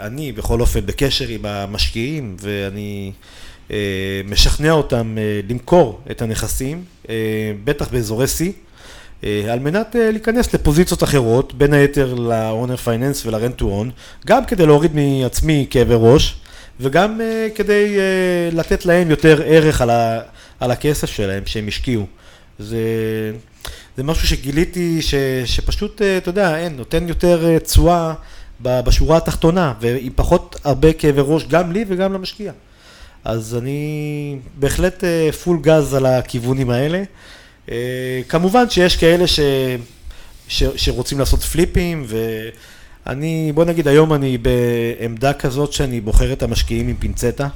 אני 0.00 0.32
בכל 0.32 0.60
אופן 0.60 0.86
בקשר 0.86 1.28
עם 1.28 1.46
המשקיעים 1.46 2.36
ואני 2.40 3.12
אה, 3.70 4.20
משכנע 4.28 4.72
אותם 4.72 5.16
אה, 5.18 5.40
למכור 5.48 6.00
את 6.10 6.22
הנכסים, 6.22 6.84
אה, 7.08 7.14
בטח 7.64 7.88
באזורי 7.88 8.26
C, 8.26 8.40
אה, 8.42 8.50
על 9.22 9.58
מנת 9.58 9.96
אה, 9.96 10.10
להיכנס 10.10 10.54
לפוזיציות 10.54 11.02
אחרות, 11.02 11.54
בין 11.54 11.72
היתר 11.72 12.14
ל-owner 12.14 12.86
finance 12.86 13.26
ול-rent 13.26 13.60
to 13.60 13.64
own, 13.64 13.90
גם 14.26 14.44
כדי 14.44 14.66
להוריד 14.66 14.92
מעצמי 14.94 15.66
כאבי 15.70 15.94
ראש 15.96 16.36
וגם 16.80 17.20
אה, 17.20 17.48
כדי 17.54 17.96
אה, 17.98 18.48
לתת 18.52 18.86
להם 18.86 19.10
יותר 19.10 19.42
ערך 19.44 19.80
על, 19.80 19.90
ה, 19.90 20.20
על 20.60 20.70
הכסף 20.70 21.10
שלהם 21.10 21.42
שהם 21.46 21.68
השקיעו. 21.68 22.06
זה, 22.58 22.78
זה 23.96 24.02
משהו 24.02 24.28
שגיליתי 24.28 25.02
ש, 25.02 25.14
שפשוט, 25.44 26.02
אה, 26.02 26.16
אתה 26.16 26.28
יודע, 26.28 26.58
אין, 26.58 26.76
נותן 26.76 27.08
יותר 27.08 27.46
אה, 27.46 27.58
תשואה 27.58 28.14
בשורה 28.60 29.16
התחתונה, 29.16 29.74
ועם 29.80 30.12
פחות 30.14 30.56
הרבה 30.64 30.92
כאבי 30.92 31.20
ראש 31.24 31.46
גם 31.46 31.72
לי 31.72 31.84
וגם 31.88 32.12
למשקיע. 32.12 32.52
אז 33.24 33.56
אני 33.60 34.38
בהחלט 34.54 35.04
אה, 35.04 35.32
פול 35.32 35.58
גז 35.60 35.94
על 35.94 36.06
הכיוונים 36.06 36.70
האלה. 36.70 37.02
אה, 37.70 38.20
כמובן 38.28 38.70
שיש 38.70 38.96
כאלה 38.96 39.26
ש, 39.26 39.40
ש, 40.48 40.64
שרוצים 40.76 41.18
לעשות 41.18 41.42
פליפים, 41.42 42.06
ואני, 43.06 43.52
בוא 43.54 43.64
נגיד 43.64 43.88
היום 43.88 44.12
אני 44.12 44.38
בעמדה 44.38 45.32
כזאת 45.32 45.72
שאני 45.72 46.00
בוחר 46.00 46.32
את 46.32 46.42
המשקיעים 46.42 46.88
עם 46.88 46.96
פינצטה. 46.96 47.48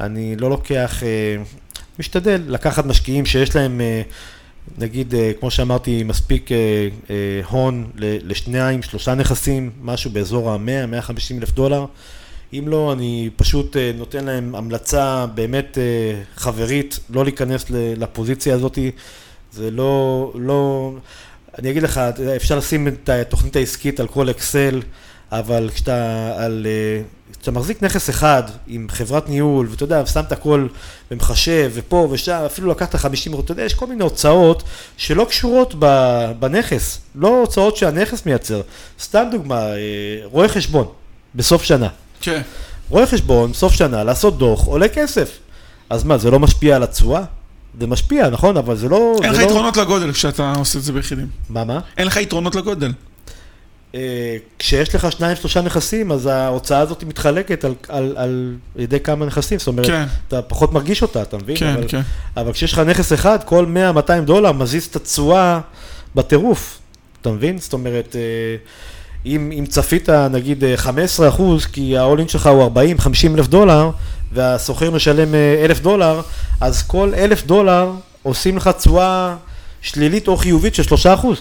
אני 0.00 0.36
לא 0.36 0.50
לוקח, 0.50 1.02
אה, 1.02 1.36
משתדל 1.98 2.42
לקחת 2.46 2.86
משקיעים 2.86 3.26
שיש 3.26 3.56
להם, 3.56 3.80
אה, 3.80 4.02
נגיד, 4.78 5.14
כמו 5.40 5.50
שאמרתי, 5.50 6.02
מספיק 6.02 6.50
הון 7.50 7.90
לשניים, 7.96 8.82
שלושה 8.82 9.14
נכסים, 9.14 9.70
משהו 9.82 10.10
באזור 10.10 10.50
ה-100-150 10.50 11.38
אלף 11.38 11.52
דולר. 11.52 11.84
אם 12.52 12.64
לא, 12.66 12.92
אני 12.92 13.30
פשוט 13.36 13.76
נותן 13.94 14.24
להם 14.24 14.54
המלצה 14.54 15.26
באמת 15.34 15.78
חברית, 16.36 16.98
לא 17.10 17.24
להיכנס 17.24 17.64
לפוזיציה 17.70 18.54
הזאת. 18.54 18.78
זה 19.52 19.70
לא, 19.70 20.32
לא, 20.34 20.92
אני 21.58 21.70
אגיד 21.70 21.82
לך, 21.82 22.00
אפשר 22.36 22.58
לשים 22.58 22.88
את 22.88 23.08
התוכנית 23.08 23.56
העסקית 23.56 24.00
על 24.00 24.06
כל 24.06 24.30
אקסל, 24.30 24.82
אבל 25.32 25.70
כשאתה, 25.74 26.32
על, 26.38 26.66
אה, 26.70 27.02
כשאתה 27.32 27.50
מחזיק 27.50 27.82
נכס 27.82 28.10
אחד 28.10 28.42
עם 28.66 28.86
חברת 28.90 29.28
ניהול, 29.28 29.66
ואתה 29.70 29.84
יודע, 29.84 30.06
שמת 30.06 30.32
הכל 30.32 30.66
ומחשב, 31.10 31.70
ופה 31.74 32.08
ושם, 32.10 32.42
אפילו 32.46 32.70
לקחת 32.70 32.96
50, 32.96 33.40
אתה 33.40 33.52
יודע, 33.52 33.62
יש 33.62 33.74
כל 33.74 33.86
מיני 33.86 34.02
הוצאות 34.02 34.62
שלא 34.96 35.24
קשורות 35.24 35.74
בנכס, 36.38 37.00
לא 37.14 37.40
הוצאות 37.40 37.76
שהנכס 37.76 38.26
מייצר. 38.26 38.60
סתם 39.00 39.28
דוגמה, 39.30 39.60
אה, 39.60 39.76
רואה 40.24 40.48
חשבון, 40.48 40.86
בסוף 41.34 41.62
שנה. 41.62 41.88
כן. 42.20 42.42
רואה 42.88 43.06
חשבון, 43.06 43.52
סוף 43.52 43.72
שנה, 43.72 44.04
לעשות 44.04 44.38
דוח, 44.38 44.64
עולה 44.64 44.88
כסף. 44.88 45.38
אז 45.90 46.04
מה, 46.04 46.18
זה 46.18 46.30
לא 46.30 46.38
משפיע 46.38 46.76
על 46.76 46.82
התשואה? 46.82 47.22
זה 47.80 47.86
משפיע, 47.86 48.30
נכון, 48.30 48.56
אבל 48.56 48.76
זה 48.76 48.88
לא... 48.88 49.16
אין 49.22 49.32
לך 49.32 49.38
לא... 49.38 49.44
יתרונות 49.44 49.76
לגודל 49.76 50.12
כשאתה 50.12 50.52
עושה 50.58 50.78
את 50.78 50.84
זה 50.84 50.92
ביחידים. 50.92 51.26
מה, 51.48 51.64
מה? 51.64 51.80
אין 51.96 52.06
לך 52.06 52.16
יתרונות 52.16 52.54
לגודל. 52.54 52.92
אה, 53.94 54.36
כשיש 54.58 54.94
לך 54.94 55.12
שניים, 55.12 55.36
שלושה 55.36 55.60
נכסים, 55.60 56.12
אז 56.12 56.26
ההוצאה 56.26 56.78
הזאת 56.78 57.04
מתחלקת 57.04 57.64
על, 57.64 57.74
על, 57.88 58.14
על 58.16 58.54
ידי 58.76 59.00
כמה 59.00 59.26
נכסים, 59.26 59.58
זאת 59.58 59.68
אומרת, 59.68 59.86
כן. 59.86 60.04
אתה 60.28 60.42
פחות 60.42 60.72
מרגיש 60.72 61.02
אותה, 61.02 61.22
אתה 61.22 61.36
מבין? 61.36 61.56
כן, 61.56 61.66
אבל, 61.66 61.88
כן. 61.88 62.00
אבל 62.36 62.52
כשיש 62.52 62.72
לך 62.72 62.78
נכס 62.78 63.12
אחד, 63.12 63.38
כל 63.44 63.66
100-200 63.96 64.20
דולר 64.24 64.52
מזיז 64.52 64.84
את 64.86 64.96
התשואה 64.96 65.60
בטירוף, 66.14 66.78
אתה 67.20 67.30
מבין? 67.30 67.58
זאת 67.58 67.72
אומרת, 67.72 68.16
אה, 68.16 68.20
אם, 69.26 69.52
אם 69.58 69.66
צפית 69.66 70.08
נגיד 70.10 70.64
אה, 70.64 70.76
15 70.76 71.28
אחוז, 71.28 71.66
כי 71.66 71.98
ה-all-in 71.98 72.28
שלך 72.28 72.46
הוא 72.46 72.70
40-50 72.98 73.00
אלף 73.34 73.46
דולר, 73.46 73.90
והסוחר 74.32 74.90
משלם 74.90 75.34
אה, 75.34 75.64
אלף 75.64 75.80
דולר, 75.80 76.20
אז 76.60 76.82
כל 76.82 77.12
אלף 77.16 77.46
דולר 77.46 77.90
עושים 78.22 78.56
לך 78.56 78.68
תשואה 78.78 79.36
שלילית 79.80 80.28
או 80.28 80.36
חיובית 80.36 80.74
של 80.74 80.82
3 80.82 81.06
אחוז. 81.06 81.38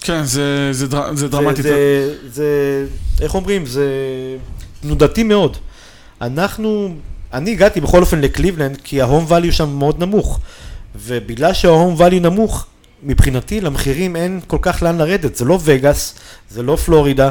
כן, 0.00 0.24
זה- 0.24 0.68
זה 0.72 0.86
דר- 0.88 1.14
זה 1.14 1.28
דרמטי. 1.28 1.62
זה, 1.62 1.68
זה, 1.70 2.14
זה, 2.32 2.44
איך 3.24 3.34
אומרים, 3.34 3.66
זה 3.66 3.86
תנודתי 4.80 5.22
מאוד. 5.22 5.56
אנחנו, 6.20 6.94
אני 7.32 7.50
הגעתי 7.52 7.80
בכל 7.80 8.00
אופן 8.00 8.20
לקליבלנד, 8.20 8.76
כי 8.84 9.02
ה-home 9.02 9.30
value 9.30 9.52
שם 9.52 9.68
מאוד 9.68 9.98
נמוך. 10.00 10.40
ובגלל 11.06 11.52
שה-home 11.52 12.00
value 12.00 12.20
נמוך, 12.20 12.66
מבחינתי 13.02 13.60
למחירים 13.60 14.16
אין 14.16 14.40
כל 14.46 14.58
כך 14.62 14.82
לאן 14.82 14.98
לרדת. 14.98 15.36
זה 15.36 15.44
לא 15.44 15.58
וגאס, 15.64 16.14
זה 16.50 16.62
לא 16.62 16.76
פלורידה. 16.76 17.30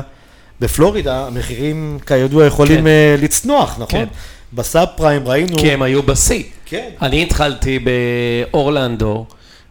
בפלורידה 0.59 1.27
המחירים 1.27 1.99
כידוע 2.05 2.45
יכולים 2.45 2.77
כן. 2.77 2.83
כן. 2.83 3.23
לצנוח, 3.23 3.75
נכון? 3.79 3.87
כן. 3.87 4.05
בסאב 4.53 4.87
פריים 4.95 5.27
ראינו... 5.27 5.57
כי 5.57 5.71
הם 5.71 5.81
היו 5.81 6.03
בשיא. 6.03 6.43
כן. 6.65 6.89
אני 7.01 7.23
התחלתי 7.23 7.79
באורלנדו, 7.79 9.25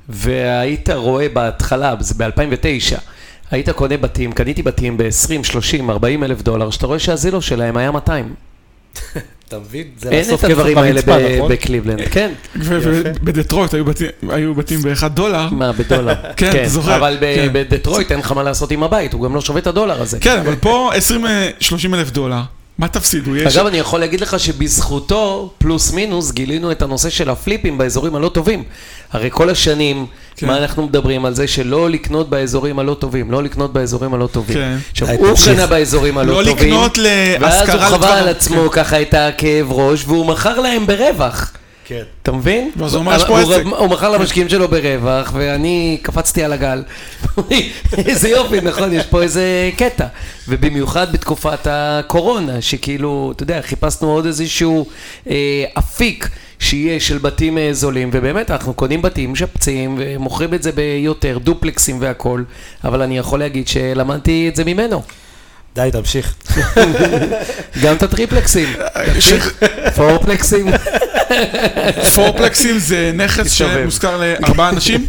והיית 0.09 0.91
רואה 0.91 1.29
בהתחלה, 1.29 1.95
זה 2.01 2.15
ב-2009, 2.17 2.99
היית 3.51 3.71
קונה 3.71 3.97
בתים, 3.97 4.33
קניתי 4.33 4.63
בתים 4.63 4.97
ב-20, 4.97 5.45
30, 5.45 5.91
40 5.91 6.25
אלף 6.25 6.43
דולר, 6.43 6.71
שאתה 6.71 6.87
רואה 6.87 6.99
שהזילו 6.99 7.43
שלהם 7.43 7.77
היה 7.77 7.91
200. 7.91 8.35
אתה 9.49 9.59
מבין? 9.59 9.85
זה 9.99 10.11
אין 10.11 10.19
לאסוף 10.19 10.45
את 10.45 10.51
הדברים 10.51 10.79
האלה 10.79 11.01
נכון? 11.37 11.51
בקליבלנד, 11.53 12.01
כן. 12.11 12.33
ובדטרויט 12.57 13.75
היו 14.29 14.55
בתים- 14.55 14.83
באחד 14.83 15.15
דולר. 15.15 15.49
מה, 15.51 15.73
בדולר. 15.73 16.15
כן, 16.37 16.51
אתה 16.51 16.69
זוכר. 16.69 16.97
אבל 16.97 17.17
כן. 17.21 17.49
בדטרויט 17.53 18.11
אין 18.13 18.21
לך 18.21 18.33
מה 18.33 18.43
לעשות 18.43 18.71
עם 18.71 18.83
הבית, 18.83 19.13
הוא 19.13 19.23
גם 19.23 19.35
לא 19.35 19.41
שווה 19.41 19.61
את 19.61 19.67
הדולר 19.67 20.03
הזה. 20.03 20.19
כן, 20.21 20.39
אבל 20.39 20.55
פה 20.57 20.91
20-30 21.61 21.95
אלף 21.95 22.11
דולר. 22.11 22.41
מה 22.79 22.89
תפסידו? 22.89 23.37
יש... 23.37 23.57
אגב, 23.57 23.67
אני 23.67 23.79
יכול 23.79 24.01
להגיד 24.01 24.21
לך 24.21 24.41
שבזכותו, 24.41 25.53
פלוס 25.59 25.93
מינוס, 25.93 26.31
גילינו 26.33 26.73
את 26.73 26.83
הנושא 26.83 27.11
של 27.11 27.31
הפליפים 27.31 27.79
באזורים 27.79 28.15
הלא 28.15 28.29
טובים. 28.29 28.63
הרי 29.15 29.29
כל 29.33 29.51
השנים, 29.51 30.07
כן. 30.37 30.47
מה 30.47 30.59
אנחנו 30.59 30.83
מדברים 30.83 31.25
על 31.25 31.35
זה 31.35 31.47
שלא 31.49 31.91
לקנות 31.91 32.31
באזורים 32.31 32.79
הלא 32.79 32.95
טובים, 32.95 33.31
לא 33.31 33.43
לקנות 33.43 33.73
באזורים 33.73 34.15
הלא 34.15 34.27
טובים. 34.27 34.57
כן. 34.57 34.77
עכשיו, 34.91 35.09
היי, 35.09 35.17
הוא. 35.19 35.37
קנה 35.45 35.67
באזורים 35.67 36.19
הלא 36.19 36.43
לא 36.43 36.51
טובים, 36.51 36.69
לקנות 36.69 36.99
ואז 37.41 37.55
הוא 37.55 37.67
להשכרה 37.67 37.89
חווה 37.91 38.19
על 38.19 38.29
עצמו 38.29 38.71
ככה 38.71 39.03
את 39.03 39.15
הכאב 39.15 39.73
ראש, 39.73 40.05
והוא 40.07 40.27
מכר 40.27 40.61
להם 40.61 40.87
ברווח. 40.87 41.53
כן. 41.85 42.03
אתה 42.23 42.33
מבין? 42.33 42.71
ואז 42.77 42.95
הוא 42.95 43.13
"יש 43.13 43.25
פה 43.25 43.41
עסק." 43.41 43.63
הוא 43.79 43.89
מכר 43.89 44.11
למשקיעים 44.11 44.49
שלו 44.49 44.69
ברווח, 44.69 45.33
ואני 45.35 45.99
קפצתי 46.03 46.45
על 46.45 46.53
הגל. 46.53 46.83
איזה 48.07 48.29
יופי, 48.29 48.61
נכון, 48.61 48.93
יש 48.93 49.07
פה 49.07 49.23
איזה 49.23 49.71
קטע. 49.77 50.07
ובמיוחד 50.49 51.13
בתקופת 51.13 51.67
הקורונה, 51.71 52.61
שכאילו, 52.61 53.33
אתה 53.37 53.43
יודע, 53.43 53.63
חיפשנו 53.63 54.13
עוד 54.13 54.27
איזשהו 54.27 54.87
אה, 55.31 55.65
אפיק. 55.79 56.29
שיהיה 56.59 57.01
של 57.01 57.19
בתים 57.19 57.59
אה, 57.59 57.69
זולים, 57.73 58.11
ובאמת 58.13 58.51
אנחנו 58.51 58.75
קונים 58.75 59.03
בתים, 59.03 59.33
משפצים 59.33 59.95
ומוכרים 59.99 60.55
את 60.55 60.63
זה 60.63 60.73
ביותר, 60.73 61.39
דופלקסים 61.39 62.01
והכל, 62.01 62.43
אבל 62.85 63.03
אני 63.03 63.19
יכול 63.19 63.39
להגיד 63.39 63.69
שלמדתי 63.69 64.49
את 64.49 64.57
זה 64.57 64.65
ממנו. 64.65 65.03
די, 65.75 65.89
תמשיך. 65.93 66.35
גם 67.83 67.97
את 67.97 68.03
הטריפלקסים, 68.03 68.69
תמשיך, 69.15 69.63
פורפלקסים. 69.97 70.67
פורפלקסים 72.15 72.79
זה 72.79 73.13
נכס. 73.15 73.51
שמושכר 73.53 74.17
לארבעה 74.41 74.69
אנשים? 74.69 75.07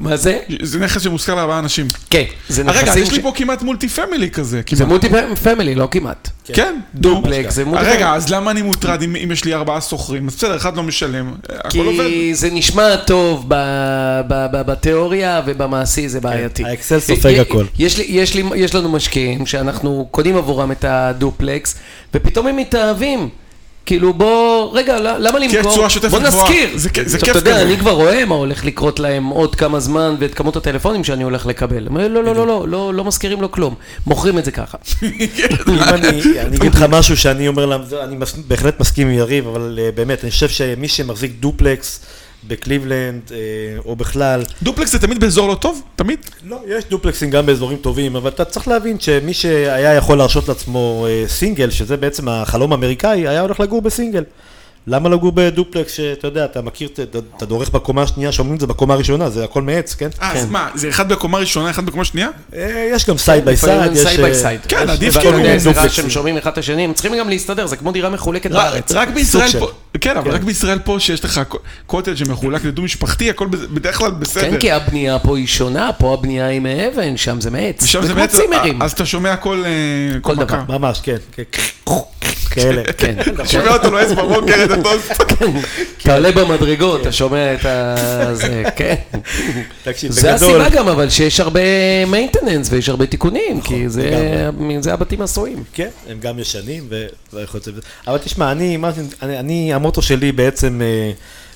מה 0.00 0.16
זה? 0.16 0.38
זה 0.62 0.78
נכס 0.78 1.02
שמושכר 1.02 1.34
לארבעה 1.34 1.58
אנשים. 1.58 1.86
כן, 2.10 2.22
זה 2.48 2.62
אה, 2.62 2.70
רגע, 2.72 2.82
נכסים 2.82 3.02
יש 3.02 3.10
לי 3.10 3.16
ש- 3.16 3.22
פה 3.22 3.32
כמעט 3.34 3.62
multi 3.62 3.88
family 3.88 4.30
כזה. 4.30 4.60
זה. 4.72 4.84
multi 4.84 5.08
family, 5.42 5.74
לא 5.74 5.88
כמעט. 5.90 6.28
כן, 6.44 6.74
דופלקס, 6.94 7.54
זה 7.54 7.64
multi 7.64 7.84
רגע, 7.84 7.92
family. 7.94 8.10
אז 8.16 8.28
למה 8.30 8.50
אני 8.50 8.62
מוטרד 8.62 9.02
אם 9.02 9.32
יש 9.32 9.44
לי 9.44 9.54
ארבעה 9.54 9.80
שוכרים? 9.80 10.28
אז 10.28 10.34
בסדר, 10.36 10.56
אחד 10.56 10.76
לא 10.76 10.82
משלם, 10.82 11.34
הכל 11.48 11.78
עובד. 11.86 12.06
כי 12.06 12.34
זה 12.34 12.48
נשמע 12.52 12.96
טוב 12.96 13.44
ב- 13.48 13.54
ב- 14.28 14.46
ב- 14.52 14.62
בתיאוריה 14.70 15.42
ובמעשי 15.46 16.08
זה 16.08 16.20
בעייתי. 16.20 16.64
האקסל 16.64 17.00
סופג 17.00 17.38
הכל. 17.38 17.64
יש 17.78 18.74
לנו 18.74 18.88
משקיעים 18.88 19.46
שאנחנו 19.46 20.08
קונים 20.10 20.36
עבורם 20.36 20.72
את 20.72 20.84
הדופלקס, 20.88 21.74
ופתאום 22.14 22.46
הם 22.46 22.56
מתאהבים. 22.56 23.28
כאילו 23.86 24.12
בוא, 24.14 24.70
רגע, 24.78 24.98
למה 25.18 25.38
למכור? 25.38 25.72
תשואה 25.72 25.90
שוטפת 25.90 26.10
בוא 26.10 26.18
גבוהה. 26.20 26.52
זה 26.74 26.88
כ- 26.90 26.98
זה 27.06 27.16
עכשיו, 27.16 27.20
כיף 27.20 27.30
אתה 27.30 27.38
יודע, 27.38 27.52
כזה. 27.52 27.62
אני 27.62 27.76
כבר 27.78 27.90
רואה 27.90 28.24
מה 28.24 28.34
הולך 28.34 28.64
לקרות 28.64 29.00
להם 29.00 29.26
עוד 29.26 29.54
כמה 29.54 29.80
זמן 29.80 30.14
ואת 30.18 30.34
כמות 30.34 30.56
הטלפונים 30.56 31.04
שאני 31.04 31.22
הולך 31.24 31.46
לקבל. 31.46 31.86
לא, 31.90 32.08
לא, 32.08 32.34
לא, 32.34 32.46
לא, 32.46 32.68
לא, 32.68 32.94
לא 32.94 33.04
מזכירים 33.04 33.42
לו 33.42 33.50
כלום. 33.52 33.74
מוכרים 34.06 34.38
את 34.38 34.44
זה 34.44 34.50
ככה. 34.50 34.78
אם 35.02 35.78
אני 35.78 36.08
אני 36.40 36.56
אגיד 36.56 36.74
לך 36.74 36.82
משהו 36.82 37.16
שאני 37.16 37.48
אומר 37.48 37.76
אני 38.04 38.16
בהחלט 38.48 38.80
מסכים 38.80 39.08
עם 39.08 39.14
יריב, 39.14 39.46
אבל 39.48 39.78
אה, 39.82 39.90
באמת, 39.94 40.22
אני 40.24 40.30
חושב 40.30 40.48
שמי 40.48 40.88
שמחזיק 40.88 41.32
דופלקס 41.40 42.00
בקליבלנד, 42.44 43.22
אה, 43.32 43.36
או 43.84 43.96
בכלל, 43.96 44.42
דופלקס 44.62 44.92
זה 44.92 44.98
תמיד 44.98 45.20
באזור 45.20 45.48
לא 45.48 45.54
טוב? 45.54 45.82
תמיד? 45.96 46.18
לא, 46.44 46.60
יש 46.68 46.84
דופלקסים 46.84 47.30
גם 47.30 47.46
באזורים 47.46 47.78
טובים, 47.78 48.16
אבל 48.16 48.30
אתה 48.30 48.44
צריך 48.44 48.68
להבין 48.68 49.00
שמי 49.00 49.34
שהיה 49.34 49.94
יכול 49.94 50.18
להרשות 50.18 50.48
לעצמו 50.48 51.06
אה, 51.08 51.24
סינגל, 51.28 51.70
שזה 51.70 51.96
בעצם 51.96 52.28
החלום 52.28 52.72
האמריקאי, 52.72 53.28
היה 53.28 53.40
הולך 53.40 53.60
לגור 53.60 53.82
בסינגל. 53.82 54.24
למה 54.88 55.08
לגור 55.08 55.32
בדופלקס 55.34 55.92
שאתה 55.92 56.26
יודע, 56.26 56.44
אתה 56.44 56.62
מכיר, 56.62 56.88
אתה- 57.36 57.46
דורך 57.46 57.70
בקומה 57.70 58.02
השנייה, 58.02 58.32
שאומרים 58.32 58.54
את 58.56 58.60
זה 58.60 58.66
בקומה 58.66 58.94
הראשונה, 58.94 59.30
זה 59.30 59.44
הכל 59.44 59.62
מעץ, 59.62 59.94
כן? 59.94 60.08
אה, 60.22 60.32
אז 60.32 60.46
מה, 60.50 60.68
זה 60.74 60.88
אחד 60.88 61.08
בקומה 61.08 61.38
ראשונה, 61.38 61.70
אחד 61.70 61.86
בקומה 61.86 62.04
שנייה? 62.04 62.28
אה, 62.56 62.88
יש 62.92 63.06
גם 63.06 63.18
side 63.18 63.44
by 63.44 63.54
לפעמים 63.54 63.80
side, 63.80 63.92
יש... 63.96 64.02
side 64.02 64.20
by 64.20 64.30
אה, 64.30 64.34
side. 64.34 64.60
כן, 64.68 64.88
עדיף 64.90 65.16
כאילו 65.18 65.38
איזה 65.38 65.68
רעש 65.68 65.76
דופלקסים. 65.76 65.90
שהם 66.02 66.10
שומעים 66.10 66.36
אחד 66.36 66.50
את 66.52 66.58
השני, 66.58 66.84
הם 66.84 66.92
צריכים 66.92 67.18
גם 67.18 67.28
להסתדר, 67.28 67.66
זה 67.66 67.76
כמו 67.76 67.92
דירה 67.92 68.10
מחולקת 68.10 68.50
בארץ. 68.50 68.92
רק 68.92 69.08
בישראל. 69.08 69.48
פה, 69.58 69.68
כן, 70.00 70.16
אבל 70.16 70.30
רק 70.30 70.40
בישראל 70.42 70.78
פה 70.78 70.96
שיש 71.00 71.24
לך 71.24 71.40
קוטג' 71.86 72.14
שמחולק 72.14 72.64
לדו 72.64 72.82
משפחתי, 72.82 73.30
הכל 73.30 73.46
בד- 73.46 73.74
בדרך 73.74 73.98
כלל 73.98 74.10
בסדר. 74.10 74.50
כן, 74.50 74.58
כי 74.58 74.72
הבנייה 74.72 75.18
פה 75.18 75.36
היא 75.36 75.46
שונה, 75.46 75.90
פה 75.98 76.14
הבנייה 76.14 76.46
היא 76.46 76.60
מאבן, 76.60 77.16
שם 77.16 77.40
זה 77.40 77.50
מעץ. 77.50 77.82
ושם 77.82 78.00
זה 78.02 78.06
זה 78.06 78.12
כמו 78.12 78.22
בעצם, 78.22 78.38
צימרים. 78.38 78.82
אז 78.82 78.92
אתה 78.92 79.06
שומע 79.06 79.36
כל 79.36 79.62
אה, 79.66 80.20
כל 80.20 80.36
דבר. 80.36 80.60
ממש, 80.68 81.00
כן. 81.02 81.16
כן. 81.86 82.60
כאלה. 82.62 82.82
כן. 82.98 83.14
שומע 83.44 83.72
אותו 83.76 83.90
לועס 83.90 84.12
בבוקר 84.12 84.64
את 84.64 84.70
הטוסט. 84.70 85.22
אתה 86.02 86.14
עולה 86.14 86.32
במדרגות, 86.32 87.00
אתה 87.00 87.12
שומע 87.12 87.54
את 87.54 87.64
ה... 87.64 87.94
זה, 88.34 88.62
כן. 88.76 88.94
תקשיב, 89.84 90.12
זה 90.12 90.32
בגדול, 90.32 90.60
הסיבה 90.62 90.76
גם, 90.76 90.88
אבל 90.88 91.10
שיש 91.10 91.40
הרבה 91.40 91.60
maintenance 92.12 92.66
ויש 92.70 92.88
הרבה 92.88 93.06
תיקונים, 93.06 93.60
כי 93.60 93.88
זה- 93.88 94.50
זה 94.80 94.92
הבתים 94.92 95.22
עשויים. 95.22 95.64
כן, 95.72 95.88
הם 96.08 96.18
גם 96.20 96.38
ישנים 96.38 96.88
בזה. 96.88 97.44
אבל 98.06 98.18
תשמע, 98.18 98.52
אני, 98.52 98.76
מה, 98.76 98.90
אני, 99.22 99.38
אני, 99.38 99.74
המוטו 99.74 100.02
שלי 100.02 100.32
בעצם 100.32 100.80
אה, 100.84 101.10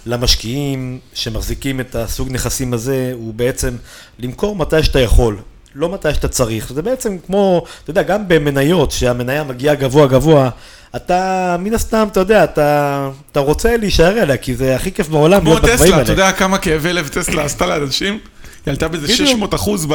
למשקיעים 0.07 0.99
שמחזיקים 1.15 1.81
את 1.81 1.95
הסוג 1.95 2.29
נכסים 2.33 2.73
הזה, 2.73 3.13
הוא 3.15 3.35
בעצם 3.35 3.77
למכור 4.19 4.57
מתי 4.57 4.83
שאתה 4.83 5.01
יכול. 5.01 5.37
לא 5.75 5.89
מתי 5.89 6.15
שאתה 6.15 6.29
צריך, 6.29 6.73
זה 6.73 6.83
בעצם 6.83 7.17
כמו, 7.27 7.65
אתה 7.83 7.91
יודע, 7.91 8.03
גם 8.03 8.29
במניות, 8.29 8.91
שהמניה 8.91 9.45
מגיעה 9.45 9.75
גבוה 9.75 10.07
גבוה, 10.07 10.51
אתה, 10.97 11.57
מן 11.59 11.75
הסתם, 11.75 12.07
אתה 12.13 12.21
יודע, 12.21 12.45
אתה, 12.45 13.11
אתה 13.33 13.41
רוצה 13.41 13.77
להישאר 13.77 14.23
אליה, 14.23 14.37
כי 14.37 14.55
זה 14.55 14.77
הכי 14.77 14.93
כיף 14.93 15.09
בעולם 15.09 15.41
כמו 15.41 15.51
להיות 15.51 15.65
טסלה, 15.65 15.87
האלה. 15.87 16.03
אתה 16.03 16.13
יודע 16.13 16.33
כמה 16.33 16.59
כאבי 16.59 16.93
לב 16.93 17.09
טסלה 17.09 17.45
עשתה 17.45 17.67
לאנשים? 17.67 18.19
היא 18.67 18.73
עלתה 18.73 18.89
באיזה 18.89 19.07
בדיוק. 19.07 19.29
600 19.29 19.55
אחוז 19.55 19.87
ב... 19.87 19.93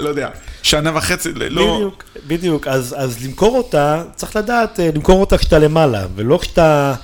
לא 0.00 0.08
יודע, 0.08 0.28
שנה 0.62 0.90
וחצי, 0.94 1.32
לא... 1.34 1.74
בדיוק, 1.76 2.04
בדיוק. 2.26 2.66
אז, 2.66 2.94
אז 2.98 3.24
למכור 3.24 3.56
אותה, 3.56 4.02
צריך 4.16 4.36
לדעת, 4.36 4.80
אה, 4.80 4.90
למכור 4.94 5.20
אותה 5.20 5.38
כשאתה 5.38 5.58
למעלה, 5.58 6.06
ולא 6.14 6.38
כשאתה 6.42 6.94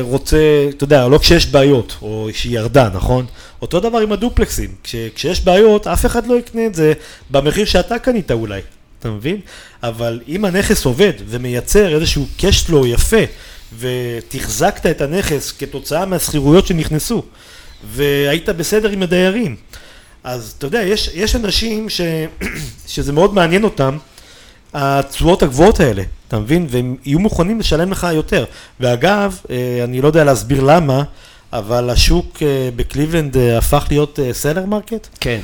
רוצה, 0.00 0.66
אתה 0.68 0.84
יודע, 0.84 1.08
לא 1.08 1.18
כשיש 1.18 1.46
בעיות, 1.46 1.96
או 2.02 2.28
שהיא 2.32 2.58
ירדה, 2.58 2.88
נכון? 2.94 3.26
אותו 3.62 3.80
דבר 3.80 3.98
עם 3.98 4.12
הדופלקסים. 4.12 4.74
כש, 4.84 4.94
כשיש 5.14 5.40
בעיות, 5.40 5.86
אף 5.86 6.06
אחד 6.06 6.26
לא 6.26 6.38
יקנה 6.38 6.66
את 6.66 6.74
זה 6.74 6.92
במחיר 7.30 7.64
שאתה 7.64 7.98
קנית 7.98 8.30
אולי, 8.30 8.60
אתה 9.00 9.10
מבין? 9.10 9.40
אבל 9.82 10.20
אם 10.28 10.44
הנכס 10.44 10.84
עובד 10.84 11.12
ומייצר 11.28 11.94
איזשהו 11.94 12.26
flow 12.40 12.86
יפה, 12.86 13.22
ותחזקת 13.78 14.86
את 14.86 15.00
הנכס 15.00 15.52
כתוצאה 15.58 16.06
מהשכירויות 16.06 16.66
שנכנסו, 16.66 17.22
והיית 17.94 18.48
בסדר 18.48 18.88
עם 18.88 19.02
הדיירים, 19.02 19.56
אז 20.24 20.54
אתה 20.58 20.66
יודע, 20.66 20.82
יש, 20.82 21.10
יש 21.14 21.36
אנשים 21.36 21.88
ש, 21.88 22.00
שזה 22.86 23.12
מאוד 23.12 23.34
מעניין 23.34 23.64
אותם, 23.64 23.96
התשואות 24.74 25.42
הגבוהות 25.42 25.80
האלה, 25.80 26.02
אתה 26.28 26.38
מבין? 26.38 26.66
והם 26.70 26.96
יהיו 27.04 27.18
מוכנים 27.18 27.60
לשלם 27.60 27.90
לך 27.90 28.06
יותר. 28.14 28.44
ואגב, 28.80 29.36
אה, 29.50 29.56
אני 29.84 30.00
לא 30.00 30.06
יודע 30.06 30.24
להסביר 30.24 30.62
למה, 30.64 31.02
אבל 31.52 31.90
השוק 31.90 32.38
אה, 32.42 32.68
בקליבלנד 32.76 33.36
אה, 33.36 33.58
הפך 33.58 33.86
להיות 33.90 34.18
seller 34.32 34.66
market? 34.66 35.08
כן. 35.20 35.38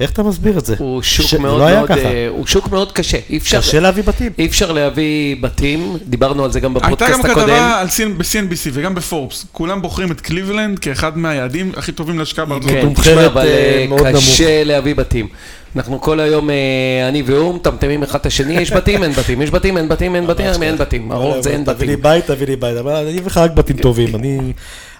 איך 0.00 0.10
אתה 0.10 0.22
מסביר 0.22 0.58
את 0.58 0.66
זה? 0.66 0.74
הוא 0.78 1.02
שוק 1.02 1.26
ש- 1.26 1.34
מאוד 1.34 1.58
לא 1.60 1.66
היה 1.66 1.76
מאוד, 1.76 1.88
ככה. 1.88 1.98
הוא 2.28 2.46
שוק 2.46 2.68
מאוד 2.68 2.92
קשה. 2.92 3.18
אי 3.30 3.36
אפשר, 3.38 3.58
קשה 3.58 3.80
להביא 3.80 4.02
בתים. 4.02 4.32
אי 4.38 4.46
אפשר 4.46 4.72
להביא 4.72 5.36
בתים, 5.40 5.96
דיברנו 6.06 6.44
על 6.44 6.52
זה 6.52 6.60
גם 6.60 6.74
הייתה 6.76 6.86
בפודקאסט 6.88 7.12
גם 7.24 7.30
הקודם. 7.30 7.46
כתבה 7.46 7.80
על 7.80 7.86
CN 7.86 8.18
ב-CNBC 8.18 8.68
וגם 8.72 8.94
בפורבס, 8.94 9.46
כולם 9.52 9.82
בוחרים 9.82 10.12
את 10.12 10.20
קליבלנד 10.20 10.78
כאחד 10.78 11.18
מהיעדים 11.18 11.72
הכי 11.76 11.92
טובים 11.92 12.18
להשקעה 12.18 12.44
בארצות 12.44 12.70
כן, 12.70 12.94
תשמע, 12.94 13.26
אבל 13.26 13.46
מאוד 13.88 14.06
קשה 14.16 14.64
להביא 14.64 14.94
בתים. 14.94 15.28
אנחנו 15.76 16.00
כל 16.00 16.20
היום, 16.20 16.50
אה, 16.50 17.08
אני 17.08 17.22
והוא, 17.22 17.54
מטמטמים 17.54 18.02
אחד 18.02 18.18
את 18.18 18.26
השני, 18.26 18.54
יש 18.54 18.72
בתים, 18.72 19.02
אין 19.02 19.12
בתים, 19.12 19.42
יש 19.42 19.50
בתים, 19.50 19.76
אין 19.76 19.88
בתים, 19.88 20.16
אין 20.16 20.26
בתים, 20.26 20.62
אין 20.62 20.76
בתים, 20.76 21.12
הרוב 21.12 21.40
זה 21.40 21.50
אין 21.50 21.64
תביא 21.64 21.86
לי 21.86 21.96
בתים. 21.96 22.02
בית, 22.02 22.26
תביא 22.26 22.46
לי 22.46 22.56
בית, 22.56 22.76
אבל 22.76 22.92
אני 22.92 23.10
אביא 23.10 23.26
לך 23.26 23.38
רק 23.38 23.50
בתים 23.50 23.76
טובים, 23.76 24.16
אני... 24.16 24.52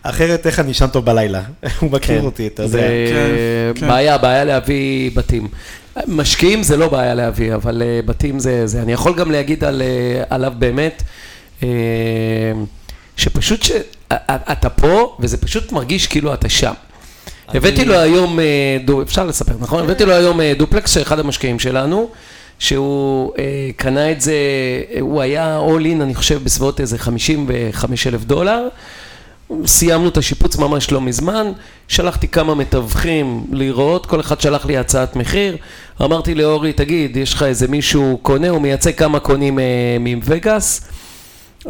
אחרת 0.03 0.47
איך 0.47 0.61
אני 0.61 0.73
אשן 0.73 0.87
טוב 0.87 1.05
בלילה? 1.05 1.43
הוא 1.81 1.91
מכיר 1.91 2.19
כן, 2.19 2.25
אותי, 2.25 2.47
אתה 2.47 2.63
יודע. 2.63 2.79
כן, 2.79 3.31
כן. 3.81 3.89
בעיה, 3.89 4.19
בעיה 4.19 4.45
להביא 4.45 5.11
בתים. 5.15 5.49
משקיעים 6.07 6.63
זה 6.63 6.77
לא 6.77 6.89
בעיה 6.89 7.15
להביא, 7.15 7.55
אבל 7.55 7.83
אה, 7.83 8.01
בתים 8.07 8.39
זה. 8.39 8.83
אני 8.83 8.93
יכול 8.93 9.15
גם 9.15 9.31
להגיד 9.31 9.65
אה, 9.65 9.71
עליו 10.31 10.53
באמת, 10.59 11.03
שפשוט 13.17 13.63
שאתה 13.63 14.69
פה, 14.69 15.17
וזה 15.21 15.37
פשוט 15.37 15.73
מרגיש 15.73 16.07
כאילו 16.07 16.35
אתה 16.35 16.49
שם. 16.49 16.73
הבאתי 17.55 17.85
לו 17.85 17.95
היום, 17.95 18.41
אה, 18.41 19.03
אפשר 19.03 19.27
לספר, 19.27 19.55
נכון? 19.61 19.85
הבאתי 19.85 20.05
לו 20.05 20.13
היום 20.13 20.41
אה, 20.41 20.53
דופלקס, 20.57 20.99
אחד 20.99 21.19
המשקיעים 21.19 21.59
שלנו, 21.59 22.09
שהוא 22.59 23.33
אה, 23.39 23.71
קנה 23.77 24.11
את 24.13 24.21
זה, 24.21 24.35
הוא 25.01 25.21
היה 25.21 25.61
all 25.69 25.83
in, 25.83 26.03
אני 26.03 26.15
חושב, 26.15 26.45
בסביבות 26.45 26.81
איזה 26.81 26.99
55 26.99 28.07
אלף 28.07 28.25
דולר. 28.25 28.69
סיימנו 29.67 30.09
את 30.09 30.17
השיפוץ 30.17 30.57
ממש 30.57 30.93
לא 30.93 31.01
מזמן, 31.01 31.53
שלחתי 31.89 32.29
כמה 32.29 32.55
מתווכים 32.55 33.47
לראות, 33.53 34.07
כל 34.07 34.21
אחד 34.21 34.41
שלח 34.41 34.67
לי 34.67 34.77
הצעת 34.77 35.17
מחיר. 35.17 35.57
אמרתי 36.03 36.35
לאורי, 36.35 36.73
תגיד, 36.73 37.17
יש 37.17 37.35
לך 37.35 37.43
איזה 37.43 37.69
מישהו 37.69 38.19
קונה, 38.23 38.49
הוא 38.49 38.61
מייצג 38.61 38.95
כמה 38.95 39.21
קונים 39.21 39.59
אה, 39.59 39.65
מווגאס. 40.01 40.89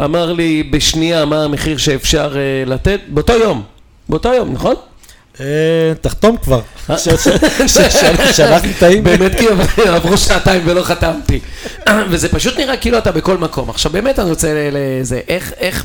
אמר 0.05 0.33
לי 0.33 0.63
בשנייה 0.63 1.25
מה 1.25 1.45
המחיר 1.45 1.77
שאפשר 1.77 2.37
אה, 2.37 2.65
לתת, 2.67 3.01
באותו 3.09 3.33
יום, 3.33 3.63
באותו 4.09 4.33
יום, 4.33 4.53
נכון? 4.53 4.75
אה, 5.43 5.95
תחתום 6.01 6.37
כבר. 6.37 6.61
שלחתי 8.33 8.71
את 8.79 8.83
האימייל. 8.83 9.17
באמת 9.19 9.39
כי 9.39 9.47
עברו 9.89 10.17
שעתיים 10.17 10.63
ולא 10.65 10.83
חתמתי. 10.83 11.41
וזה 12.11 12.29
פשוט 12.29 12.59
נראה 12.59 12.77
כאילו 12.77 12.99
אתה 12.99 13.13
בכל 13.13 13.39
מקום. 13.39 13.71
עכשיו 13.71 13.93
באמת 13.93 14.19
אני 14.19 14.31
רוצה 14.31 14.71
לזה, 14.73 15.21
איך, 15.29 15.53
איך, 15.59 15.85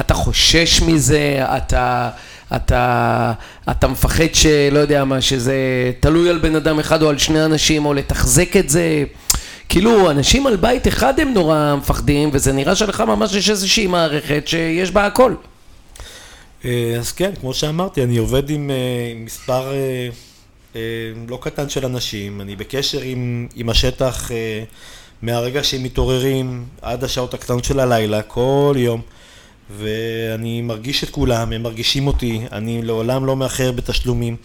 אתה 0.00 0.14
חושש 0.14 0.82
מזה, 0.82 1.44
אתה, 1.56 2.10
אתה, 2.56 3.32
אתה 3.70 3.88
מפחד 3.88 4.34
שלא 4.34 4.78
יודע 4.78 5.04
מה, 5.04 5.20
שזה 5.20 5.54
תלוי 6.00 6.30
על 6.30 6.38
בן 6.38 6.56
אדם 6.56 6.78
אחד 6.78 7.02
או 7.02 7.08
על 7.08 7.18
שני 7.18 7.44
אנשים, 7.44 7.86
או 7.86 7.94
לתחזק 7.94 8.56
את 8.56 8.70
זה. 8.70 9.04
כאילו, 9.68 10.10
אנשים 10.10 10.46
על 10.46 10.56
בית 10.56 10.88
אחד 10.88 11.20
הם 11.20 11.34
נורא 11.34 11.74
מפחדים, 11.78 12.30
וזה 12.32 12.52
נראה 12.52 12.74
שלך 12.74 13.00
ממש 13.00 13.34
יש 13.34 13.50
איזושהי 13.50 13.86
מערכת 13.86 14.42
שיש 14.48 14.90
בה 14.90 15.06
הכל. 15.06 15.34
אה, 16.64 16.96
אז 16.98 17.12
כן, 17.12 17.34
כמו 17.40 17.54
שאמרתי, 17.54 18.02
אני 18.02 18.18
עובד 18.18 18.50
עם 18.50 18.70
אה, 18.70 19.12
מספר 19.16 19.72
אה, 20.74 20.80
לא 21.28 21.38
קטן 21.42 21.68
של 21.68 21.84
אנשים, 21.84 22.40
אני 22.40 22.56
בקשר 22.56 23.00
עם, 23.00 23.48
עם 23.54 23.68
השטח 23.68 24.30
מהרגע 25.22 25.64
שהם 25.64 25.82
מתעוררים 25.82 26.64
עד 26.82 27.04
השעות 27.04 27.34
הקטנות 27.34 27.64
של 27.64 27.80
הלילה, 27.80 28.22
כל 28.22 28.74
יום, 28.78 29.00
ואני 29.70 30.62
מרגיש 30.62 31.04
את 31.04 31.10
כולם, 31.10 31.52
הם 31.52 31.62
מרגישים 31.62 32.06
אותי, 32.06 32.40
אני 32.52 32.82
לעולם 32.82 33.26
לא 33.26 33.36
מאחר 33.36 33.72
בתשלומים. 33.72 34.36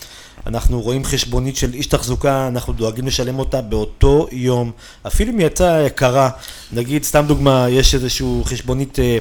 אנחנו 0.47 0.81
רואים 0.81 1.03
חשבונית 1.03 1.57
של 1.57 1.73
איש 1.73 1.87
תחזוקה, 1.87 2.47
אנחנו 2.47 2.73
דואגים 2.73 3.07
לשלם 3.07 3.39
אותה 3.39 3.61
באותו 3.61 4.27
יום, 4.31 4.71
אפילו 5.07 5.31
אם 5.31 5.37
היא 5.37 5.47
יצאה 5.47 5.81
יקרה, 5.81 6.29
נגיד, 6.71 7.03
סתם 7.03 7.25
דוגמה, 7.27 7.65
יש 7.69 7.95
איזושהי 7.95 8.27
חשבונית 8.43 8.99
אה, 8.99 9.17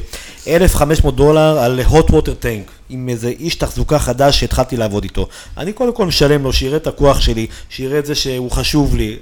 1,500 0.46 1.16
דולר 1.16 1.58
על 1.58 1.80
hot 1.80 2.10
water 2.10 2.44
tank, 2.44 2.70
עם 2.88 3.08
איזה 3.08 3.28
איש 3.28 3.54
תחזוקה 3.54 3.98
חדש 3.98 4.40
שהתחלתי 4.40 4.76
לעבוד 4.76 5.02
איתו. 5.02 5.28
אני 5.56 5.72
קודם 5.72 5.94
כל 5.94 6.06
משלם 6.06 6.42
לו, 6.42 6.52
שיראה 6.52 6.76
את 6.76 6.86
הכוח 6.86 7.20
שלי, 7.20 7.46
שיראה 7.68 7.98
את 7.98 8.06
זה 8.06 8.14
שהוא 8.14 8.50
חשוב 8.50 8.96
לי. 8.96 9.16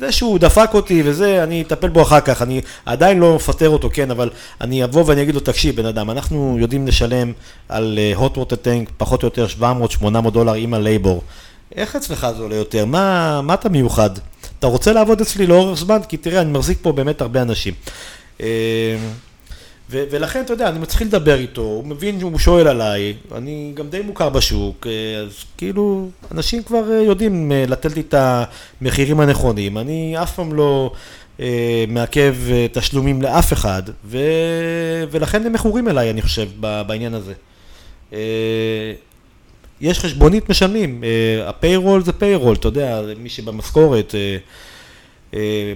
זה 0.00 0.12
שהוא 0.12 0.38
דפק 0.38 0.70
אותי 0.74 1.02
וזה, 1.04 1.42
אני 1.42 1.62
אטפל 1.62 1.88
בו 1.88 2.02
אחר 2.02 2.20
כך, 2.20 2.42
אני 2.42 2.60
עדיין 2.86 3.18
לא 3.18 3.34
מפטר 3.34 3.68
אותו, 3.68 3.90
כן, 3.92 4.10
אבל 4.10 4.30
אני 4.60 4.84
אבוא 4.84 5.04
ואני 5.06 5.22
אגיד 5.22 5.34
לו, 5.34 5.40
תקשיב, 5.40 5.76
בן 5.76 5.86
אדם, 5.86 6.10
אנחנו 6.10 6.56
יודעים 6.60 6.86
לשלם 6.86 7.32
על 7.68 7.98
אה, 7.98 8.26
hot 8.26 8.32
water 8.36 8.56
tank 8.64 8.90
פחות 8.96 9.22
או 9.22 9.26
יותר 9.26 9.46
700-800 10.02 10.30
דולר 10.30 10.52
עם 10.52 10.74
הלייבור. 10.74 11.22
איך 11.74 11.96
אצלך 11.96 12.26
זה 12.36 12.42
עולה 12.42 12.54
יותר? 12.56 12.84
מה, 12.84 13.40
מה 13.42 13.54
אתה 13.54 13.68
מיוחד? 13.68 14.10
אתה 14.58 14.66
רוצה 14.66 14.92
לעבוד 14.92 15.20
אצלי 15.20 15.46
לאורך 15.46 15.78
זמן? 15.78 15.98
כי 16.08 16.16
תראה, 16.16 16.40
אני 16.40 16.50
מחזיק 16.52 16.78
פה 16.82 16.92
באמת 16.92 17.20
הרבה 17.20 17.42
אנשים. 17.42 17.74
ו- 19.90 20.04
ולכן, 20.10 20.40
אתה 20.44 20.52
יודע, 20.52 20.68
אני 20.68 20.78
מתחיל 20.78 21.06
לדבר 21.06 21.34
איתו, 21.38 21.62
הוא 21.62 21.86
מבין 21.86 22.20
שהוא 22.20 22.38
שואל 22.38 22.68
עליי, 22.68 23.14
אני 23.34 23.72
גם 23.74 23.88
די 23.88 24.00
מוכר 24.00 24.28
בשוק, 24.28 24.86
אה, 24.86 25.20
אז 25.20 25.44
כאילו, 25.56 26.08
אנשים 26.32 26.62
כבר 26.62 26.92
אה, 26.92 27.02
יודעים 27.02 27.52
אה, 27.52 27.64
לתת 27.68 27.94
לי 27.94 28.00
את 28.00 28.14
המחירים 28.80 29.20
הנכונים, 29.20 29.78
אני 29.78 30.14
אף 30.22 30.34
פעם 30.34 30.52
לא 30.52 30.92
אה, 31.40 31.84
מעכב 31.88 32.36
תשלומים 32.72 33.22
לאף 33.22 33.52
אחד, 33.52 33.82
ו- 34.04 35.04
ולכן 35.10 35.46
הם 35.46 35.52
מכורים 35.52 35.88
אליי, 35.88 36.10
אני 36.10 36.22
חושב, 36.22 36.48
בעניין 36.60 37.14
הזה. 37.14 37.32
אה, 38.12 38.92
יש 39.80 39.98
חשבונית 39.98 40.50
משלמים, 40.50 41.04
אה, 41.04 41.48
הפיירול 41.48 42.04
זה 42.04 42.12
פיירול, 42.12 42.56
אתה 42.56 42.68
יודע, 42.68 43.02
מי 43.18 43.28
שבמשכורת, 43.28 44.14
אה, 44.14 44.36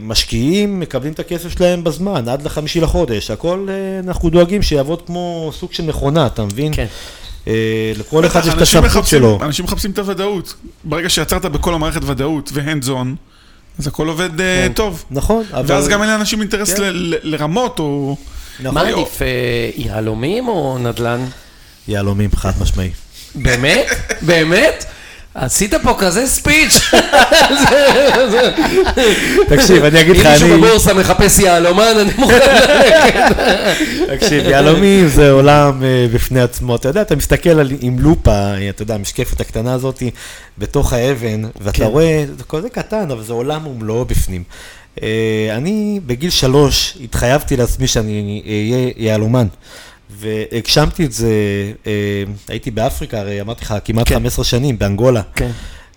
משקיעים, 0.01 0.81
מקבלים 0.81 1.13
את 1.13 1.19
הכסף 1.19 1.49
שלהם 1.59 1.85
בזמן, 1.85 2.29
עד 2.29 2.43
לחמישי 2.43 2.81
לחודש, 2.81 3.31
הכל 3.31 3.67
אה, 3.71 3.75
אנחנו 4.09 4.31
דואגים 4.31 4.63
שיעבוד 4.63 5.03
כמו 5.07 5.51
סוג 5.59 5.73
של 5.73 5.83
מכונה, 5.85 6.27
אתה 6.27 6.45
מבין? 6.45 6.75
כן. 6.75 6.87
אה, 7.49 7.53
לכל 7.99 8.27
אחד 8.27 8.41
יש 8.41 8.49
את 8.49 8.59
אנשים 8.59 8.85
הסמכות 8.85 9.07
שלו. 9.07 9.39
אנשים 9.43 9.65
מחפשים 9.65 9.91
את 9.91 9.99
הוודאות. 9.99 10.55
ברגע 10.85 11.09
שיצרת 11.09 11.45
בכל 11.45 11.75
המערכת 11.75 12.01
ודאות 12.05 12.51
והנד 12.53 12.83
זון, 12.83 13.15
אז 13.79 13.87
הכל 13.87 14.09
עובד 14.09 14.41
אה, 14.41 14.67
טוב. 14.75 15.05
נכון. 15.11 15.45
ואז 15.67 15.89
גם 15.89 16.03
אין 16.03 16.11
לאנשים 16.11 16.41
אינטרס 16.41 16.75
כן. 16.75 16.83
ל- 16.83 17.15
ל- 17.15 17.19
לרמות 17.23 17.79
או... 17.79 18.17
נכון. 18.61 18.75
מה 18.75 18.89
עדיף, 18.89 19.23
אה, 19.23 19.27
יהלומים 19.77 20.49
או 20.49 20.79
נדל"ן? 20.79 21.25
יהלומים, 21.89 22.31
חד 22.37 22.53
משמעי. 22.61 22.91
באמת? 23.35 23.87
באמת? 24.23 24.85
עשית 25.35 25.75
פה 25.75 25.95
כזה 25.99 26.27
ספיץ'. 26.27 26.81
תקשיב, 29.49 29.85
אני 29.85 30.01
אגיד 30.01 30.17
לך, 30.17 30.27
אם 30.27 30.33
מישהו 30.33 30.49
אני... 30.49 30.57
בבורסה 30.57 30.95
מחפש 30.95 31.39
יהלומן, 31.39 31.93
אני 32.01 32.11
מוכן 32.19 32.35
ללכת. 32.35 33.37
תקשיב, 34.15 34.47
יהלומים 34.47 35.09
זה 35.09 35.31
עולם 35.31 35.85
אה, 35.85 36.07
בפני 36.15 36.41
עצמו. 36.41 36.77
אתה 36.77 36.89
יודע, 36.89 37.03
אתה 37.03 37.17
מסתכל 37.17 37.61
עם 37.81 37.99
לופה, 37.99 38.53
אתה 38.71 38.83
יודע, 38.83 38.95
המשקפת 38.95 39.41
הקטנה 39.41 39.75
הזאת, 39.75 40.03
בתוך 40.59 40.93
האבן, 40.93 41.43
ואתה 41.61 41.79
כן. 41.79 41.85
רואה, 41.85 42.25
זה 42.39 42.45
כזה 42.45 42.69
קטן, 42.69 43.11
אבל 43.11 43.23
זה 43.23 43.33
עולם 43.33 43.67
ומלואו 43.67 44.05
בפנים. 44.05 44.43
אה, 45.03 45.09
אני 45.57 46.01
בגיל 46.07 46.31
שלוש 46.31 46.99
התחייבתי 47.05 47.57
לעצמי 47.57 47.87
שאני 47.87 48.43
אהיה 48.47 48.91
יהלומן. 48.97 49.47
והגשמתי 50.17 51.05
את 51.05 51.13
זה, 51.13 51.33
אה, 51.87 52.25
הייתי 52.49 52.71
באפריקה, 52.71 53.21
הרי 53.21 53.41
אמרתי 53.41 53.65
לך, 53.65 53.75
כמעט 53.85 54.09
כן. 54.09 54.15
15 54.15 54.45
שנים, 54.45 54.79
באנגולה. 54.79 55.23
כן. 55.35 55.51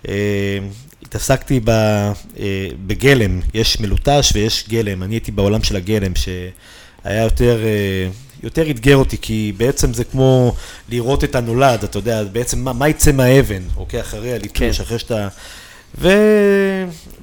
אה, 0.08 0.60
התעסקתי 1.02 1.60
ב, 1.64 1.70
אה, 1.70 2.68
בגלם, 2.88 3.40
יש 3.54 3.80
מלוטש 3.80 4.32
ויש 4.34 4.66
גלם, 4.70 5.04
אני 5.04 5.16
הייתי 5.16 5.32
בעולם 5.32 5.64
של 5.64 5.76
הגלם 5.76 6.12
שהיה 6.16 7.24
יותר, 7.24 7.60
יותר 8.44 8.70
אתגר 8.70 8.96
אותי, 8.96 9.18
כי 9.22 9.54
בעצם 9.58 9.94
זה 9.94 10.04
כמו 10.04 10.56
לראות 10.90 11.24
את 11.24 11.36
הנולד, 11.36 11.84
אתה 11.84 11.98
יודע, 11.98 12.24
בעצם 12.24 12.60
מה, 12.60 12.74
מה 12.74 12.90
יצא 12.90 13.12
מהאבן, 13.12 13.62
אוקיי, 13.78 14.02
אחרי 14.02 14.34
הליטוש, 14.34 14.78
כן. 14.78 14.84
אחרי 14.84 15.00
שאתה... 15.00 15.28
ו... 15.98 16.10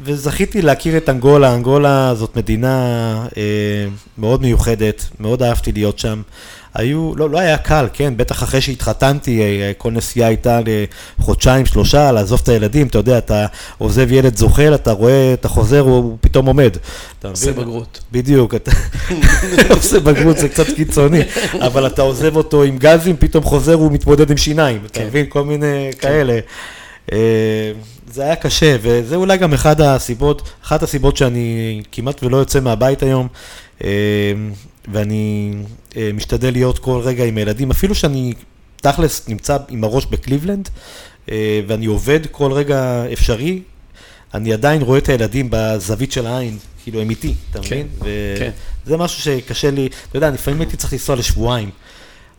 וזכיתי 0.03 0.63
להכיר 0.63 0.97
את 0.97 1.09
אנגולה, 1.09 1.55
אנגולה 1.55 2.15
זאת 2.15 2.37
מדינה 2.37 3.27
אה, 3.37 3.43
מאוד 4.19 4.43
מיוחדת, 4.43 5.05
מאוד 5.21 5.43
אהבתי 5.43 5.73
להיות 5.73 5.99
שם. 5.99 6.23
היו, 6.75 7.13
לא, 7.17 7.31
לא 7.31 7.39
היה 7.39 7.59
קל, 7.59 7.87
כן, 7.93 8.15
בטח 8.17 8.43
אחרי 8.43 8.61
שהתחתנתי, 8.61 9.41
אה, 9.41 9.73
כל 9.79 9.91
נסיעה 9.91 10.29
הייתה 10.29 10.61
לחודשיים, 11.19 11.67
שלושה, 11.67 12.13
לעזוב 12.13 12.41
את 12.43 12.49
הילדים, 12.49 12.87
אתה 12.87 12.99
יודע, 12.99 13.19
אתה 13.19 13.47
עוזב 13.79 14.13
ילד 14.13 14.37
זוחל, 14.37 14.75
אתה 14.75 14.93
רואה, 14.93 15.35
אתה 15.35 15.49
חוזר, 15.49 15.81
הוא, 15.81 16.17
פתאום 16.21 16.47
עומד. 16.47 16.77
עושה? 17.25 17.53
בגרות. 17.53 18.01
בדיוק, 18.13 18.55
אתה 18.55 18.71
עושה 19.77 20.01
בגרות, 20.01 20.39
זה 20.39 20.49
קצת 20.49 20.67
קיצוני, 20.67 21.23
אבל 21.61 21.87
אתה 21.87 22.03
עוזב 22.03 22.37
אותו 22.37 22.63
עם 22.63 22.79
גזים, 22.79 23.17
פתאום 23.17 23.45
חוזר, 23.45 23.75
הוא 23.75 23.93
מתמודד 23.93 24.31
עם 24.31 24.37
שיניים, 24.37 24.83
אתה 24.87 25.01
כן. 25.01 25.07
מבין? 25.07 25.27
כל 25.29 25.45
מיני 25.45 25.91
כאלה. 25.99 26.39
אה, 27.13 27.73
זה 28.13 28.23
היה 28.23 28.37
קשה, 28.37 28.77
וזה 28.83 29.17
אולי 29.17 29.37
גם 29.37 29.53
אחד 29.53 29.81
הסיבות, 29.81 30.51
אחת 30.65 30.83
הסיבות 30.83 31.17
שאני 31.17 31.83
כמעט 31.93 32.23
ולא 32.23 32.37
יוצא 32.37 32.61
מהבית 32.61 33.03
היום, 33.03 33.29
אה, 33.85 33.91
ואני 34.89 35.53
אה, 35.97 36.11
משתדל 36.15 36.53
להיות 36.53 36.79
כל 36.79 37.01
רגע 37.05 37.25
עם 37.25 37.37
הילדים, 37.37 37.71
אפילו 37.71 37.95
שאני 37.95 38.35
תכלס 38.77 39.29
נמצא 39.29 39.57
עם 39.69 39.85
הראש 39.85 40.07
בקליבלנד, 40.07 40.69
אה, 41.31 41.61
ואני 41.67 41.87
עובד 41.87 42.21
כל 42.31 42.53
רגע 42.53 43.05
אפשרי, 43.13 43.63
אני 44.35 44.53
עדיין 44.53 44.83
רואה 44.83 44.99
את 44.99 45.09
הילדים 45.09 45.49
בזווית 45.51 46.13
של 46.13 46.27
העין, 46.27 46.59
כאילו 46.83 47.01
הם 47.01 47.11
איתי, 47.11 47.35
אתה 47.51 47.61
מבין? 47.61 47.89
כן. 48.39 48.51
וזה 48.87 48.97
משהו 48.97 49.23
שקשה 49.23 49.71
לי, 49.71 49.87
אתה 49.87 50.17
יודע, 50.17 50.31
לפעמים 50.31 50.61
הייתי 50.61 50.77
צריך 50.77 50.93
לנסוע 50.93 51.17
לשבועיים. 51.17 51.71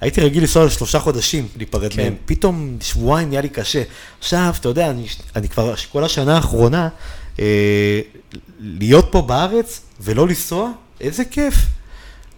הייתי 0.02 0.22
רגיל 0.22 0.42
לנסוע 0.42 0.66
לשלושה 0.66 1.00
חודשים, 1.00 1.48
להיפרד 1.58 1.94
כן. 1.94 2.02
מהם. 2.02 2.16
פתאום 2.26 2.78
שבועיים 2.82 3.30
נהיה 3.30 3.42
לי 3.42 3.50
קשה. 3.50 3.84
עכשיו, 4.20 4.54
אתה 4.60 4.70
יודע, 4.70 4.90
אני, 4.90 5.06
אני 5.36 5.50
כבר 5.50 5.74
כל 5.92 6.04
השנה 6.04 6.36
האחרונה, 6.36 6.90
אה, 7.40 8.00
להיות 8.60 9.08
פה 9.12 9.22
בארץ 9.22 9.82
ולא 10.02 10.28
לנסוע, 10.28 10.72
איזה 11.02 11.26
כיף. 11.26 11.56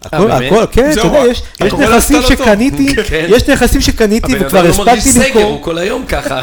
הכל, 0.06 0.28
באמת? 0.28 0.52
הכל, 0.52 0.66
כן, 0.72 0.92
אתה 0.92 1.02
יודע, 1.02 1.24
יש, 1.32 1.42
יש 1.62 1.68
הקורונה 1.68 1.96
נכסים. 1.98 2.22
שקניתי, 2.22 2.96
כן. 3.10 3.26
יש 3.30 3.50
נכסים 3.50 3.82
שקניתי 3.82 4.34
הבן 4.36 4.46
וכבר 4.46 4.60
אדם 4.60 4.70
לא 4.70 4.78
מרגיש 4.78 4.98
הספקתי 4.98 5.12
סגר, 5.12 5.40
למכור. 5.40 5.44
הוא 5.44 5.64
כל 5.64 5.78
היום 5.78 6.06
ככה. 6.06 6.42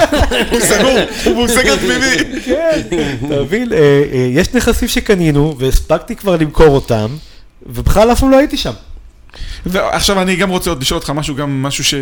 הוא 0.51 0.61
סגור, 0.71 0.99
הוא 1.25 1.49
סגר 1.49 1.77
פנימי. 1.77 2.41
כן, 2.45 2.81
אתה 3.27 3.41
מבין, 3.41 3.73
אה, 3.73 3.79
אה, 3.79 4.29
יש 4.31 4.55
נכסים 4.55 4.89
שקנינו 4.89 5.55
והספקתי 5.59 6.17
כבר 6.17 6.37
למכור 6.37 6.69
אותם, 6.69 7.07
ובכלל 7.67 8.13
אף 8.13 8.21
פעם 8.21 8.31
לא 8.31 8.37
הייתי 8.37 8.57
שם. 8.57 8.73
ועכשיו 9.67 10.23
אני 10.23 10.37
גם 10.37 10.49
רוצה 10.51 10.71
עוד 10.71 10.83
לשאול 10.83 10.99
אותך 10.99 11.11
משהו, 11.11 11.35
גם 11.35 11.63
משהו 11.63 11.85
ש, 11.85 11.95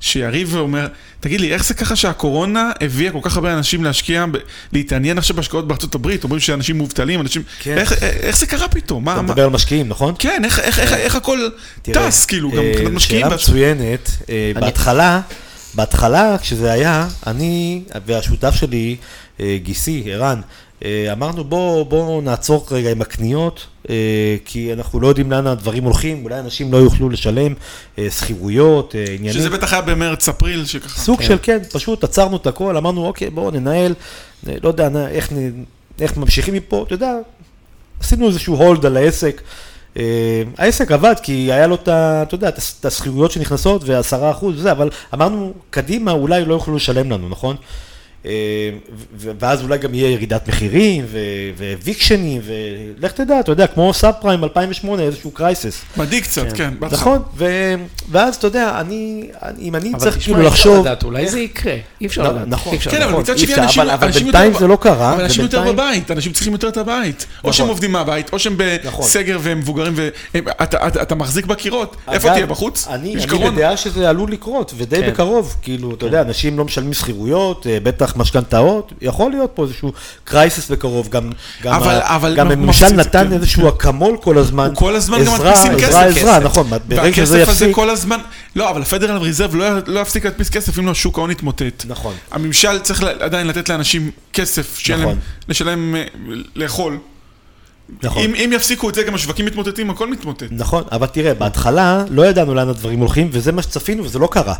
שיריב 0.00 0.56
אומר, 0.56 0.86
תגיד 1.20 1.40
לי, 1.40 1.52
איך 1.52 1.64
זה 1.64 1.74
ככה 1.74 1.96
שהקורונה 1.96 2.70
הביאה 2.80 3.12
כל 3.12 3.18
כך 3.22 3.36
הרבה 3.36 3.52
אנשים 3.54 3.84
להשקיע, 3.84 4.24
ב, 4.32 4.36
להתעניין 4.72 5.18
עכשיו 5.18 5.36
בהשקעות 5.36 5.68
בארצות 5.68 5.94
הברית, 5.94 6.24
אומרים 6.24 6.40
שאנשים 6.40 6.78
מובטלים, 6.78 7.20
אנשים, 7.20 7.42
כן. 7.60 7.78
איך, 7.78 7.92
איך 8.02 8.38
זה 8.38 8.46
קרה 8.46 8.68
פתאום? 8.68 9.04
מה, 9.04 9.12
אתה 9.12 9.22
מה, 9.22 9.28
מדבר 9.28 9.44
על 9.44 9.50
משקיעים, 9.50 9.88
נכון? 9.88 10.14
כן, 10.18 10.42
איך, 10.44 10.58
איך, 10.58 10.78
איך, 10.78 10.92
איך 10.92 11.16
הכל 11.16 11.38
תראה, 11.82 12.08
טס, 12.08 12.24
כאילו, 12.26 12.50
גם 12.50 12.58
אה, 12.58 12.70
מבחינת 12.70 12.92
משקיעים. 12.92 13.24
שאלה. 13.26 13.34
מצוינת, 13.34 14.10
אה, 14.28 14.52
אני- 14.56 14.60
בהתחלה 14.60 15.20
בהתחלה, 15.74 16.36
כשזה 16.38 16.72
היה, 16.72 17.08
אני 17.26 17.82
והשותף 18.06 18.54
שלי, 18.54 18.96
אה, 19.40 19.56
גיסי, 19.62 20.02
ערן, 20.06 20.40
אה, 20.40 20.42
אמרנו 21.12 21.44
בואו 21.44 21.84
בוא 21.84 22.22
נעצור 22.22 22.66
רגע 22.70 22.90
עם 22.90 23.00
הקניות, 23.00 23.66
אה, 23.90 24.36
כי 24.44 24.72
אנחנו 24.72 25.00
לא 25.00 25.06
יודעים 25.06 25.30
לאן 25.30 25.46
הדברים 25.46 25.84
הולכים, 25.84 26.24
אולי 26.24 26.40
אנשים 26.40 26.72
לא 26.72 26.76
יוכלו 26.76 27.08
לשלם 27.08 27.54
אה, 27.98 28.10
שכירויות, 28.10 28.94
אה, 28.94 29.04
עניינים. 29.04 29.32
שזה 29.32 29.50
בטח 29.50 29.72
היה 29.72 29.82
במרץ-אפריל, 29.82 30.64
שככה... 30.64 31.00
סוג 31.00 31.22
של 31.22 31.36
כן, 31.42 31.58
פשוט 31.72 32.04
עצרנו 32.04 32.36
את 32.36 32.46
הכל, 32.46 32.76
אמרנו 32.76 33.06
אוקיי 33.06 33.30
בואו 33.30 33.50
ננהל, 33.50 33.94
אה, 34.48 34.54
לא 34.62 34.68
יודע 34.68 34.88
איך, 35.08 35.32
איך 36.00 36.16
ממשיכים 36.16 36.54
מפה, 36.54 36.84
אתה 36.86 36.94
יודע, 36.94 37.12
עשינו 38.00 38.28
איזשהו 38.28 38.56
הולד 38.56 38.86
על 38.86 38.96
העסק. 38.96 39.42
אה, 39.96 40.42
העסק 40.58 40.92
עבד 40.92 41.14
כי 41.22 41.32
היה 41.32 41.66
לו 41.66 41.74
את 41.74 41.88
ה... 41.88 42.22
אתה 42.22 42.34
יודע, 42.34 42.48
את 42.48 42.84
השכירויות 42.84 43.30
שנכנסות 43.30 43.82
ועשרה 43.84 44.30
אחוז 44.30 44.58
וזה, 44.58 44.72
אבל 44.72 44.90
אמרנו, 45.14 45.52
קדימה 45.70 46.12
אולי 46.12 46.44
לא 46.44 46.54
יוכלו 46.54 46.76
לשלם 46.76 47.10
לנו, 47.10 47.28
נכון? 47.28 47.56
אה, 48.26 48.30
ואז 49.38 49.62
אולי 49.62 49.78
גם 49.78 49.94
יהיה 49.94 50.10
ירידת 50.10 50.48
מחירים 50.48 51.04
וויקשנים, 51.82 52.40
ולך 52.44 53.12
תדע, 53.12 53.40
אתה 53.40 53.52
יודע, 53.52 53.66
כמו 53.66 53.94
סאב 53.94 54.14
פריים 54.20 54.44
2008, 54.44 55.02
איזשהו 55.02 55.30
קרייסס. 55.30 55.82
מדאיג 55.96 56.22
קצת, 56.22 56.52
כן. 56.54 56.74
בהתחלה. 56.78 57.00
נכון, 57.00 57.22
ואז 58.10 58.34
אתה 58.36 58.46
יודע, 58.46 58.80
אני, 58.80 59.28
אני- 59.42 59.62
אם 59.68 59.74
אני 59.76 59.90
אבל 59.90 59.98
צריך 59.98 60.18
כאילו 60.24 60.40
אי 60.40 60.46
אפשר 60.48 60.52
לחשוב... 60.70 60.80
לדעת, 60.86 61.02
אולי 61.04 61.28
זה 61.28 61.40
יקרה, 61.40 61.76
אי 62.00 62.06
אפשר 62.06 62.32
לדעת. 62.32 62.48
נכון. 62.48 62.72
אי 62.72 62.78
אפשר 62.78 62.90
כן. 62.90 63.02
אבל 63.02 63.20
מצד 63.20 63.32
אי 63.32 63.38
שני 63.38 63.52
אפשר, 63.52 63.62
אנשים... 63.62 63.82
אבל- 63.82 63.90
אבל 63.90 64.10
בינתיים 64.10 64.52
זה 64.58 64.66
לא 64.66 64.76
קרה, 64.80 65.12
אבל 65.14 65.22
אנשים 65.22 65.42
יותר 65.42 65.72
בבית, 65.72 66.10
אנשים 66.10 66.32
צריכים 66.32 66.52
יותר 66.52 66.68
את 66.68 66.76
הבית. 66.76 67.22
או 67.22 67.38
נכון. 67.38 67.52
שהם 67.52 67.68
עובדים 67.68 67.92
מהבית, 67.92 68.32
או 68.32 68.38
שהם 68.38 68.56
נכון. 68.84 69.04
בסגר 69.06 69.38
והם 69.42 69.58
מבוגרים, 69.58 69.92
ואתה 70.34 71.14
מחזיק 71.14 71.46
בקירות. 71.46 71.96
איפה 72.12 72.28
תהיה, 72.30 72.46
בחוץ? 72.46 72.88
אני. 72.90 73.16
בדעה 73.52 73.76
שזה 73.76 74.08
עלול 74.10 74.32
לקרות, 74.32 74.74
ודי 74.76 74.96
כן. 75.00 75.10
בקרוב. 75.10 75.56
כאילו, 75.62 75.94
אתה 75.94 76.06
יודע, 76.06 76.20
אנשים 76.22 76.58
לא 76.58 76.64
משלמים 76.64 76.92
שכירויות, 76.92 77.66
אה, 77.66 77.78
בטח 78.14 78.20
משכנתאות, 78.20 78.92
יכול 79.00 79.30
להיות 79.30 79.50
פה 79.54 79.62
איזשהו 79.64 79.92
קרייסס 80.24 80.70
בקרוב. 80.70 81.08
גם, 81.08 81.30
גם, 81.62 81.74
אבל- 81.74 81.94
ה- 82.00 82.16
אבל 82.16 82.36
גם 82.36 82.50
הממשל 82.50 82.88
נתן 82.88 83.26
כן. 83.28 83.32
איזשהו 83.32 83.68
אקמול 83.68 84.16
כל 84.22 84.38
הזמן. 84.38 84.66
הוא 84.66 84.74
כל 84.76 84.96
הזמן 84.96 85.24
גם 85.24 85.34
עזרה, 85.34 85.50
מדפיסים 85.50 85.72
עזרה, 85.72 85.88
כסף. 85.88 86.16
עזרה, 86.18 86.34
כסף. 86.36 86.44
נכון, 86.44 86.66
ברגע 86.70 86.80
שזה 86.88 87.02
והכסף 87.02 87.22
הזה 87.22 87.40
יפסיק, 87.40 87.74
כל 87.74 87.90
הזמן, 87.90 88.18
לא, 88.56 88.70
אבל 88.70 88.82
הפדרל 88.82 89.16
ריזרב 89.16 89.54
לא, 89.54 89.66
לא 89.86 90.00
יפסיק 90.00 90.24
להדפיס 90.24 90.50
כסף 90.50 90.78
אם 90.78 90.86
לא 90.86 90.94
שוק 90.94 91.18
ההון 91.18 91.30
יתמוטט. 91.30 91.84
נכון. 91.88 92.14
הממשל 92.30 92.78
צריך 92.78 93.02
עדיין 93.20 93.46
לתת 93.46 93.68
לאנשים 93.68 94.10
כסף, 94.32 94.78
להם, 94.88 95.00
נכון. 95.00 95.18
לשלם, 95.48 95.96
אה, 95.96 96.02
לאכול. 96.56 96.98
נכון. 98.02 98.22
אם, 98.24 98.34
אם 98.34 98.50
יפסיקו 98.52 98.88
את 98.90 98.94
זה, 98.94 99.02
גם 99.02 99.14
השווקים 99.14 99.46
מתמוטטים, 99.46 99.90
הכל 99.90 100.10
מתמוטט. 100.10 100.46
נכון, 100.50 100.84
אבל 100.92 101.06
תראה, 101.06 101.34
בהתחלה 101.34 102.04
לא 102.10 102.26
ידענו 102.26 102.54
לאן 102.54 102.68
הדברים 102.68 102.98
הולכים, 102.98 103.28
וזה 103.32 103.52
מה 103.52 103.62
שצפינו, 103.62 104.04
וזה 104.04 104.18
לא 104.18 104.28
קרה. 104.32 104.54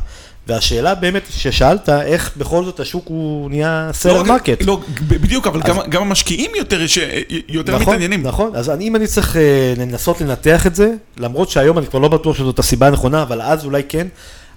והשאלה 0.46 0.94
באמת 0.94 1.22
ששאלת, 1.30 1.88
איך 1.88 2.30
בכל 2.36 2.64
זאת 2.64 2.80
השוק 2.80 3.04
הוא 3.08 3.50
נהיה 3.50 3.90
seller 3.92 4.12
לא 4.12 4.20
רק- 4.20 4.26
market. 4.26 4.62
לא, 4.62 4.80
ב- 5.08 5.14
בדיוק, 5.14 5.46
אבל 5.46 5.60
גם, 5.62 5.76
גם 5.88 6.02
המשקיעים 6.02 6.50
יותר, 6.56 6.80
יש, 6.82 6.98
יותר 7.48 7.74
נכון, 7.74 7.86
מתעניינים. 7.94 8.22
נכון, 8.22 8.50
אז 8.54 8.70
אני, 8.70 8.88
אם 8.88 8.96
אני 8.96 9.06
צריך 9.06 9.36
אה, 9.36 9.74
לנסות 9.76 10.20
לנתח 10.20 10.66
את 10.66 10.74
זה, 10.74 10.90
למרות 11.18 11.50
שהיום 11.50 11.78
אני 11.78 11.86
כבר 11.86 11.98
לא 11.98 12.08
בטוח 12.08 12.36
שזאת 12.36 12.58
הסיבה 12.58 12.86
הנכונה, 12.86 13.22
אבל 13.22 13.42
אז 13.42 13.64
אולי 13.64 13.82
כן, 13.88 14.06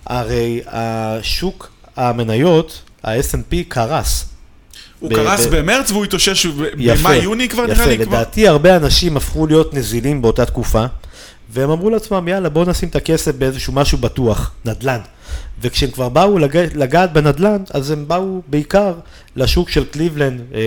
הרי 0.05 0.61
השוק 0.67 1.71
המניות, 1.95 2.81
ה-S&P 3.03 3.55
קרס. 3.67 4.25
הוא 4.99 5.09
ב- 5.09 5.13
קרס 5.15 5.45
ב- 5.45 5.55
במרץ 5.55 5.91
והוא 5.91 6.05
התאושש 6.05 6.45
במאי-יוני 6.45 7.49
כבר, 7.49 7.65
נראה 7.65 7.85
לי 7.85 7.93
יפה, 7.93 8.05
כבר. 8.05 8.15
לדעתי 8.17 8.47
הרבה 8.47 8.75
אנשים 8.75 9.17
הפכו 9.17 9.47
להיות 9.47 9.73
נזילים 9.73 10.21
באותה 10.21 10.45
תקופה, 10.45 10.85
והם 11.49 11.69
אמרו 11.69 11.89
לעצמם, 11.89 12.27
יאללה, 12.27 12.49
בואו 12.49 12.69
נשים 12.69 12.89
את 12.89 12.95
הכסף 12.95 13.35
באיזשהו 13.35 13.73
משהו 13.73 13.97
בטוח, 13.97 14.51
נדל"ן. 14.65 14.99
וכשהם 15.61 15.91
כבר 15.91 16.09
באו 16.09 16.39
לג... 16.39 16.57
לגעת 16.75 17.13
בנדל"ן, 17.13 17.63
אז 17.71 17.91
הם 17.91 18.07
באו 18.07 18.41
בעיקר 18.47 18.93
לשוק 19.35 19.69
של 19.69 19.85
קליבלנד, 19.85 20.41
אה, 20.53 20.59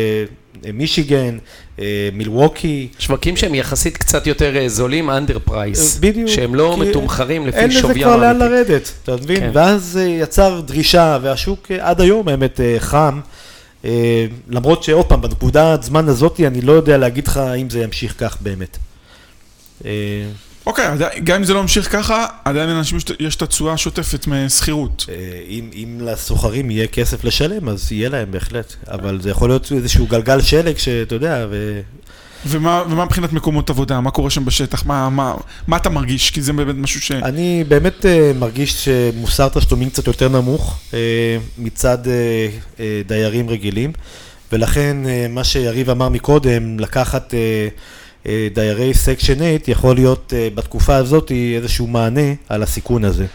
אה, 0.67 0.71
מישיגן, 0.73 1.39
אה, 1.79 2.09
מילווקי. 2.13 2.89
שווקים 2.99 3.37
שהם 3.37 3.55
יחסית 3.55 3.97
קצת 3.97 4.27
יותר 4.27 4.55
זולים, 4.67 5.11
under 5.11 5.39
price. 5.45 5.99
בדיוק. 5.99 6.29
שהם 6.29 6.55
לא 6.55 6.77
כי 6.83 6.89
מתומחרים 6.91 7.47
לפי 7.47 7.59
אין 7.59 7.71
לזה 7.71 7.81
שוויים 7.81 8.03
כבר 8.03 8.17
לאן 8.17 8.43
האמיתי. 8.43 8.71
לרדת, 8.71 8.93
אתה 9.03 9.17
מבין? 9.17 9.41
כן. 9.41 9.51
ואז 9.53 9.99
יצר 10.03 10.61
דרישה, 10.61 11.19
והשוק 11.23 11.71
עד 11.81 12.01
היום 12.01 12.29
האמת 12.29 12.61
חם. 12.79 13.21
אה, 13.85 14.27
למרות 14.49 14.83
שעוד 14.83 15.07
פעם, 15.07 15.21
בנקודת 15.21 15.83
זמן 15.83 16.09
הזאת, 16.09 16.41
אני 16.41 16.61
לא 16.61 16.73
יודע 16.73 16.99
להגיד 16.99 17.27
לך 17.29 17.37
אם 17.61 17.71
זה 17.71 17.81
ימשיך 17.83 18.15
כך 18.19 18.37
באמת. 18.41 18.77
אה, 19.85 19.91
אוקיי, 20.67 20.87
עדיין- 20.87 21.25
גם 21.25 21.37
אם 21.37 21.45
זה 21.45 21.55
לא 21.55 21.63
ממשיך 21.63 21.93
ככה, 21.93 22.27
עדיין 22.45 22.69
לאנשים 22.69 22.97
יש- 22.97 23.05
יש 23.21 23.37
את 23.37 23.43
התשואה 23.43 23.73
השוטפת 23.73 24.27
משכירות. 24.27 25.07
אה, 25.09 25.15
אם, 25.49 25.71
אם 25.75 25.99
לסוחרים 26.05 26.71
יהיה 26.71 26.87
כסף 26.87 27.25
לשלם, 27.25 27.69
אז 27.69 27.93
יהיה 27.93 28.09
להם 28.09 28.31
בהחלט. 28.31 28.75
אבל 28.89 29.21
זה 29.23 29.31
יכול 29.31 29.51
להיות 29.51 29.73
איזשהו 29.73 30.07
גלגל 30.07 30.41
שלג 30.41 30.79
שאתה 30.79 31.15
יודע, 31.15 31.47
ו... 31.51 31.81
ומה, 32.47 32.83
ומה 32.91 33.05
מבחינת 33.05 33.33
מקומות 33.33 33.71
עבודה? 33.71 34.01
מה 34.01 34.11
קורה 34.11 34.31
שם 34.31 34.45
בשטח? 34.45 34.87
מה, 34.87 35.11
מה, 35.11 35.35
מה 35.67 35.77
אתה 35.77 35.91
מרגיש? 35.91 36.31
כי 36.31 36.43
זה 36.43 36.53
באמת 36.53 36.75
משהו 36.79 37.01
ש... 37.01 37.13
אני 37.13 37.65
באמת 37.69 38.07
אה, 38.07 38.33
מרגיש 38.39 38.85
שמוסר 38.85 39.49
תשלומים 39.49 39.91
קצת 39.91 40.07
יותר 40.07 40.29
נמוך 40.29 40.81
אה, 40.95 40.99
מצד 41.59 41.99
אה, 42.09 42.13
אה, 42.81 43.03
דיירים 43.07 43.51
רגילים, 43.51 43.93
ולכן 44.53 44.97
אה, 45.07 45.27
מה 45.31 45.45
שיריב 45.45 45.91
אמר 45.91 46.09
מקודם, 46.09 46.79
לקחת 46.81 47.35
אה, 47.35 47.69
אה, 48.27 48.49
דיירי 48.55 48.95
section 48.95 49.35
8, 49.35 49.47
יכול 49.69 49.95
להיות 49.95 50.33
אה, 50.37 50.49
בתקופה 50.55 50.97
הזאת 50.97 51.33
איזשהו 51.57 51.87
מענה 51.87 52.35
על 52.49 52.63
הסיכון 52.63 53.05
הזה. 53.05 53.27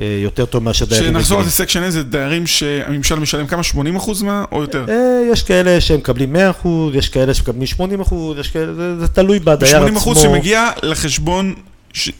אה, 0.00 0.18
יותר 0.22 0.44
טוב 0.46 0.62
מאשר 0.62 0.84
דיירים 0.84 1.04
רגילים. 1.06 1.20
כשנחזור 1.22 1.42
לסקשן 1.42 1.86
A 1.88 1.90
זה 1.90 2.02
דיירים 2.02 2.46
שהממשל 2.46 3.14
משלם 3.18 3.46
כמה? 3.46 3.62
80 3.62 3.96
אחוז 3.96 4.22
מה? 4.22 4.44
או 4.52 4.60
יותר? 4.62 4.84
אה, 4.88 4.94
יש 5.32 5.42
כאלה 5.42 5.80
שמקבלים 5.80 6.36
100%, 6.64 6.68
יש 6.94 7.08
כאלה 7.08 7.34
שמקבלים 7.34 7.62
80%, 8.02 8.14
יש 8.40 8.48
כאלה, 8.48 8.74
זה, 8.74 9.00
זה 9.00 9.08
תלוי 9.08 9.38
בדייר 9.38 9.76
עצמו. 9.76 9.86
80 9.86 9.96
אחוז 9.96 10.18
שמגיע 10.22 10.68
לחשבון 10.82 11.54
ש... 11.92 12.10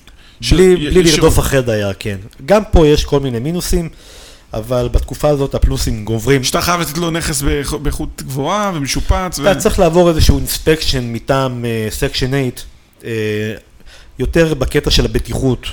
בלי, 0.50 0.62
י- 0.62 0.90
בלי. 0.90 1.02
לרדוף 1.02 1.38
אחרי 1.38 1.62
דייר, 1.62 1.92
כן. 1.98 2.16
גם 2.46 2.62
פה 2.72 2.86
יש 2.86 3.04
כל 3.04 3.20
מיני 3.20 3.38
מינוסים, 3.38 3.88
אבל 4.54 4.88
בתקופה 4.92 5.28
הזאת 5.28 5.54
הפלוסים 5.54 6.04
גוברים. 6.04 6.44
שאתה 6.44 6.60
חייב 6.60 6.80
לתת 6.80 6.98
לו 6.98 7.10
נכס 7.10 7.42
באיכ- 7.42 7.76
באיכות 7.76 8.22
גבוהה 8.22 8.72
ומשופץ. 8.74 9.38
ו- 9.38 9.50
אתה 9.50 9.60
צריך 9.60 9.78
לעבור 9.78 10.08
איזשהו 10.08 10.38
inspection 10.38 11.12
מטעם 11.12 11.64
section 11.90 12.26
8, 12.30 12.42
אה, 13.04 13.10
יותר 14.18 14.54
בקטע 14.54 14.90
של 14.90 15.04
הבטיחות, 15.04 15.66
אה, 15.66 15.70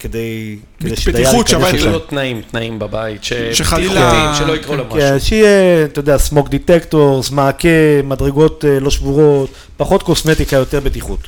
כדי, 0.00 0.56
כדי 0.80 0.96
שדייר 0.96 1.24
בטיחות 1.28 1.48
ייכנס 1.48 1.62
שהבית 1.62 1.74
לשם. 1.74 1.78
שיהיו 1.78 1.92
לו 1.92 1.98
תנאים, 1.98 2.42
תנאים 2.50 2.78
בבית, 2.78 3.24
ש- 3.24 3.32
שחלילה- 3.52 4.34
שלא 4.38 4.56
יקרו 4.56 4.76
לו 4.76 4.84
משהו. 4.84 4.98
כן, 5.00 5.20
שיהיה, 5.20 5.48
אתה 5.84 5.98
יודע, 5.98 6.18
smoke 6.18 6.48
detectors, 6.48 7.30
מעקה, 7.30 7.68
מדרגות 8.04 8.64
אה, 8.64 8.80
לא 8.80 8.90
שבורות, 8.90 9.50
פחות 9.76 10.02
קוסמטיקה, 10.02 10.56
יותר 10.56 10.80
בטיחות. 10.80 11.20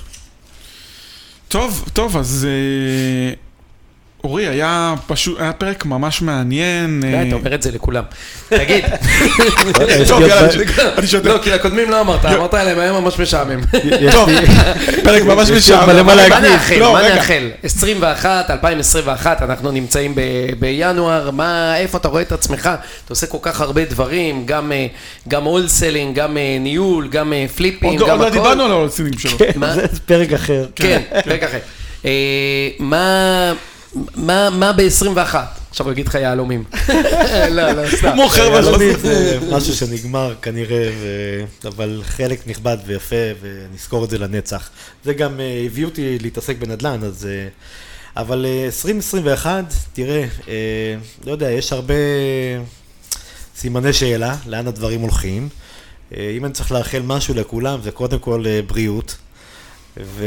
טוב, 1.49 1.85
טוב, 1.93 2.17
אז 2.17 2.47
אה, 2.49 3.35
אורי, 4.27 4.49
היה 4.49 4.95
פשוט, 5.07 5.41
היה 5.41 5.53
פרק 5.53 5.85
ממש 5.85 6.23
מעניין. 6.23 7.03
אה, 7.05 7.23
אתה 7.29 7.35
אומר 7.35 7.55
את 7.55 7.63
זה 7.63 7.71
לכולם. 7.73 8.03
תגיד. 8.49 8.85
שותק. 11.07 11.25
לא, 11.25 11.39
כי 11.43 11.51
לקודמים 11.51 11.91
לא 11.91 12.01
אמרת, 12.01 12.25
אמרת 12.25 12.55
להם, 12.55 12.79
היה 12.79 12.93
ממש 12.93 13.19
משעמם. 13.19 13.61
טוב, 14.13 14.29
פרק 15.05 15.23
ממש 15.23 15.51
משעמם. 15.51 16.07
מה. 16.07 16.15
נאחל? 16.41 16.77
לא, 16.79 16.93
מה. 16.93 17.03
נאחל? 17.15 17.49
21, 17.63 18.51
2021, 18.51 19.43
אנחנו 19.43 19.71
נמצאים 19.71 20.15
ב- 20.15 20.21
בינואר, 20.59 21.31
מה, 21.31 21.77
איפה 21.79 21.99
אתה 21.99 22.09
רואה 22.09 22.23
את 22.23 22.33
עצמך? 22.33 22.61
אתה 22.67 22.79
עושה 23.13 23.27
כל 23.27 23.39
כך 23.43 23.61
הרבה 23.61 23.85
דברים, 23.85 24.43
גם 24.47 24.73
אה, 24.73 24.87
גם 25.29 25.45
wholesaling, 25.45 26.17
גם 26.17 26.37
אה, 26.37 26.57
ניהול, 26.61 27.09
גם 27.09 27.33
אה, 27.33 27.47
פליפים, 27.57 27.99
לא- 27.99 28.07
גם 28.09 28.11
עוד 28.11 28.21
לא 28.21 28.27
הכל. 28.27 28.35
דיברנו 28.35 28.65
על 28.65 28.71
wholesaling 28.71 29.19
שלו. 29.19 29.39
מה? 29.57 29.75
זה 29.93 30.01
פרק 30.07 30.33
אחר. 30.33 30.67
כן, 30.77 31.01
רגע 31.27 31.47
אחר. 31.47 31.59
אה, 32.05 32.11
מה... 32.79 33.53
מה, 34.15 34.51
מה 34.51 34.73
ב-21? 34.73 35.35
עכשיו 35.71 35.87
הוא 35.87 35.93
יגיד 35.93 36.09
לך 36.09 36.15
יהלומים. 36.15 36.65
לא, 37.51 37.73
לא, 37.73 37.89
סתם. 37.97 38.09
הוא 38.09 38.17
מוכר 38.17 38.43
יהלומים 38.43 38.99
זה 38.99 39.39
משהו 39.53 39.75
שנגמר 39.75 40.35
כנראה, 40.43 40.91
ו... 41.01 41.09
אבל 41.69 42.03
חלק 42.07 42.47
נכבד 42.47 42.79
ויפה, 42.87 43.17
ונזכור 43.41 44.05
את 44.05 44.11
זה 44.11 44.19
לנצח. 44.19 44.71
זה 45.05 45.15
גם 45.15 45.41
אה, 45.41 45.63
הביא 45.67 45.85
אותי 45.85 46.19
להתעסק 46.19 46.57
בנדל"ן, 46.59 47.05
אז... 47.05 47.27
אה, 47.27 47.49
אבל 48.17 48.47
אה, 48.49 48.65
2021, 48.65 49.65
תראה, 49.93 50.25
אה, 50.49 50.55
לא 51.25 51.33
יודע, 51.33 51.51
יש 51.51 51.73
הרבה 51.73 51.95
סימני 53.57 53.93
שאלה, 53.93 54.37
לאן 54.47 54.67
הדברים 54.67 55.01
הולכים. 55.01 55.49
אם 56.13 56.45
אני 56.45 56.53
צריך 56.53 56.73
לאחל 56.73 57.03
משהו 57.05 57.35
לכולם, 57.35 57.83
זה 57.83 57.91
קודם 57.91 58.19
כל 58.19 58.45
בריאות. 58.67 59.17
ו... 59.97 60.25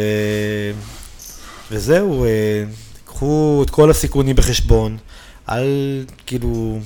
וזהו, 1.71 2.25
קחו 3.19 3.63
את 3.65 3.69
כל 3.69 3.91
הסיכונים 3.91 4.35
בחשבון, 4.35 4.97
אל, 5.49 6.05
כאילו, 6.25 6.79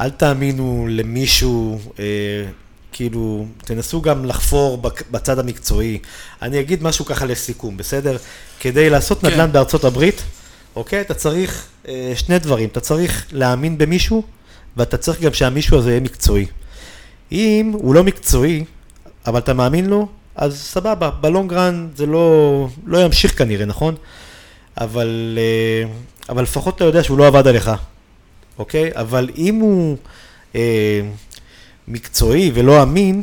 אל 0.00 0.10
תאמינו 0.10 0.86
למישהו, 0.90 1.80
אה, 1.98 2.04
כאילו, 2.92 3.46
תנסו 3.64 4.02
גם 4.02 4.24
לחפור 4.24 4.82
בצד 5.10 5.38
המקצועי. 5.38 5.98
אני 6.42 6.60
אגיד 6.60 6.82
משהו 6.82 7.04
ככה 7.04 7.24
לסיכום, 7.24 7.76
בסדר? 7.76 8.16
כדי 8.60 8.90
לעשות 8.90 9.20
כן. 9.20 9.26
נדל"ן 9.26 9.52
בארצות 9.52 9.84
הברית, 9.84 10.22
אוקיי? 10.76 11.00
אתה 11.00 11.14
צריך 11.14 11.66
אה, 11.88 12.12
שני 12.16 12.38
דברים, 12.38 12.68
אתה 12.68 12.80
צריך 12.80 13.26
להאמין 13.32 13.78
במישהו, 13.78 14.22
ואתה 14.76 14.96
צריך 14.96 15.20
גם 15.20 15.32
שהמישהו 15.32 15.78
הזה 15.78 15.90
יהיה 15.90 16.00
מקצועי. 16.00 16.46
אם 17.32 17.72
הוא 17.74 17.94
לא 17.94 18.04
מקצועי, 18.04 18.64
אבל 19.26 19.38
אתה 19.38 19.54
מאמין 19.54 19.86
לו, 19.86 20.08
אז 20.36 20.60
סבבה, 20.60 21.10
בלונגרן 21.10 21.88
זה 21.96 22.06
לא, 22.06 22.68
לא 22.86 22.98
ימשיך 23.04 23.38
כנראה, 23.38 23.66
נכון? 23.66 23.94
אבל, 24.78 25.38
אה, 25.38 25.90
אבל 26.28 26.42
לפחות 26.42 26.76
אתה 26.76 26.84
יודע 26.84 27.02
שהוא 27.02 27.18
לא 27.18 27.26
עבד 27.26 27.46
עליך, 27.46 27.70
אוקיי? 28.58 28.90
אבל 28.94 29.30
אם 29.36 29.54
הוא 29.54 29.96
אה, 30.54 31.00
מקצועי 31.88 32.50
ולא 32.54 32.82
אמין, 32.82 33.22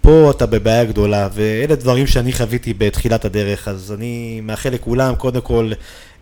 פה 0.00 0.30
אתה 0.30 0.46
בבעיה 0.46 0.84
גדולה, 0.84 1.28
ואלה 1.32 1.74
דברים 1.74 2.06
שאני 2.06 2.32
חוויתי 2.32 2.74
בתחילת 2.74 3.24
הדרך, 3.24 3.68
אז 3.68 3.92
אני 3.92 4.40
מאחל 4.42 4.70
לכולם, 4.70 5.14
קודם 5.14 5.40
כל, 5.40 5.72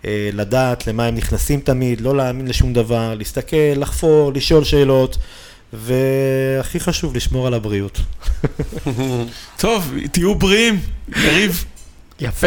אה, 0.04 0.30
לדעת 0.32 0.86
למה 0.86 1.06
הם 1.06 1.14
נכנסים 1.14 1.60
תמיד, 1.60 2.00
לא 2.00 2.16
להאמין 2.16 2.48
לשום 2.48 2.72
דבר, 2.72 3.14
להסתכל, 3.14 3.56
לחפור, 3.76 4.32
לשאול 4.32 4.64
שאלות, 4.64 5.18
והכי 5.72 6.80
חשוב, 6.80 7.16
לשמור 7.16 7.46
על 7.46 7.54
הבריאות. 7.54 8.00
טוב, 9.58 9.94
תהיו 10.12 10.34
בריאים, 10.34 10.80
יריב. 11.16 11.64
יפה. 12.20 12.46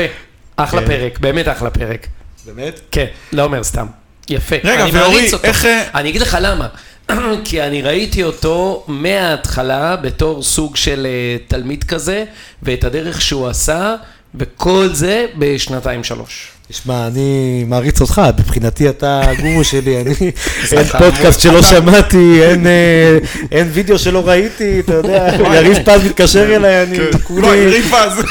אחלה 0.56 0.82
כן. 0.82 0.88
פרק, 0.88 1.20
באמת 1.20 1.48
אחלה 1.48 1.70
פרק. 1.70 2.08
באמת? 2.46 2.80
כן, 2.92 3.06
לא 3.32 3.44
אומר 3.44 3.64
סתם. 3.64 3.86
יפה. 4.30 4.56
רגע, 4.64 4.84
אני 4.84 4.92
ואורי. 4.92 5.30
איך, 5.44 5.66
אה, 5.66 5.84
אני 5.94 6.10
אגיד 6.10 6.22
לך 6.22 6.38
למה. 6.42 6.68
כי 7.46 7.62
אני 7.62 7.82
ראיתי 7.82 8.24
אותו 8.24 8.84
מההתחלה 8.88 9.96
בתור 9.96 10.44
סוג 10.44 10.76
של 10.76 11.08
אה, 11.10 11.38
תלמיד 11.48 11.84
כזה, 11.84 12.26
ואת 12.64 12.84
הדרך 12.84 13.22
שהוא 13.22 13.48
עשה, 13.48 13.96
וכל 14.36 14.90
זה 14.92 15.26
בשנתיים 15.38 16.04
שלוש. 16.04 16.52
תשמע, 16.72 17.07
אני 17.07 17.63
מעריץ 17.67 18.01
אותך, 18.01 18.22
מבחינתי 18.39 18.89
אתה 18.89 19.22
הגורו 19.30 19.63
שלי, 19.63 20.01
אני, 20.01 20.13
אין 20.72 20.86
פודקאסט 20.86 21.39
שלא 21.39 21.61
שמעתי, 21.61 22.43
אין, 22.43 22.67
אה, 22.67 23.17
אין 23.51 23.67
וידאו 23.74 23.99
שלא 23.99 24.28
ראיתי, 24.28 24.80
אתה 24.80 24.93
יודע, 24.93 25.30
יריב 25.55 25.78
פז 25.86 26.05
מתקשר 26.05 26.55
אליי, 26.55 26.84
אני 26.84 26.97
כן. 26.97 27.17
כולי... 27.24 27.41
לא, 27.41 27.55
יריב 27.55 27.86
פז. 27.86 28.20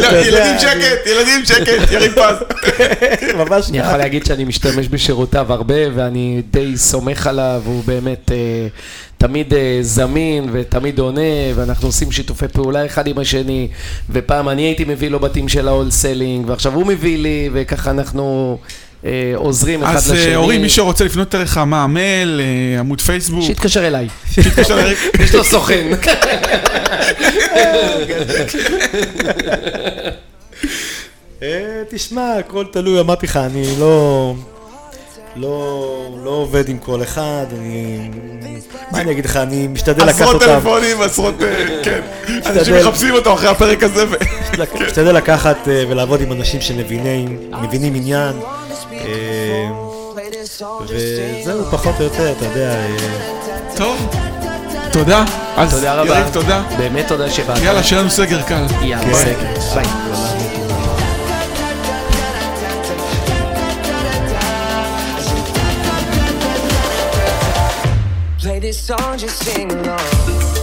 לא, 0.00 0.06
ילדים 0.06 0.58
שקט, 0.58 1.06
ילדים 1.06 1.44
שקט, 1.44 1.92
יריב 1.92 2.12
פז. 2.12 2.36
ממש 3.34 3.70
אני 3.70 3.78
יכול 3.78 3.96
להגיד 3.96 4.26
שאני 4.26 4.44
משתמש 4.44 4.88
בשירותיו 4.88 5.52
הרבה, 5.52 5.74
ואני 5.94 6.42
די 6.50 6.76
סומך 6.76 7.26
עליו, 7.26 7.62
הוא 7.64 7.82
באמת 7.86 8.30
אה, 8.32 8.66
תמיד 9.18 9.54
אה, 9.54 9.78
זמין 9.80 10.48
ותמיד 10.52 10.98
עונה, 10.98 11.20
ואנחנו 11.54 11.88
עושים 11.88 12.12
שיתופי 12.12 12.48
פעולה 12.48 12.86
אחד 12.86 13.06
עם 13.06 13.18
השני, 13.18 13.68
ופעם 14.10 14.48
אני 14.48 14.62
הייתי 14.62 14.84
מביא 14.84 15.10
לו 15.10 15.20
בתים 15.20 15.48
של 15.48 15.68
ה 15.68 15.74
wholesaling, 15.74 16.48
ועכשיו 16.48 16.74
הוא 16.74 16.86
מביא 16.86 17.18
לי, 17.18 17.50
וככה 17.52 17.90
אנחנו 17.90 18.58
אה, 19.04 19.32
עוזרים 19.34 19.82
אחד 19.82 19.96
אז 19.96 20.12
לשני. 20.12 20.30
אה, 20.32 20.36
אורי, 20.36 20.58
מי 20.58 20.68
שרוצה 20.68 21.04
לפנות 21.04 21.34
אליך, 21.34 21.58
מה, 21.58 21.86
מייל, 21.86 22.40
אה, 22.40 22.80
עמוד 22.80 23.00
פייסבוק, 23.00 23.44
שיתקשר 23.44 23.86
אליי. 23.86 24.08
יש 25.20 25.34
לו 25.34 25.44
סוכן. 25.44 25.90
אה, 31.42 31.82
תשמע, 31.90 32.34
הכל 32.38 32.64
תלוי, 32.72 33.00
אמרתי 33.00 33.26
לך, 33.26 33.36
אני 33.36 33.64
לא... 33.78 34.34
לא, 35.36 36.08
לא 36.24 36.30
עובד 36.30 36.68
עם 36.68 36.78
כל 36.78 37.02
אחד, 37.02 37.46
אני... 37.58 38.10
מה 38.92 39.00
אני 39.00 39.12
אגיד 39.12 39.24
לך, 39.24 39.36
אני 39.36 39.66
משתדל 39.66 40.04
לקחת 40.04 40.20
עשרות 40.20 40.34
אותם, 40.34 40.46
טלפונים, 40.46 41.02
עשרות, 41.02 41.42
אה, 41.42 41.66
כן. 41.82 42.00
אנשים 42.46 42.74
מחפשים 42.76 43.14
אותו 43.14 43.34
אחרי 43.34 43.48
הפרק 43.48 43.82
הזה. 43.82 44.04
ו- 44.08 44.14
משתדל 44.86 45.12
לקחת 45.16 45.68
אה, 45.68 45.84
ולעבוד 45.88 46.20
עם 46.20 46.32
אנשים 46.32 46.60
שמבינים 46.60 47.50
מבינים 47.62 47.94
עניין, 47.94 48.32
אה, 48.92 49.70
וזהו, 50.88 51.64
פחות 51.70 51.94
או 51.98 52.04
יותר, 52.04 52.32
אתה 52.32 52.44
יודע, 52.44 52.76
טוב, 53.76 54.08
תודה. 54.92 55.24
תודה 55.70 55.94
רבה. 55.94 56.14
יריב, 56.14 56.28
תודה. 56.32 56.62
באמת 56.78 57.08
תודה 57.08 57.30
שבאת. 57.30 57.62
יאללה, 57.62 57.82
שיהיה 57.82 58.00
לנו 58.00 58.10
סגר 58.10 58.42
קל. 58.42 58.64
יאללה, 58.82 59.04
כן. 59.04 59.10
בסדר. 59.10 59.74
ביי. 59.74 60.35
This 68.66 68.82
song, 68.82 69.16
just 69.16 69.44
sing 69.44 69.70
along. 69.70 70.55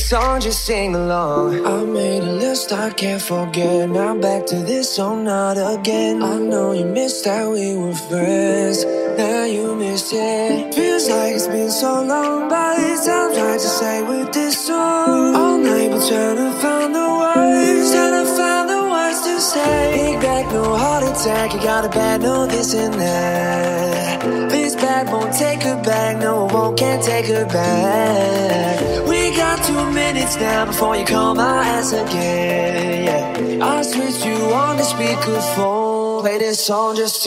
Song, 0.00 0.40
just 0.40 0.64
sing 0.64 0.94
along. 0.94 1.66
I 1.66 1.84
made 1.84 2.22
a 2.22 2.32
list 2.32 2.72
I 2.72 2.90
can't 2.90 3.22
forget. 3.22 3.88
Now 3.88 4.14
back 4.16 4.46
to 4.46 4.56
this, 4.56 4.98
oh, 4.98 5.16
not 5.20 5.56
again. 5.56 6.22
I 6.22 6.38
know 6.38 6.72
you 6.72 6.86
missed 6.86 7.24
that 7.24 7.48
we 7.48 7.76
were 7.76 7.94
friends. 7.94 8.84
Now 9.18 9.44
you 9.44 9.74
miss 9.76 10.12
it. 10.12 10.74
Feels 10.74 11.08
like 11.08 11.34
it's 11.34 11.46
been 11.46 11.70
so 11.70 12.02
long, 12.02 12.48
but 12.48 12.78
it's 12.78 13.06
time 13.06 13.32
trying 13.34 13.58
to 13.58 13.70
say 13.78 14.02
with 14.02 14.32
this 14.32 14.66
song. 14.66 15.34
All 15.34 15.58
night, 15.58 15.90
we're 15.90 16.08
trying 16.08 16.36
to 16.36 16.50
find 16.62 16.94
the 16.94 17.08
words, 17.20 17.92
trying 17.92 18.16
to 18.20 18.26
find 18.36 18.68
the 18.68 18.82
words 18.92 19.20
to 19.26 19.40
say. 19.40 20.29
Attack. 21.10 21.52
You 21.54 21.60
got 21.60 21.84
a 21.84 21.88
bad, 21.88 22.22
no 22.22 22.46
this 22.46 22.74
and 22.74 22.94
that. 22.94 24.20
This 24.50 24.74
bad 24.74 25.08
won't 25.12 25.34
take 25.34 25.62
her 25.62 25.80
back. 25.82 26.18
No, 26.18 26.46
it 26.46 26.52
won't, 26.52 26.78
can't 26.78 27.02
take 27.02 27.26
her 27.26 27.46
back. 27.46 29.08
We 29.08 29.34
got 29.36 29.64
two 29.64 29.84
minutes 29.92 30.36
now 30.36 30.66
before 30.66 30.96
you 30.96 31.04
call 31.04 31.34
my 31.34 31.64
ass 31.76 31.92
again. 31.92 33.04
Yeah, 33.06 33.66
I 33.66 33.82
switched 33.82 34.24
you 34.24 34.38
on 34.64 34.76
the 34.76 34.84
speakerphone. 34.84 36.22
Play 36.22 36.38
this 36.38 36.64
song 36.64 36.96
just. 36.96 37.18